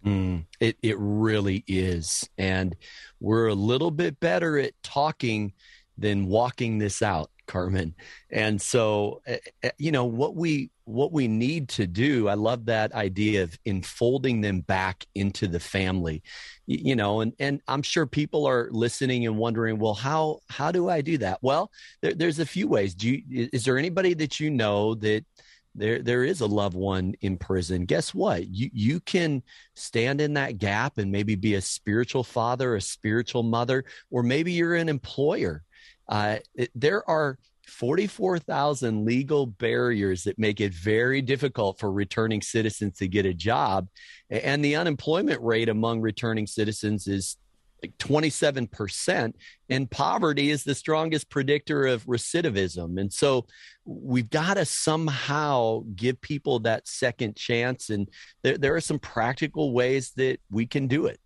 Mm, 0.07 0.47
it 0.61 0.77
it 0.81 0.97
really 0.97 1.65
is, 1.67 2.31
and 2.39 2.77
we're 3.19 3.49
a 3.49 3.55
little 3.55 3.91
bit 3.91 4.21
better 4.21 4.57
at 4.61 4.81
talking 4.85 5.53
than 5.99 6.27
walking 6.27 6.79
this 6.79 7.03
out, 7.03 7.32
Carmen. 7.53 7.95
And 8.31 8.61
so, 8.61 9.21
uh, 9.29 9.37
uh, 9.63 9.69
you 9.77 9.93
know 9.93 10.07
what 10.07 10.35
we 10.35 10.71
what 10.85 11.13
we 11.13 11.29
need 11.29 11.69
to 11.69 11.87
do. 11.87 12.29
I 12.29 12.35
love 12.35 12.65
that 12.65 12.95
idea 12.95 13.43
of 13.43 13.59
enfolding 13.67 14.41
them 14.41 14.61
back 14.61 15.05
into 15.15 15.47
the 15.47 15.61
family. 15.61 16.23
You, 16.67 16.79
you 16.83 16.97
know, 16.97 17.21
and 17.21 17.35
and 17.39 17.61
I'm 17.69 17.83
sure 17.83 18.07
people 18.07 18.47
are 18.47 18.71
listening 18.73 19.27
and 19.27 19.37
wondering, 19.37 19.79
well, 19.79 19.93
how 19.93 20.39
how 20.49 20.73
do 20.73 20.89
I 20.89 21.03
do 21.03 21.19
that? 21.19 21.41
Well, 21.43 21.71
there, 22.01 22.15
there's 22.15 22.39
a 22.39 22.47
few 22.47 22.69
ways. 22.69 22.95
Do 22.95 23.11
you, 23.11 23.51
is 23.53 23.67
there 23.67 23.77
anybody 23.77 24.15
that 24.15 24.41
you 24.41 24.51
know 24.51 24.95
that 24.97 25.27
there 25.75 26.01
there 26.01 26.25
is 26.25 26.41
a 26.41 26.47
loved 26.47 26.77
one 26.77 27.15
in 27.23 27.39
prison 27.39 27.87
guess 27.87 28.13
what 28.13 28.47
you 28.47 28.69
you 28.75 29.01
can 29.01 29.43
stand 29.75 30.21
in 30.21 30.35
that 30.35 30.59
gap 30.59 30.99
and 30.99 31.11
maybe 31.11 31.35
be 31.35 31.55
a 31.55 31.63
spiritual 31.63 32.23
father 32.23 32.77
a 32.77 32.81
spiritual 32.81 33.43
mother 33.43 33.83
or 34.11 34.23
maybe 34.23 34.53
you're 34.53 34.75
an 34.75 34.91
employer 34.91 35.65
uh, 36.09 36.39
it, 36.55 36.71
there 36.75 37.09
are 37.09 37.39
44,000 37.67 39.05
legal 39.05 39.47
barriers 39.47 40.25
that 40.25 40.39
make 40.39 40.61
it 40.61 40.75
very 40.75 41.23
difficult 41.23 41.79
for 41.79 41.93
returning 41.93 42.43
citizens 42.43 42.99
to 42.99 43.09
get 43.09 43.27
a 43.27 43.35
job. 43.35 43.89
And 44.31 44.65
the 44.65 44.77
unemployment 44.77 45.41
rate 45.43 45.69
among 45.69 46.01
returning 46.01 46.47
citizens 46.47 47.07
is 47.07 47.37
like 47.83 47.97
27%. 47.99 49.33
And 49.69 49.91
poverty 49.91 50.51
is 50.51 50.65
the 50.65 50.75
strongest 50.75 51.31
predictor 51.31 51.87
of 51.87 52.07
recidivism. 52.07 53.01
And 53.01 53.13
so 53.13 53.47
we've 53.85 54.31
got 54.31 54.55
to 54.55 54.65
somehow 54.65 55.83
give 55.97 56.21
people 56.21 56.61
that 56.61 56.87
second 56.87 57.37
chance. 57.37 57.91
And 57.91 58.09
there, 58.43 58.59
there 58.59 58.77
are 58.77 58.81
some 58.81 58.99
practical 58.99 59.73
ways 59.73 60.13
that 60.17 60.39
we 60.51 60.67
can 60.67 60.87
do 60.87 61.07
it. 61.07 61.19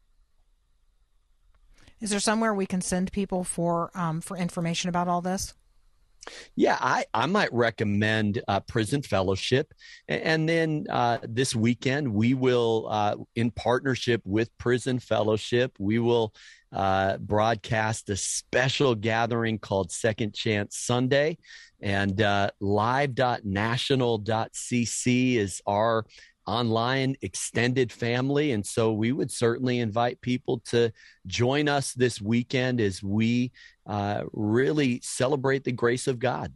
Is 2.00 2.10
there 2.10 2.20
somewhere 2.20 2.54
we 2.54 2.66
can 2.66 2.80
send 2.80 3.12
people 3.12 3.44
for 3.44 3.90
um, 3.94 4.20
for 4.20 4.36
information 4.36 4.88
about 4.88 5.08
all 5.08 5.20
this? 5.20 5.54
Yeah, 6.54 6.78
I, 6.80 7.06
I 7.14 7.26
might 7.26 7.52
recommend 7.52 8.42
uh, 8.48 8.60
Prison 8.60 9.02
Fellowship. 9.02 9.74
And 10.08 10.48
then 10.48 10.86
uh, 10.90 11.18
this 11.22 11.54
weekend, 11.54 12.10
we 12.12 12.34
will, 12.34 12.88
uh, 12.90 13.16
in 13.34 13.50
partnership 13.50 14.22
with 14.24 14.56
Prison 14.58 14.98
Fellowship, 14.98 15.72
we 15.78 15.98
will 15.98 16.34
uh, 16.72 17.18
broadcast 17.18 18.08
a 18.10 18.16
special 18.16 18.96
gathering 18.96 19.58
called 19.58 19.92
Second 19.92 20.34
Chance 20.34 20.78
Sunday. 20.78 21.38
And 21.80 22.20
uh, 22.20 22.50
live.national.cc 22.60 25.36
is 25.36 25.62
our 25.66 26.04
online 26.46 27.16
extended 27.22 27.92
family. 27.92 28.52
And 28.52 28.64
so 28.64 28.92
we 28.92 29.12
would 29.12 29.30
certainly 29.30 29.80
invite 29.80 30.20
people 30.20 30.60
to 30.66 30.92
join 31.26 31.68
us 31.68 31.92
this 31.92 32.20
weekend 32.20 32.80
as 32.80 33.02
we 33.02 33.52
uh, 33.86 34.24
really 34.32 35.00
celebrate 35.02 35.64
the 35.64 35.72
grace 35.72 36.06
of 36.06 36.18
God. 36.18 36.52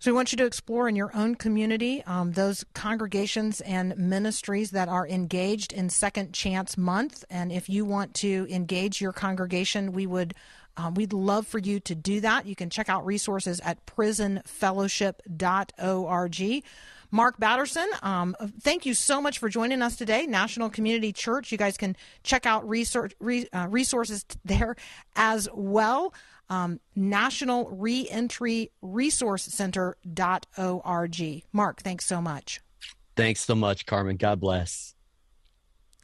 So 0.00 0.10
we 0.10 0.14
want 0.14 0.32
you 0.32 0.38
to 0.38 0.46
explore 0.46 0.88
in 0.88 0.96
your 0.96 1.14
own 1.14 1.34
community 1.34 2.02
um, 2.04 2.32
those 2.32 2.64
congregations 2.72 3.60
and 3.60 3.94
ministries 3.98 4.70
that 4.70 4.88
are 4.88 5.06
engaged 5.06 5.74
in 5.74 5.90
Second 5.90 6.32
Chance 6.32 6.78
Month. 6.78 7.22
And 7.28 7.52
if 7.52 7.68
you 7.68 7.84
want 7.84 8.14
to 8.14 8.46
engage 8.48 9.02
your 9.02 9.12
congregation, 9.12 9.92
we 9.92 10.06
would 10.06 10.32
um, 10.78 10.94
we'd 10.94 11.12
love 11.12 11.46
for 11.46 11.58
you 11.58 11.80
to 11.80 11.94
do 11.94 12.22
that. 12.22 12.46
You 12.46 12.56
can 12.56 12.70
check 12.70 12.88
out 12.88 13.04
resources 13.04 13.60
at 13.60 13.84
prisonfellowship.org. 13.84 16.64
Mark 17.10 17.38
Batterson, 17.38 17.86
um, 18.02 18.36
thank 18.60 18.86
you 18.86 18.94
so 18.94 19.20
much 19.20 19.38
for 19.38 19.48
joining 19.48 19.82
us 19.82 19.96
today. 19.96 20.26
National 20.26 20.70
Community 20.70 21.12
Church. 21.12 21.50
You 21.52 21.58
guys 21.58 21.76
can 21.76 21.96
check 22.22 22.46
out 22.46 22.68
research, 22.68 23.14
re, 23.20 23.46
uh, 23.52 23.66
resources 23.68 24.24
there 24.44 24.76
as 25.16 25.48
well. 25.52 26.14
Um, 26.48 26.80
National 26.96 27.70
Reentry 27.70 28.70
Resource 28.82 29.44
Center.org. 29.44 29.96
Mark, 31.52 31.82
thanks 31.82 32.06
so 32.06 32.20
much. 32.20 32.60
Thanks 33.16 33.40
so 33.40 33.54
much, 33.54 33.86
Carmen. 33.86 34.16
God 34.16 34.40
bless. 34.40 34.94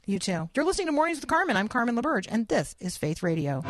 You 0.06 0.20
too. 0.20 0.48
You're 0.54 0.64
listening 0.64 0.86
to 0.86 0.92
Mornings 0.92 1.18
with 1.18 1.28
Carmen. 1.28 1.56
I'm 1.56 1.66
Carmen 1.66 1.96
LaBerge, 1.96 2.28
and 2.30 2.46
this 2.46 2.76
is 2.78 2.96
Faith 2.96 3.24
Radio. 3.24 3.64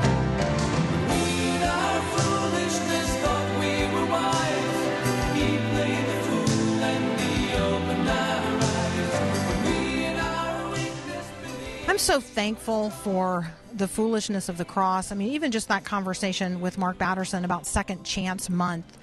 I'm 11.96 12.00
so 12.00 12.20
thankful 12.20 12.90
for 12.90 13.50
the 13.72 13.88
foolishness 13.88 14.50
of 14.50 14.58
the 14.58 14.66
cross. 14.66 15.10
I 15.10 15.14
mean, 15.14 15.28
even 15.32 15.50
just 15.50 15.68
that 15.68 15.86
conversation 15.86 16.60
with 16.60 16.76
Mark 16.76 16.98
Batterson 16.98 17.42
about 17.42 17.66
Second 17.66 18.04
Chance 18.04 18.50
Month. 18.50 18.98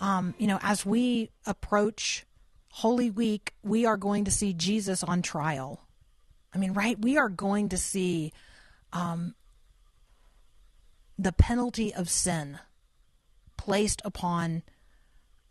Um, 0.00 0.34
you 0.36 0.48
know, 0.48 0.58
as 0.60 0.84
we 0.84 1.30
approach 1.46 2.26
Holy 2.70 3.08
Week, 3.08 3.54
we 3.62 3.86
are 3.86 3.96
going 3.96 4.24
to 4.24 4.32
see 4.32 4.52
Jesus 4.52 5.04
on 5.04 5.22
trial. 5.22 5.86
I 6.52 6.58
mean, 6.58 6.72
right? 6.72 7.00
We 7.00 7.18
are 7.18 7.28
going 7.28 7.68
to 7.68 7.78
see 7.78 8.32
um, 8.92 9.36
the 11.16 11.30
penalty 11.30 11.94
of 11.94 12.10
sin 12.10 12.58
placed 13.56 14.02
upon 14.04 14.64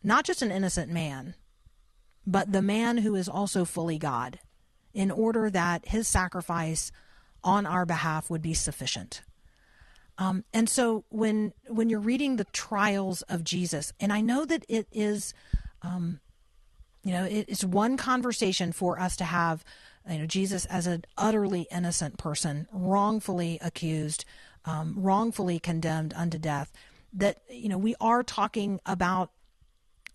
not 0.03 0.25
just 0.25 0.41
an 0.41 0.51
innocent 0.51 0.91
man, 0.91 1.35
but 2.27 2.51
the 2.51 2.61
man 2.61 2.97
who 2.97 3.15
is 3.15 3.29
also 3.29 3.63
fully 3.63 3.97
God 3.97 4.37
in 4.93 5.11
order 5.11 5.49
that 5.49 5.87
his 5.87 6.07
sacrifice 6.07 6.91
on 7.43 7.65
our 7.65 7.85
behalf 7.85 8.29
would 8.29 8.41
be 8.41 8.53
sufficient. 8.53 9.21
Um, 10.17 10.43
and 10.53 10.69
so 10.69 11.05
when 11.09 11.53
when 11.67 11.89
you're 11.89 11.99
reading 11.99 12.35
the 12.35 12.45
trials 12.45 13.23
of 13.23 13.43
Jesus, 13.43 13.93
and 13.99 14.13
I 14.13 14.21
know 14.21 14.45
that 14.45 14.63
it 14.69 14.87
is, 14.91 15.33
um, 15.81 16.19
you 17.03 17.11
know, 17.11 17.25
it, 17.25 17.45
it's 17.47 17.63
one 17.63 17.97
conversation 17.97 18.71
for 18.71 18.99
us 18.99 19.15
to 19.17 19.23
have, 19.23 19.65
you 20.09 20.19
know, 20.19 20.25
Jesus 20.27 20.65
as 20.65 20.85
an 20.85 21.05
utterly 21.17 21.67
innocent 21.71 22.17
person, 22.17 22.67
wrongfully 22.71 23.57
accused, 23.61 24.23
um, 24.65 24.93
wrongfully 24.95 25.59
condemned 25.59 26.13
unto 26.15 26.37
death. 26.37 26.71
That 27.11 27.39
you 27.49 27.69
know 27.69 27.77
we 27.79 27.95
are 27.99 28.21
talking 28.21 28.79
about 28.85 29.31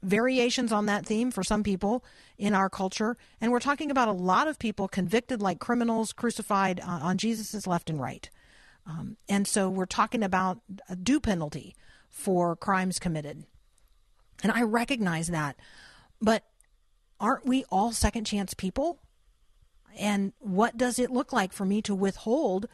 variations 0.02 0.72
on 0.72 0.86
that 0.86 1.06
theme 1.06 1.30
for 1.30 1.42
some 1.42 1.62
people 1.62 2.04
in 2.36 2.54
our 2.54 2.70
culture. 2.70 3.16
And 3.40 3.50
we're 3.50 3.60
talking 3.60 3.90
about 3.90 4.08
a 4.08 4.12
lot 4.12 4.48
of 4.48 4.58
people 4.58 4.88
convicted 4.88 5.42
like 5.42 5.58
criminals, 5.58 6.12
crucified 6.12 6.80
uh, 6.80 7.00
on 7.02 7.18
Jesus' 7.18 7.66
left 7.66 7.90
and 7.90 8.00
right. 8.00 8.30
Um, 8.86 9.16
and 9.28 9.46
so 9.46 9.68
we're 9.68 9.86
talking 9.86 10.22
about 10.22 10.60
a 10.88 10.96
due 10.96 11.20
penalty 11.20 11.74
for 12.10 12.56
crimes 12.56 12.98
committed. 12.98 13.44
And 14.42 14.52
I 14.52 14.62
recognize 14.62 15.28
that. 15.28 15.56
But 16.20 16.44
aren't 17.20 17.46
we 17.46 17.64
all 17.70 17.92
second 17.92 18.24
chance 18.24 18.54
people? 18.54 19.00
And 19.98 20.32
what 20.38 20.76
does 20.76 20.98
it 20.98 21.10
look 21.10 21.32
like 21.32 21.52
for 21.52 21.64
me 21.64 21.82
to 21.82 21.94
withhold 21.94 22.66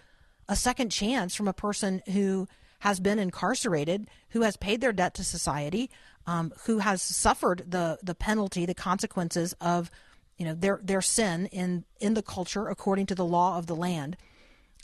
a 0.48 0.56
second 0.56 0.90
chance 0.90 1.34
from 1.34 1.48
a 1.48 1.54
person 1.54 2.02
who 2.12 2.46
has 2.80 3.00
been 3.00 3.18
incarcerated, 3.18 4.08
who 4.30 4.42
has 4.42 4.58
paid 4.58 4.82
their 4.82 4.92
debt 4.92 5.14
to 5.14 5.24
society, 5.24 5.90
um, 6.26 6.52
who 6.66 6.78
has 6.78 7.02
suffered 7.02 7.64
the 7.68 7.98
the 8.02 8.14
penalty, 8.14 8.66
the 8.66 8.74
consequences 8.74 9.54
of 9.60 9.90
you 10.36 10.44
know 10.44 10.54
their 10.54 10.80
their 10.82 11.02
sin 11.02 11.46
in 11.46 11.84
in 12.00 12.14
the 12.14 12.22
culture 12.22 12.68
according 12.68 13.06
to 13.06 13.14
the 13.14 13.24
law 13.24 13.58
of 13.58 13.66
the 13.66 13.76
land. 13.76 14.16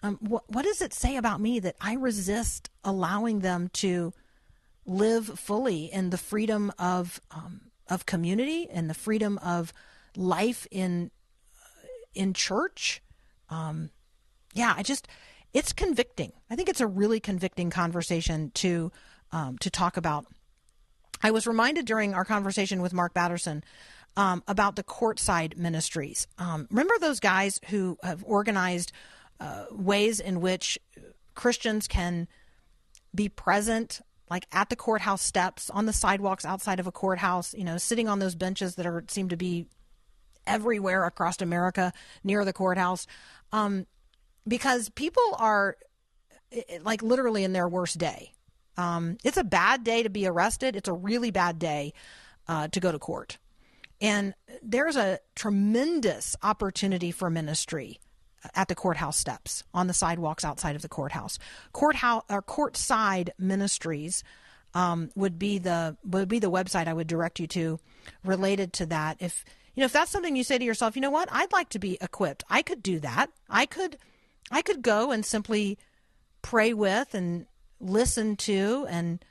Um, 0.03 0.19
what 0.21 0.45
what 0.49 0.65
does 0.65 0.81
it 0.81 0.95
say 0.95 1.17
about 1.17 1.41
me 1.41 1.61
that 1.61 1.77
I 1.81 1.95
resist 1.95 2.71
allowing 2.85 3.41
them 3.41 3.69
to 3.75 4.13
live 4.87 5.39
fully 5.39 5.93
in 5.93 6.11
the 6.11 6.19
freedom 6.19 6.73
of 6.79 7.21
um, 7.31 7.63
of 7.89 8.07
community 8.07 8.69
and 8.71 8.89
the 8.89 8.95
freedom 8.95 9.39
of 9.39 9.73
life 10.17 10.67
in 10.71 11.11
in 12.15 12.35
church? 12.35 13.03
Um, 13.49 13.91
yeah, 14.55 14.75
I 14.77 14.83
just 14.83 15.09
it's 15.53 15.73
convicting. 15.73 16.33
I 16.49 16.57
think 16.57 16.69
it's 16.69 16.81
a 16.81 16.87
really 16.87 17.21
convicting 17.21 17.71
conversation 17.71 18.51
to 18.55 18.93
um, 19.33 19.59
to 19.59 19.71
talk 19.71 19.97
about 19.97 20.27
I 21.23 21.31
was 21.31 21.47
reminded 21.47 21.87
during 21.87 22.15
our 22.15 22.25
conversation 22.25 22.83
with 22.83 22.93
Mark 22.93 23.15
Batterson 23.15 23.63
um, 24.17 24.43
about 24.49 24.77
the 24.77 24.83
courtside 24.83 25.57
ministries. 25.57 26.27
Um, 26.39 26.67
remember 26.71 26.95
those 27.01 27.21
guys 27.21 27.61
who 27.69 27.99
have 28.03 28.25
organized 28.25 28.93
uh, 29.39 29.65
ways 29.71 30.21
in 30.21 30.41
which 30.41 30.79
Christians 31.35 31.87
can 31.87 32.29
be 33.15 33.29
present, 33.29 34.01
like 34.29 34.47
at 34.53 34.69
the 34.69 34.77
courthouse 34.77 35.23
steps, 35.23 35.71
on 35.71 35.87
the 35.87 35.93
sidewalks 35.93 36.45
outside 36.45 36.81
of 36.81 36.87
a 36.87 36.93
courthouse, 36.93 37.55
you 37.55 37.65
know, 37.65 37.79
sitting 37.79 38.09
on 38.09 38.19
those 38.19 38.35
benches 38.35 38.75
that 38.77 38.87
are 38.87 39.05
seem 39.09 39.29
to 39.29 39.37
be 39.37 39.67
everywhere 40.47 41.05
across 41.05 41.41
America 41.41 41.93
near 42.25 42.45
the 42.45 42.53
courthouse, 42.53 43.07
um, 43.53 43.87
because 44.47 44.89
people 44.91 45.23
are 45.39 45.77
like 46.83 47.03
literally 47.03 47.45
in 47.45 47.53
their 47.53 47.69
worst 47.69 47.99
day. 47.99 48.33
Um, 48.81 49.19
it's 49.23 49.37
a 49.37 49.45
bad 49.45 49.85
day 49.85 50.03
to 50.03 50.09
be 50.09 50.27
arrested. 50.27 50.75
It's 50.75 50.89
a 50.89 50.95
really 50.95 51.31
bad 51.31 51.59
day 51.59 51.93
uh, 52.49 52.69
to 52.69 52.81
go 52.81 52.91
to 52.91 52.99
court. 52.99 53.37
And 54.01 54.33
there's 54.63 54.97
a 54.97 55.19
tremendous 55.37 56.35
opportunity 56.43 57.11
for 57.11 57.29
ministry 57.29 58.01
at 58.55 58.69
the 58.69 58.75
courthouse 58.75 59.19
steps, 59.19 59.65
on 59.75 59.87
the 59.87 59.93
sidewalks 59.93 60.47
outside 60.47 60.77
of 60.77 60.81
the 60.81 60.89
courthouse. 60.89 61.39
Courthouse 61.73 62.25
or 62.31 62.41
courtside 62.41 63.29
ministries 63.39 64.25
um, 64.73 65.11
would 65.15 65.39
be 65.39 65.59
the 65.59 65.99
would 66.03 66.29
be 66.29 66.39
the 66.39 66.51
website 66.51 66.89
I 66.89 66.95
would 66.95 67.07
direct 67.07 67.39
you 67.39 67.47
to 67.49 67.79
related 68.25 68.73
to 68.75 68.87
that. 68.87 69.19
If 69.21 69.45
you 69.75 69.83
know 69.83 69.87
if 69.87 69.93
that's 69.93 70.11
something 70.11 70.37
you 70.37 70.45
say 70.45 70.57
to 70.57 70.65
yourself, 70.65 70.97
you 70.97 71.03
know 71.03 71.11
what, 71.11 71.29
I'd 71.31 71.53
like 71.53 71.69
to 71.71 71.79
be 71.79 71.99
equipped. 72.01 72.45
I 72.49 72.63
could 72.63 72.83
do 72.83 72.99
that. 73.01 73.31
I 73.51 73.67
could 73.67 73.99
I 74.51 74.63
could 74.63 74.81
go 74.81 75.11
and 75.11 75.27
simply 75.27 75.77
pray 76.41 76.73
with 76.73 77.13
and 77.15 77.45
listen 77.81 78.37
to 78.37 78.87
and 78.89 79.25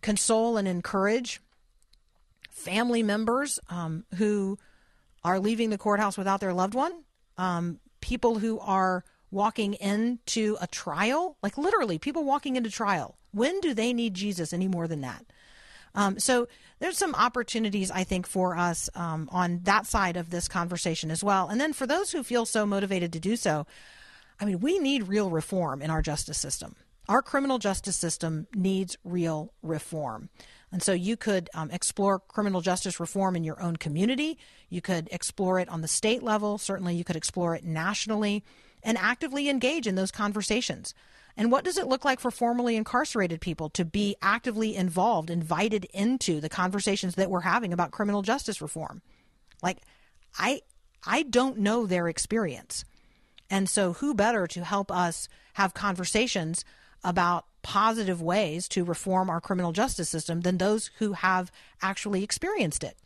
console 0.00 0.56
and 0.56 0.66
encourage 0.66 1.40
family 2.50 3.02
members 3.02 3.58
um, 3.70 4.04
who 4.16 4.58
are 5.24 5.38
leaving 5.38 5.70
the 5.70 5.78
courthouse 5.78 6.18
without 6.18 6.40
their 6.40 6.52
loved 6.52 6.74
one, 6.74 6.92
um, 7.38 7.78
people 8.00 8.38
who 8.38 8.58
are 8.60 9.04
walking 9.30 9.74
into 9.74 10.56
a 10.60 10.66
trial, 10.66 11.36
like 11.42 11.56
literally 11.56 11.98
people 11.98 12.24
walking 12.24 12.56
into 12.56 12.70
trial. 12.70 13.16
When 13.32 13.60
do 13.60 13.72
they 13.72 13.92
need 13.92 14.14
Jesus 14.14 14.52
any 14.52 14.68
more 14.68 14.86
than 14.86 15.00
that? 15.00 15.24
Um, 15.94 16.18
so 16.18 16.48
there's 16.78 16.98
some 16.98 17.14
opportunities, 17.14 17.90
I 17.90 18.04
think, 18.04 18.26
for 18.26 18.56
us 18.56 18.90
um, 18.94 19.28
on 19.30 19.60
that 19.64 19.86
side 19.86 20.16
of 20.16 20.30
this 20.30 20.48
conversation 20.48 21.10
as 21.10 21.22
well. 21.22 21.48
And 21.48 21.60
then 21.60 21.72
for 21.72 21.86
those 21.86 22.12
who 22.12 22.22
feel 22.22 22.44
so 22.44 22.66
motivated 22.66 23.12
to 23.12 23.20
do 23.20 23.36
so, 23.36 23.66
I 24.40 24.44
mean, 24.44 24.60
we 24.60 24.78
need 24.78 25.08
real 25.08 25.30
reform 25.30 25.82
in 25.82 25.90
our 25.90 26.02
justice 26.02 26.38
system. 26.38 26.76
Our 27.08 27.22
criminal 27.22 27.58
justice 27.58 27.96
system 27.96 28.46
needs 28.54 28.96
real 29.04 29.52
reform. 29.62 30.28
And 30.70 30.82
so 30.82 30.92
you 30.92 31.16
could 31.16 31.50
um, 31.52 31.70
explore 31.70 32.20
criminal 32.20 32.60
justice 32.60 33.00
reform 33.00 33.36
in 33.36 33.44
your 33.44 33.60
own 33.60 33.76
community. 33.76 34.38
You 34.68 34.80
could 34.80 35.08
explore 35.10 35.58
it 35.58 35.68
on 35.68 35.82
the 35.82 35.88
state 35.88 36.22
level. 36.22 36.58
Certainly, 36.58 36.94
you 36.94 37.04
could 37.04 37.16
explore 37.16 37.54
it 37.54 37.64
nationally 37.64 38.44
and 38.82 38.96
actively 38.96 39.48
engage 39.48 39.86
in 39.86 39.96
those 39.96 40.10
conversations. 40.10 40.94
And 41.36 41.50
what 41.50 41.64
does 41.64 41.78
it 41.78 41.86
look 41.86 42.04
like 42.04 42.20
for 42.20 42.30
formerly 42.30 42.76
incarcerated 42.76 43.40
people 43.40 43.68
to 43.70 43.84
be 43.84 44.16
actively 44.22 44.76
involved, 44.76 45.30
invited 45.30 45.86
into 45.86 46.40
the 46.40 46.48
conversations 46.48 47.14
that 47.16 47.30
we're 47.30 47.40
having 47.40 47.72
about 47.72 47.90
criminal 47.90 48.22
justice 48.22 48.62
reform? 48.62 49.02
Like, 49.62 49.78
I, 50.38 50.62
I 51.06 51.22
don't 51.22 51.58
know 51.58 51.86
their 51.86 52.08
experience. 52.08 52.84
And 53.50 53.68
so, 53.68 53.94
who 53.94 54.14
better 54.14 54.46
to 54.46 54.64
help 54.64 54.90
us 54.90 55.28
have 55.54 55.74
conversations 55.74 56.64
about 57.04 57.46
positive 57.62 58.20
ways 58.20 58.68
to 58.68 58.84
reform 58.84 59.30
our 59.30 59.40
criminal 59.40 59.72
justice 59.72 60.08
system 60.08 60.40
than 60.40 60.58
those 60.58 60.90
who 60.98 61.12
have 61.12 61.52
actually 61.80 62.24
experienced 62.24 62.84
it? 62.84 62.96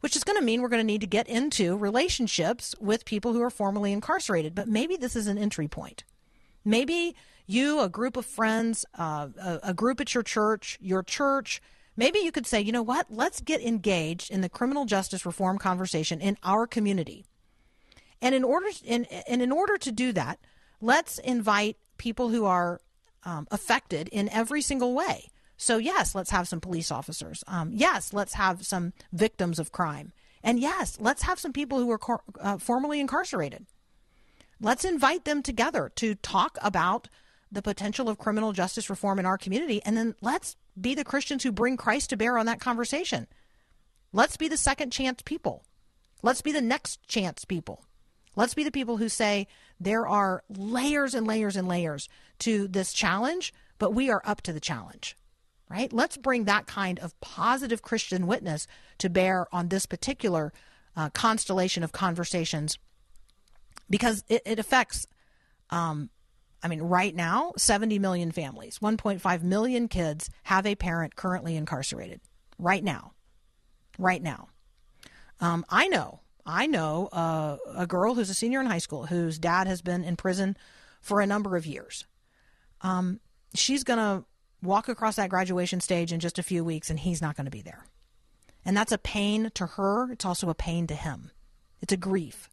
Which 0.00 0.16
is 0.16 0.24
going 0.24 0.38
to 0.38 0.44
mean 0.44 0.60
we're 0.60 0.68
going 0.68 0.80
to 0.80 0.86
need 0.86 1.00
to 1.00 1.06
get 1.06 1.28
into 1.28 1.76
relationships 1.76 2.74
with 2.80 3.04
people 3.04 3.32
who 3.32 3.42
are 3.42 3.50
formerly 3.50 3.92
incarcerated. 3.92 4.54
But 4.54 4.68
maybe 4.68 4.96
this 4.96 5.16
is 5.16 5.26
an 5.26 5.38
entry 5.38 5.68
point. 5.68 6.04
Maybe 6.64 7.14
you, 7.46 7.80
a 7.80 7.88
group 7.88 8.16
of 8.16 8.26
friends, 8.26 8.84
uh, 8.98 9.28
a, 9.38 9.60
a 9.64 9.74
group 9.74 10.00
at 10.00 10.14
your 10.14 10.22
church, 10.22 10.78
your 10.80 11.02
church, 11.02 11.62
maybe 11.96 12.18
you 12.18 12.32
could 12.32 12.46
say, 12.46 12.60
you 12.60 12.72
know 12.72 12.82
what, 12.82 13.06
let's 13.10 13.40
get 13.40 13.60
engaged 13.60 14.30
in 14.30 14.40
the 14.40 14.48
criminal 14.48 14.84
justice 14.84 15.26
reform 15.26 15.58
conversation 15.58 16.20
in 16.20 16.36
our 16.42 16.66
community. 16.66 17.24
And 18.20 18.34
in 18.34 18.44
order 18.44 18.68
and, 18.88 19.06
and 19.28 19.42
in 19.42 19.52
order 19.52 19.76
to 19.76 19.92
do 19.92 20.12
that, 20.12 20.38
let's 20.80 21.18
invite 21.18 21.76
people 21.98 22.30
who 22.30 22.44
are 22.44 22.80
um, 23.24 23.46
affected 23.50 24.08
in 24.08 24.28
every 24.28 24.62
single 24.62 24.94
way. 24.94 25.28
So 25.56 25.78
yes, 25.78 26.14
let's 26.14 26.30
have 26.30 26.48
some 26.48 26.60
police 26.60 26.90
officers. 26.90 27.44
Um, 27.46 27.70
yes, 27.72 28.12
let's 28.12 28.34
have 28.34 28.66
some 28.66 28.92
victims 29.12 29.58
of 29.58 29.72
crime. 29.72 30.12
And 30.42 30.60
yes, 30.60 30.98
let's 31.00 31.22
have 31.22 31.38
some 31.38 31.52
people 31.52 31.78
who 31.78 31.90
are 31.90 31.98
cor- 31.98 32.22
uh, 32.40 32.58
formerly 32.58 33.00
incarcerated. 33.00 33.66
Let's 34.60 34.84
invite 34.84 35.24
them 35.24 35.42
together 35.42 35.90
to 35.96 36.14
talk 36.16 36.58
about 36.62 37.08
the 37.50 37.62
potential 37.62 38.08
of 38.08 38.18
criminal 38.18 38.52
justice 38.52 38.90
reform 38.90 39.18
in 39.18 39.26
our 39.26 39.38
community. 39.38 39.80
And 39.84 39.96
then 39.96 40.14
let's 40.20 40.56
be 40.78 40.94
the 40.94 41.04
Christians 41.04 41.42
who 41.42 41.52
bring 41.52 41.76
Christ 41.76 42.10
to 42.10 42.16
bear 42.16 42.36
on 42.36 42.46
that 42.46 42.60
conversation. 42.60 43.26
Let's 44.12 44.36
be 44.36 44.48
the 44.48 44.56
second 44.56 44.90
chance 44.90 45.22
people. 45.22 45.64
Let's 46.22 46.42
be 46.42 46.52
the 46.52 46.60
next 46.60 47.06
chance 47.06 47.44
people. 47.44 47.84
Let's 48.36 48.54
be 48.54 48.64
the 48.64 48.70
people 48.70 48.96
who 48.96 49.08
say 49.08 49.46
there 49.84 50.06
are 50.06 50.42
layers 50.48 51.14
and 51.14 51.26
layers 51.26 51.56
and 51.56 51.68
layers 51.68 52.08
to 52.40 52.68
this 52.68 52.92
challenge, 52.92 53.52
but 53.78 53.94
we 53.94 54.10
are 54.10 54.22
up 54.24 54.42
to 54.42 54.52
the 54.52 54.60
challenge, 54.60 55.16
right? 55.68 55.92
Let's 55.92 56.16
bring 56.16 56.44
that 56.44 56.66
kind 56.66 56.98
of 56.98 57.18
positive 57.20 57.82
Christian 57.82 58.26
witness 58.26 58.66
to 58.98 59.10
bear 59.10 59.46
on 59.52 59.68
this 59.68 59.86
particular 59.86 60.52
uh, 60.96 61.10
constellation 61.10 61.82
of 61.82 61.92
conversations 61.92 62.78
because 63.90 64.24
it, 64.28 64.42
it 64.46 64.58
affects, 64.58 65.06
um, 65.70 66.10
I 66.62 66.68
mean, 66.68 66.80
right 66.80 67.14
now, 67.14 67.52
70 67.56 67.98
million 67.98 68.32
families, 68.32 68.78
1.5 68.78 69.42
million 69.42 69.88
kids 69.88 70.30
have 70.44 70.66
a 70.66 70.74
parent 70.74 71.16
currently 71.16 71.56
incarcerated 71.56 72.20
right 72.58 72.82
now. 72.82 73.12
Right 73.98 74.22
now. 74.22 74.48
Um, 75.40 75.64
I 75.68 75.88
know 75.88 76.20
I 76.46 76.66
know 76.66 77.08
uh, 77.12 77.56
a 77.74 77.86
girl 77.86 78.14
who's 78.14 78.30
a 78.30 78.34
senior 78.34 78.60
in 78.60 78.66
high 78.66 78.78
school 78.78 79.06
whose 79.06 79.38
dad 79.38 79.66
has 79.66 79.80
been 79.80 80.04
in 80.04 80.16
prison 80.16 80.56
for 81.00 81.20
a 81.20 81.26
number 81.26 81.56
of 81.56 81.66
years. 81.66 82.04
Um, 82.82 83.20
she's 83.54 83.84
going 83.84 83.98
to 83.98 84.24
walk 84.62 84.88
across 84.88 85.16
that 85.16 85.30
graduation 85.30 85.80
stage 85.80 86.12
in 86.12 86.20
just 86.20 86.38
a 86.38 86.42
few 86.42 86.64
weeks, 86.64 86.90
and 86.90 86.98
he's 86.98 87.22
not 87.22 87.36
going 87.36 87.46
to 87.46 87.50
be 87.50 87.62
there. 87.62 87.84
And 88.64 88.76
that's 88.76 88.92
a 88.92 88.98
pain 88.98 89.50
to 89.54 89.66
her. 89.66 90.10
It's 90.10 90.24
also 90.24 90.48
a 90.48 90.54
pain 90.54 90.86
to 90.86 90.94
him. 90.94 91.30
It's 91.80 91.92
a 91.92 91.98
grief. 91.98 92.48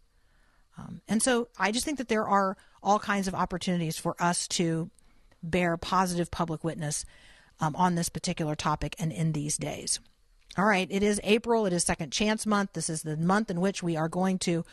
Um, 0.76 1.00
and 1.08 1.22
so 1.22 1.48
I 1.58 1.72
just 1.72 1.84
think 1.84 1.98
that 1.98 2.08
there 2.08 2.26
are 2.26 2.56
all 2.82 2.98
kinds 2.98 3.28
of 3.28 3.34
opportunities 3.34 3.98
for 3.98 4.14
us 4.20 4.48
to 4.48 4.90
bear 5.42 5.76
positive 5.76 6.30
public 6.30 6.64
witness 6.64 7.04
um, 7.60 7.76
on 7.76 7.94
this 7.94 8.08
particular 8.08 8.54
topic 8.54 8.94
and 8.98 9.12
in 9.12 9.32
these 9.32 9.56
days. 9.56 10.00
All 10.58 10.66
right, 10.66 10.86
it 10.90 11.02
is 11.02 11.18
April. 11.24 11.64
It 11.64 11.72
is 11.72 11.82
Second 11.82 12.12
Chance 12.12 12.44
Month. 12.44 12.74
This 12.74 12.90
is 12.90 13.02
the 13.02 13.16
month 13.16 13.50
in 13.50 13.58
which 13.58 13.82
we 13.82 13.96
are 13.96 14.08
going 14.08 14.38
to 14.40 14.66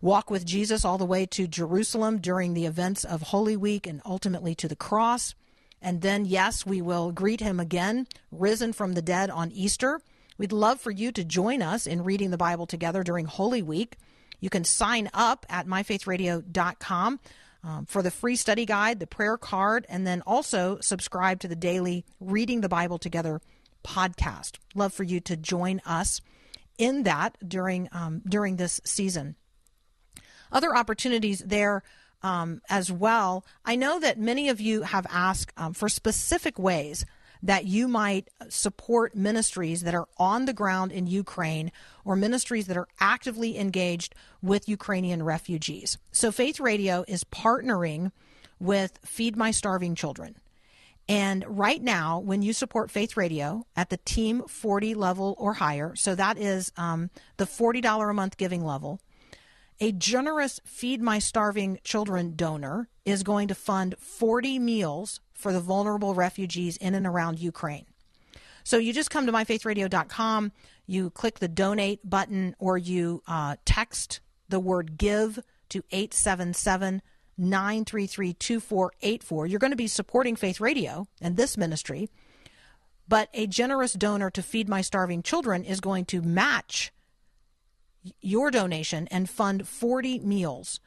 walk 0.00 0.30
with 0.30 0.46
Jesus 0.46 0.84
all 0.84 0.96
the 0.96 1.04
way 1.04 1.26
to 1.26 1.48
Jerusalem 1.48 2.18
during 2.18 2.54
the 2.54 2.66
events 2.66 3.02
of 3.02 3.22
Holy 3.22 3.56
Week 3.56 3.84
and 3.88 4.00
ultimately 4.06 4.54
to 4.54 4.68
the 4.68 4.76
cross. 4.76 5.34
And 5.82 6.02
then, 6.02 6.24
yes, 6.24 6.64
we 6.64 6.80
will 6.80 7.10
greet 7.10 7.40
him 7.40 7.58
again, 7.58 8.06
risen 8.30 8.72
from 8.72 8.92
the 8.92 9.02
dead 9.02 9.28
on 9.28 9.50
Easter. 9.50 10.00
We'd 10.36 10.52
love 10.52 10.80
for 10.80 10.92
you 10.92 11.10
to 11.10 11.24
join 11.24 11.62
us 11.62 11.84
in 11.84 12.04
reading 12.04 12.30
the 12.30 12.36
Bible 12.36 12.66
together 12.66 13.02
during 13.02 13.26
Holy 13.26 13.60
Week. 13.60 13.96
You 14.38 14.50
can 14.50 14.62
sign 14.62 15.10
up 15.12 15.44
at 15.48 15.66
myfaithradio.com 15.66 17.18
um, 17.64 17.86
for 17.86 18.02
the 18.02 18.12
free 18.12 18.36
study 18.36 18.64
guide, 18.64 19.00
the 19.00 19.06
prayer 19.08 19.36
card, 19.36 19.84
and 19.88 20.06
then 20.06 20.22
also 20.22 20.78
subscribe 20.80 21.40
to 21.40 21.48
the 21.48 21.56
daily 21.56 22.04
Reading 22.20 22.60
the 22.60 22.68
Bible 22.68 22.98
Together 22.98 23.40
podcast. 23.84 24.56
Love 24.74 24.92
for 24.92 25.04
you 25.04 25.20
to 25.20 25.36
join 25.36 25.80
us 25.86 26.20
in 26.78 27.02
that 27.02 27.36
during 27.46 27.88
um, 27.92 28.22
during 28.28 28.56
this 28.56 28.80
season. 28.84 29.36
Other 30.50 30.74
opportunities 30.74 31.40
there 31.40 31.82
um, 32.22 32.62
as 32.68 32.90
well. 32.90 33.44
I 33.64 33.76
know 33.76 34.00
that 34.00 34.18
many 34.18 34.48
of 34.48 34.60
you 34.60 34.82
have 34.82 35.06
asked 35.10 35.52
um, 35.56 35.74
for 35.74 35.88
specific 35.88 36.58
ways 36.58 37.04
that 37.42 37.66
you 37.66 37.86
might 37.86 38.28
support 38.48 39.14
ministries 39.14 39.82
that 39.82 39.94
are 39.94 40.08
on 40.16 40.46
the 40.46 40.52
ground 40.52 40.90
in 40.90 41.06
Ukraine 41.06 41.70
or 42.04 42.16
ministries 42.16 42.66
that 42.66 42.76
are 42.76 42.88
actively 42.98 43.58
engaged 43.58 44.14
with 44.42 44.68
Ukrainian 44.68 45.22
refugees. 45.22 45.98
So 46.10 46.32
Faith 46.32 46.58
Radio 46.58 47.04
is 47.06 47.22
partnering 47.24 48.10
with 48.58 48.98
Feed 49.04 49.36
My 49.36 49.52
Starving 49.52 49.94
Children. 49.94 50.36
And 51.08 51.44
right 51.48 51.82
now, 51.82 52.18
when 52.18 52.42
you 52.42 52.52
support 52.52 52.90
Faith 52.90 53.16
Radio 53.16 53.66
at 53.74 53.88
the 53.88 53.96
Team 53.96 54.42
40 54.46 54.94
level 54.94 55.34
or 55.38 55.54
higher, 55.54 55.96
so 55.96 56.14
that 56.14 56.36
is 56.36 56.70
um, 56.76 57.10
the 57.38 57.46
$40 57.46 58.10
a 58.10 58.12
month 58.12 58.36
giving 58.36 58.62
level, 58.62 59.00
a 59.80 59.92
generous 59.92 60.60
Feed 60.64 61.00
My 61.00 61.18
Starving 61.18 61.78
Children 61.82 62.34
donor 62.36 62.88
is 63.06 63.22
going 63.22 63.48
to 63.48 63.54
fund 63.54 63.94
40 63.98 64.58
meals 64.58 65.20
for 65.32 65.52
the 65.52 65.60
vulnerable 65.60 66.14
refugees 66.14 66.76
in 66.76 66.94
and 66.94 67.06
around 67.06 67.38
Ukraine. 67.38 67.86
So 68.64 68.76
you 68.76 68.92
just 68.92 69.10
come 69.10 69.24
to 69.24 69.32
myfaithradio.com, 69.32 70.52
you 70.86 71.10
click 71.10 71.38
the 71.38 71.48
donate 71.48 72.00
button, 72.08 72.54
or 72.58 72.76
you 72.76 73.22
uh, 73.26 73.56
text 73.64 74.20
the 74.48 74.60
word 74.60 74.98
give 74.98 75.38
to 75.70 75.82
877 75.90 77.00
933 77.38 78.34
2484. 78.34 79.46
You're 79.46 79.58
going 79.58 79.70
to 79.70 79.76
be 79.76 79.86
supporting 79.86 80.36
Faith 80.36 80.60
Radio 80.60 81.06
and 81.20 81.36
this 81.36 81.56
ministry, 81.56 82.10
but 83.08 83.28
a 83.32 83.46
generous 83.46 83.92
donor 83.92 84.30
to 84.30 84.42
Feed 84.42 84.68
My 84.68 84.80
Starving 84.80 85.22
Children 85.22 85.64
is 85.64 85.80
going 85.80 86.04
to 86.06 86.20
match 86.20 86.92
your 88.20 88.50
donation 88.50 89.08
and 89.10 89.28
fund 89.28 89.66
40 89.66 90.20
meals 90.20 90.80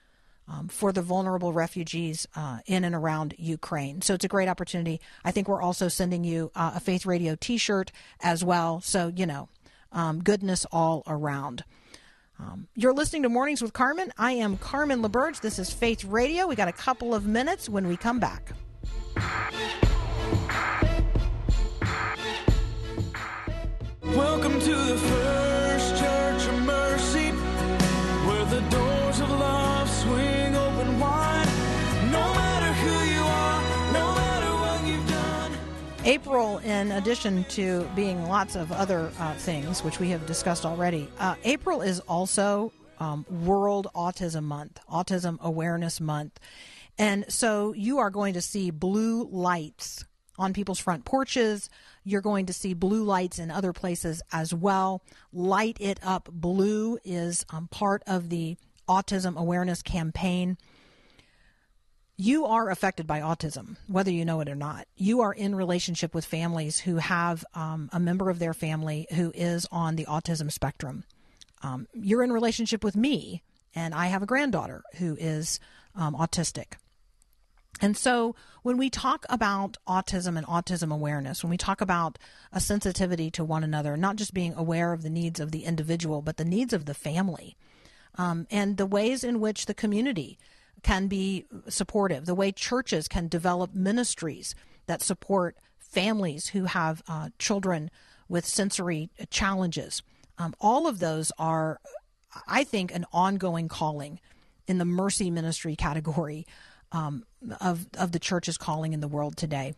um, 0.48 0.68
for 0.68 0.92
the 0.92 1.02
vulnerable 1.02 1.54
refugees 1.54 2.28
uh, 2.36 2.60
in 2.66 2.84
and 2.84 2.96
around 2.96 3.36
Ukraine. 3.38 4.02
So 4.02 4.14
it's 4.14 4.26
a 4.26 4.30
great 4.30 4.50
opportunity. 4.50 5.00
I 5.24 5.32
think 5.32 5.48
we're 5.48 5.62
also 5.62 5.88
sending 5.88 6.24
you 6.24 6.52
uh, 6.56 6.74
a 6.76 6.80
Faith 6.80 7.06
Radio 7.06 7.36
t 7.40 7.58
shirt 7.58 7.92
as 8.22 8.44
well. 8.44 8.82
So, 8.82 9.12
you 9.16 9.26
know, 9.26 9.50
um, 9.92 10.22
goodness 10.22 10.66
all 10.72 11.04
around. 11.08 11.64
Um, 12.42 12.68
you're 12.76 12.94
listening 12.94 13.22
to 13.24 13.30
Mornings 13.30 13.62
with 13.62 13.72
Carmen. 13.74 14.12
I 14.18 14.32
am 14.32 14.58
Carmen 14.58 15.04
LaBerge. 15.04 15.42
This 15.42 15.60
is 15.60 15.72
Faith 15.72 16.04
Radio. 16.04 16.48
We 16.48 16.56
got 16.56 16.68
a 16.68 16.74
couple 16.74 17.14
of 17.14 17.28
minutes 17.28 17.70
when 17.70 17.88
we 17.88 17.98
come 17.98 18.20
back. 18.20 18.54
Welcome 24.02 24.60
to 24.60 24.76
the 24.76 24.98
First 24.98 25.51
April, 36.04 36.58
in 36.60 36.92
addition 36.94 37.44
to 37.50 37.88
being 37.96 38.28
lots 38.28 38.56
of 38.56 38.72
other 38.72 39.12
uh, 39.20 39.36
things, 39.36 39.84
which 39.84 40.00
we 40.00 40.10
have 40.10 40.26
discussed 40.26 40.66
already, 40.66 41.08
uh, 41.20 41.36
April 41.44 41.82
is 41.82 42.00
also 42.02 42.74
um, 43.00 43.24
World 43.30 43.88
Autism 43.94 44.44
Month, 44.44 44.80
Autism 44.92 45.40
Awareness 45.42 46.02
Month. 46.02 46.40
And 46.98 47.32
so 47.32 47.74
you 47.74 48.00
are 48.00 48.10
going 48.10 48.34
to 48.34 48.42
see 48.42 48.72
blue 48.72 49.28
lights 49.32 50.04
on 50.40 50.54
people's 50.54 50.80
front 50.80 51.06
porches. 51.06 51.70
You're 52.04 52.22
going 52.22 52.48
to 52.48 52.54
see 52.54 52.74
blue 52.74 53.04
lights 53.04 53.38
in 53.38 53.52
other 53.52 53.72
places 53.72 54.24
as 54.32 54.56
well. 54.56 55.04
Light 55.32 55.78
It 55.80 56.00
Up 56.02 56.30
Blue 56.32 56.98
is 57.04 57.46
um, 57.52 57.68
part 57.68 58.02
of 58.08 58.30
the 58.30 58.58
Autism 58.90 59.38
Awareness 59.38 59.84
Campaign 59.84 60.58
you 62.22 62.46
are 62.46 62.70
affected 62.70 63.08
by 63.08 63.20
autism, 63.20 63.78
whether 63.88 64.12
you 64.12 64.24
know 64.24 64.42
it 64.42 64.48
or 64.48 64.54
not. 64.54 64.86
You 64.96 65.22
are 65.22 65.34
in 65.34 65.56
relationship 65.56 66.14
with 66.14 66.24
families 66.24 66.78
who 66.78 66.98
have 66.98 67.44
um, 67.56 67.90
a 67.92 68.00
member 68.00 68.30
of 68.30 68.38
their 68.38 68.54
family 68.54 69.08
who 69.16 69.32
is 69.34 69.66
on 69.72 69.96
the 69.96 70.06
autism 70.06 70.52
spectrum. 70.52 71.04
Um, 71.64 71.88
you're 71.94 72.22
in 72.22 72.32
relationship 72.32 72.84
with 72.84 72.96
me, 72.96 73.42
and 73.74 73.96
I 73.96 74.06
have 74.06 74.22
a 74.22 74.28
granddaughter 74.28 74.84
who 74.98 75.18
is 75.20 75.60
um, 75.96 76.14
autistic. 76.14 76.74
And 77.82 77.98
so, 77.98 78.36
when 78.62 78.78
we 78.78 78.92
talk 78.92 79.26
about 79.28 79.78
autism 79.88 80.38
and 80.38 80.46
autism 80.46 80.94
awareness, 80.94 81.44
when 81.44 81.50
we 81.50 81.58
talk 81.58 81.82
about 81.82 82.20
a 82.54 82.60
sensitivity 82.60 83.32
to 83.32 83.44
one 83.44 83.64
another, 83.64 83.98
not 83.98 84.18
just 84.18 84.36
being 84.36 84.54
aware 84.54 84.94
of 84.94 85.02
the 85.02 85.10
needs 85.10 85.40
of 85.40 85.52
the 85.52 85.64
individual, 85.64 86.22
but 86.22 86.38
the 86.38 86.46
needs 86.46 86.72
of 86.72 86.86
the 86.86 86.94
family, 86.94 87.58
um, 88.20 88.46
and 88.52 88.78
the 88.78 88.86
ways 88.86 89.24
in 89.24 89.40
which 89.40 89.66
the 89.66 89.74
community 89.74 90.38
can 90.84 91.08
be 91.08 91.46
supportive, 91.68 92.26
the 92.26 92.36
way 92.36 92.52
churches 92.52 93.08
can 93.08 93.28
develop 93.28 93.74
ministries 93.74 94.56
that 94.88 95.02
support 95.02 95.58
families 95.80 96.48
who 96.48 96.66
have 96.66 97.04
uh, 97.08 97.30
children 97.38 97.92
with 98.28 98.46
sensory 98.46 99.10
challenges. 99.30 100.02
Um, 100.38 100.54
all 100.60 100.88
of 100.88 101.00
those 101.00 101.32
are, 101.38 101.80
I 102.48 102.64
think, 102.64 102.94
an 102.94 103.06
ongoing 103.12 103.68
calling 103.68 104.20
in 104.68 104.78
the 104.78 104.86
mercy 104.86 105.30
ministry 105.30 105.76
category 105.76 106.48
um, 106.92 107.26
of 107.60 107.88
of 107.98 108.12
the 108.12 108.20
church's 108.20 108.58
calling 108.58 108.94
in 108.94 109.02
the 109.02 109.08
world 109.08 109.38
today. 109.38 109.74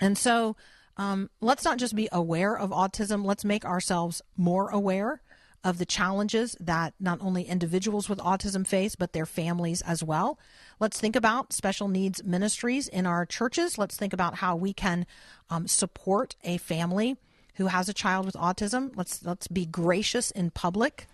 And 0.00 0.16
so, 0.16 0.56
um, 0.96 1.30
let's 1.40 1.64
not 1.64 1.78
just 1.78 1.94
be 1.94 2.08
aware 2.12 2.56
of 2.56 2.70
autism. 2.70 3.24
Let's 3.24 3.44
make 3.44 3.64
ourselves 3.64 4.22
more 4.36 4.70
aware 4.70 5.22
of 5.62 5.78
the 5.78 5.86
challenges 5.86 6.56
that 6.58 6.94
not 6.98 7.18
only 7.20 7.42
individuals 7.42 8.08
with 8.08 8.18
autism 8.20 8.66
face, 8.66 8.94
but 8.94 9.12
their 9.12 9.26
families 9.26 9.82
as 9.82 10.02
well. 10.02 10.38
Let's 10.78 10.98
think 10.98 11.16
about 11.16 11.52
special 11.52 11.88
needs 11.88 12.24
ministries 12.24 12.88
in 12.88 13.06
our 13.06 13.26
churches. 13.26 13.76
Let's 13.76 13.96
think 13.96 14.12
about 14.12 14.36
how 14.36 14.56
we 14.56 14.72
can 14.72 15.06
um, 15.50 15.68
support 15.68 16.36
a 16.44 16.56
family 16.56 17.16
who 17.56 17.66
has 17.66 17.88
a 17.88 17.92
child 17.92 18.24
with 18.24 18.36
autism. 18.36 18.92
Let's 18.96 19.22
let's 19.24 19.48
be 19.48 19.66
gracious 19.66 20.30
in 20.30 20.50
public. 20.50 21.06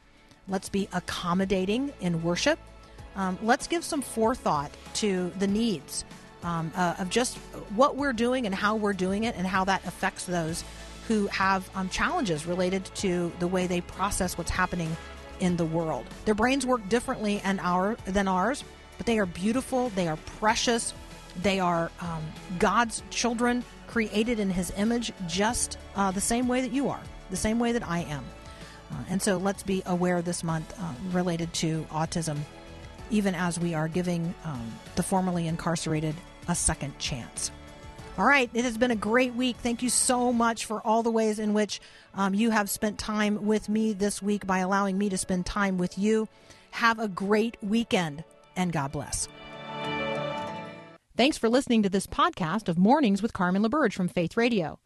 Let's 0.47 0.69
be 0.69 0.89
accommodating 0.93 1.93
in 2.01 2.23
worship. 2.23 2.61
Um, 3.17 3.37
let's 3.43 3.67
give 3.67 3.83
some 3.83 4.03
forethought 4.03 4.71
to 4.95 5.33
the 5.39 5.49
needs 5.49 6.05
um, 6.45 6.71
uh, 6.77 6.95
of 6.99 7.11
just 7.11 7.37
what 7.75 7.97
we're 7.97 8.13
doing 8.13 8.47
and 8.47 8.55
how 8.55 8.77
we're 8.77 8.93
doing 8.93 9.25
it, 9.25 9.35
and 9.37 9.45
how 9.47 9.65
that 9.65 9.85
affects 9.87 10.25
those 10.25 10.63
who 11.09 11.27
have 11.29 11.69
um, 11.75 11.89
challenges 11.89 12.47
related 12.47 12.85
to 12.97 13.33
the 13.39 13.47
way 13.47 13.67
they 13.67 13.81
process 13.81 14.37
what's 14.37 14.51
happening 14.51 14.97
in 15.41 15.57
the 15.57 15.65
world. 15.65 16.07
Their 16.25 16.35
brains 16.35 16.67
work 16.67 16.89
differently 16.89 17.41
and 17.45 17.61
our, 17.61 17.97
than 18.07 18.29
ours, 18.29 18.65
but 18.97 19.07
they 19.07 19.19
are 19.19 19.27
beautiful, 19.27 19.91
they 19.91 20.09
are 20.09 20.17
precious, 20.39 20.95
they 21.43 21.61
are 21.61 21.91
um, 22.01 22.23
God's 22.59 23.03
children 23.11 23.65
created 23.87 24.41
in 24.41 24.51
His 24.51 24.73
image, 24.77 25.13
just 25.27 25.79
uh, 25.95 26.11
the 26.11 26.21
same 26.21 26.49
way 26.49 26.61
that 26.61 26.73
you 26.73 26.89
are, 26.89 27.01
the 27.31 27.37
same 27.37 27.59
way 27.59 27.73
that 27.73 27.87
I 27.87 28.01
am. 28.01 28.25
Uh, 28.91 29.03
and 29.09 29.21
so 29.21 29.37
let's 29.37 29.63
be 29.63 29.83
aware 29.87 30.23
this 30.23 30.43
month 30.43 30.75
uh, 30.81 30.93
related 31.11 31.53
to 31.55 31.87
autism, 31.91 32.39
even 33.11 33.35
as 33.35 33.59
we 33.59 33.75
are 33.75 33.89
giving 33.89 34.35
um, 34.45 34.73
the 34.95 35.03
formerly 35.03 35.47
incarcerated 35.47 36.15
a 36.49 36.55
second 36.55 36.99
chance. 36.99 37.51
All 38.19 38.25
right, 38.25 38.49
it 38.55 38.65
has 38.65 38.79
been 38.79 38.91
a 38.91 38.97
great 38.97 39.35
week. 39.35 39.57
Thank 39.59 39.83
you 39.83 39.91
so 39.91 40.33
much 40.33 40.65
for 40.65 40.81
all 40.81 41.03
the 41.03 41.11
ways 41.11 41.39
in 41.39 41.53
which 41.53 41.81
um, 42.15 42.33
you 42.33 42.51
have 42.51 42.71
spent 42.71 42.99
time 42.99 43.45
with 43.45 43.69
me 43.69 43.93
this 43.93 44.23
week 44.23 44.47
by 44.47 44.61
allowing 44.61 44.97
me 44.97 45.11
to 45.11 45.19
spend 45.19 45.45
time 45.45 45.77
with 45.77 45.99
you. 45.99 46.27
Have 46.71 46.99
a 46.99 47.09
great 47.09 47.59
weekend, 47.63 48.25
and 48.57 48.73
God 48.73 48.93
bless. 48.93 49.29
Thanks 51.15 51.37
for 51.37 51.51
listening 51.51 51.83
to 51.83 51.91
this 51.91 52.07
podcast 52.07 52.69
of 52.69 52.79
Mornings 52.79 53.21
with 53.21 53.35
Carmen 53.35 53.63
LaBerge 53.63 53.93
from 53.93 54.09
Faith 54.09 54.35
Radio. 54.35 54.79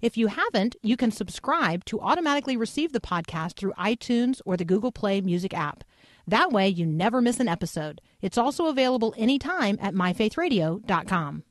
If 0.00 0.16
you 0.16 0.28
haven't, 0.28 0.76
you 0.82 0.96
can 0.96 1.10
subscribe 1.10 1.84
to 1.86 2.00
automatically 2.00 2.56
receive 2.56 2.92
the 2.92 3.00
podcast 3.00 3.56
through 3.56 3.72
iTunes 3.72 4.40
or 4.44 4.56
the 4.56 4.64
Google 4.64 4.92
Play 4.92 5.20
Music 5.20 5.52
app. 5.54 5.82
That 6.28 6.52
way, 6.52 6.68
you 6.68 6.86
never 6.86 7.20
miss 7.20 7.40
an 7.40 7.48
episode. 7.48 8.00
It's 8.20 8.38
also 8.38 8.66
available 8.66 9.12
anytime 9.16 9.76
at 9.80 9.94
myfaithradio.com. 9.94 11.42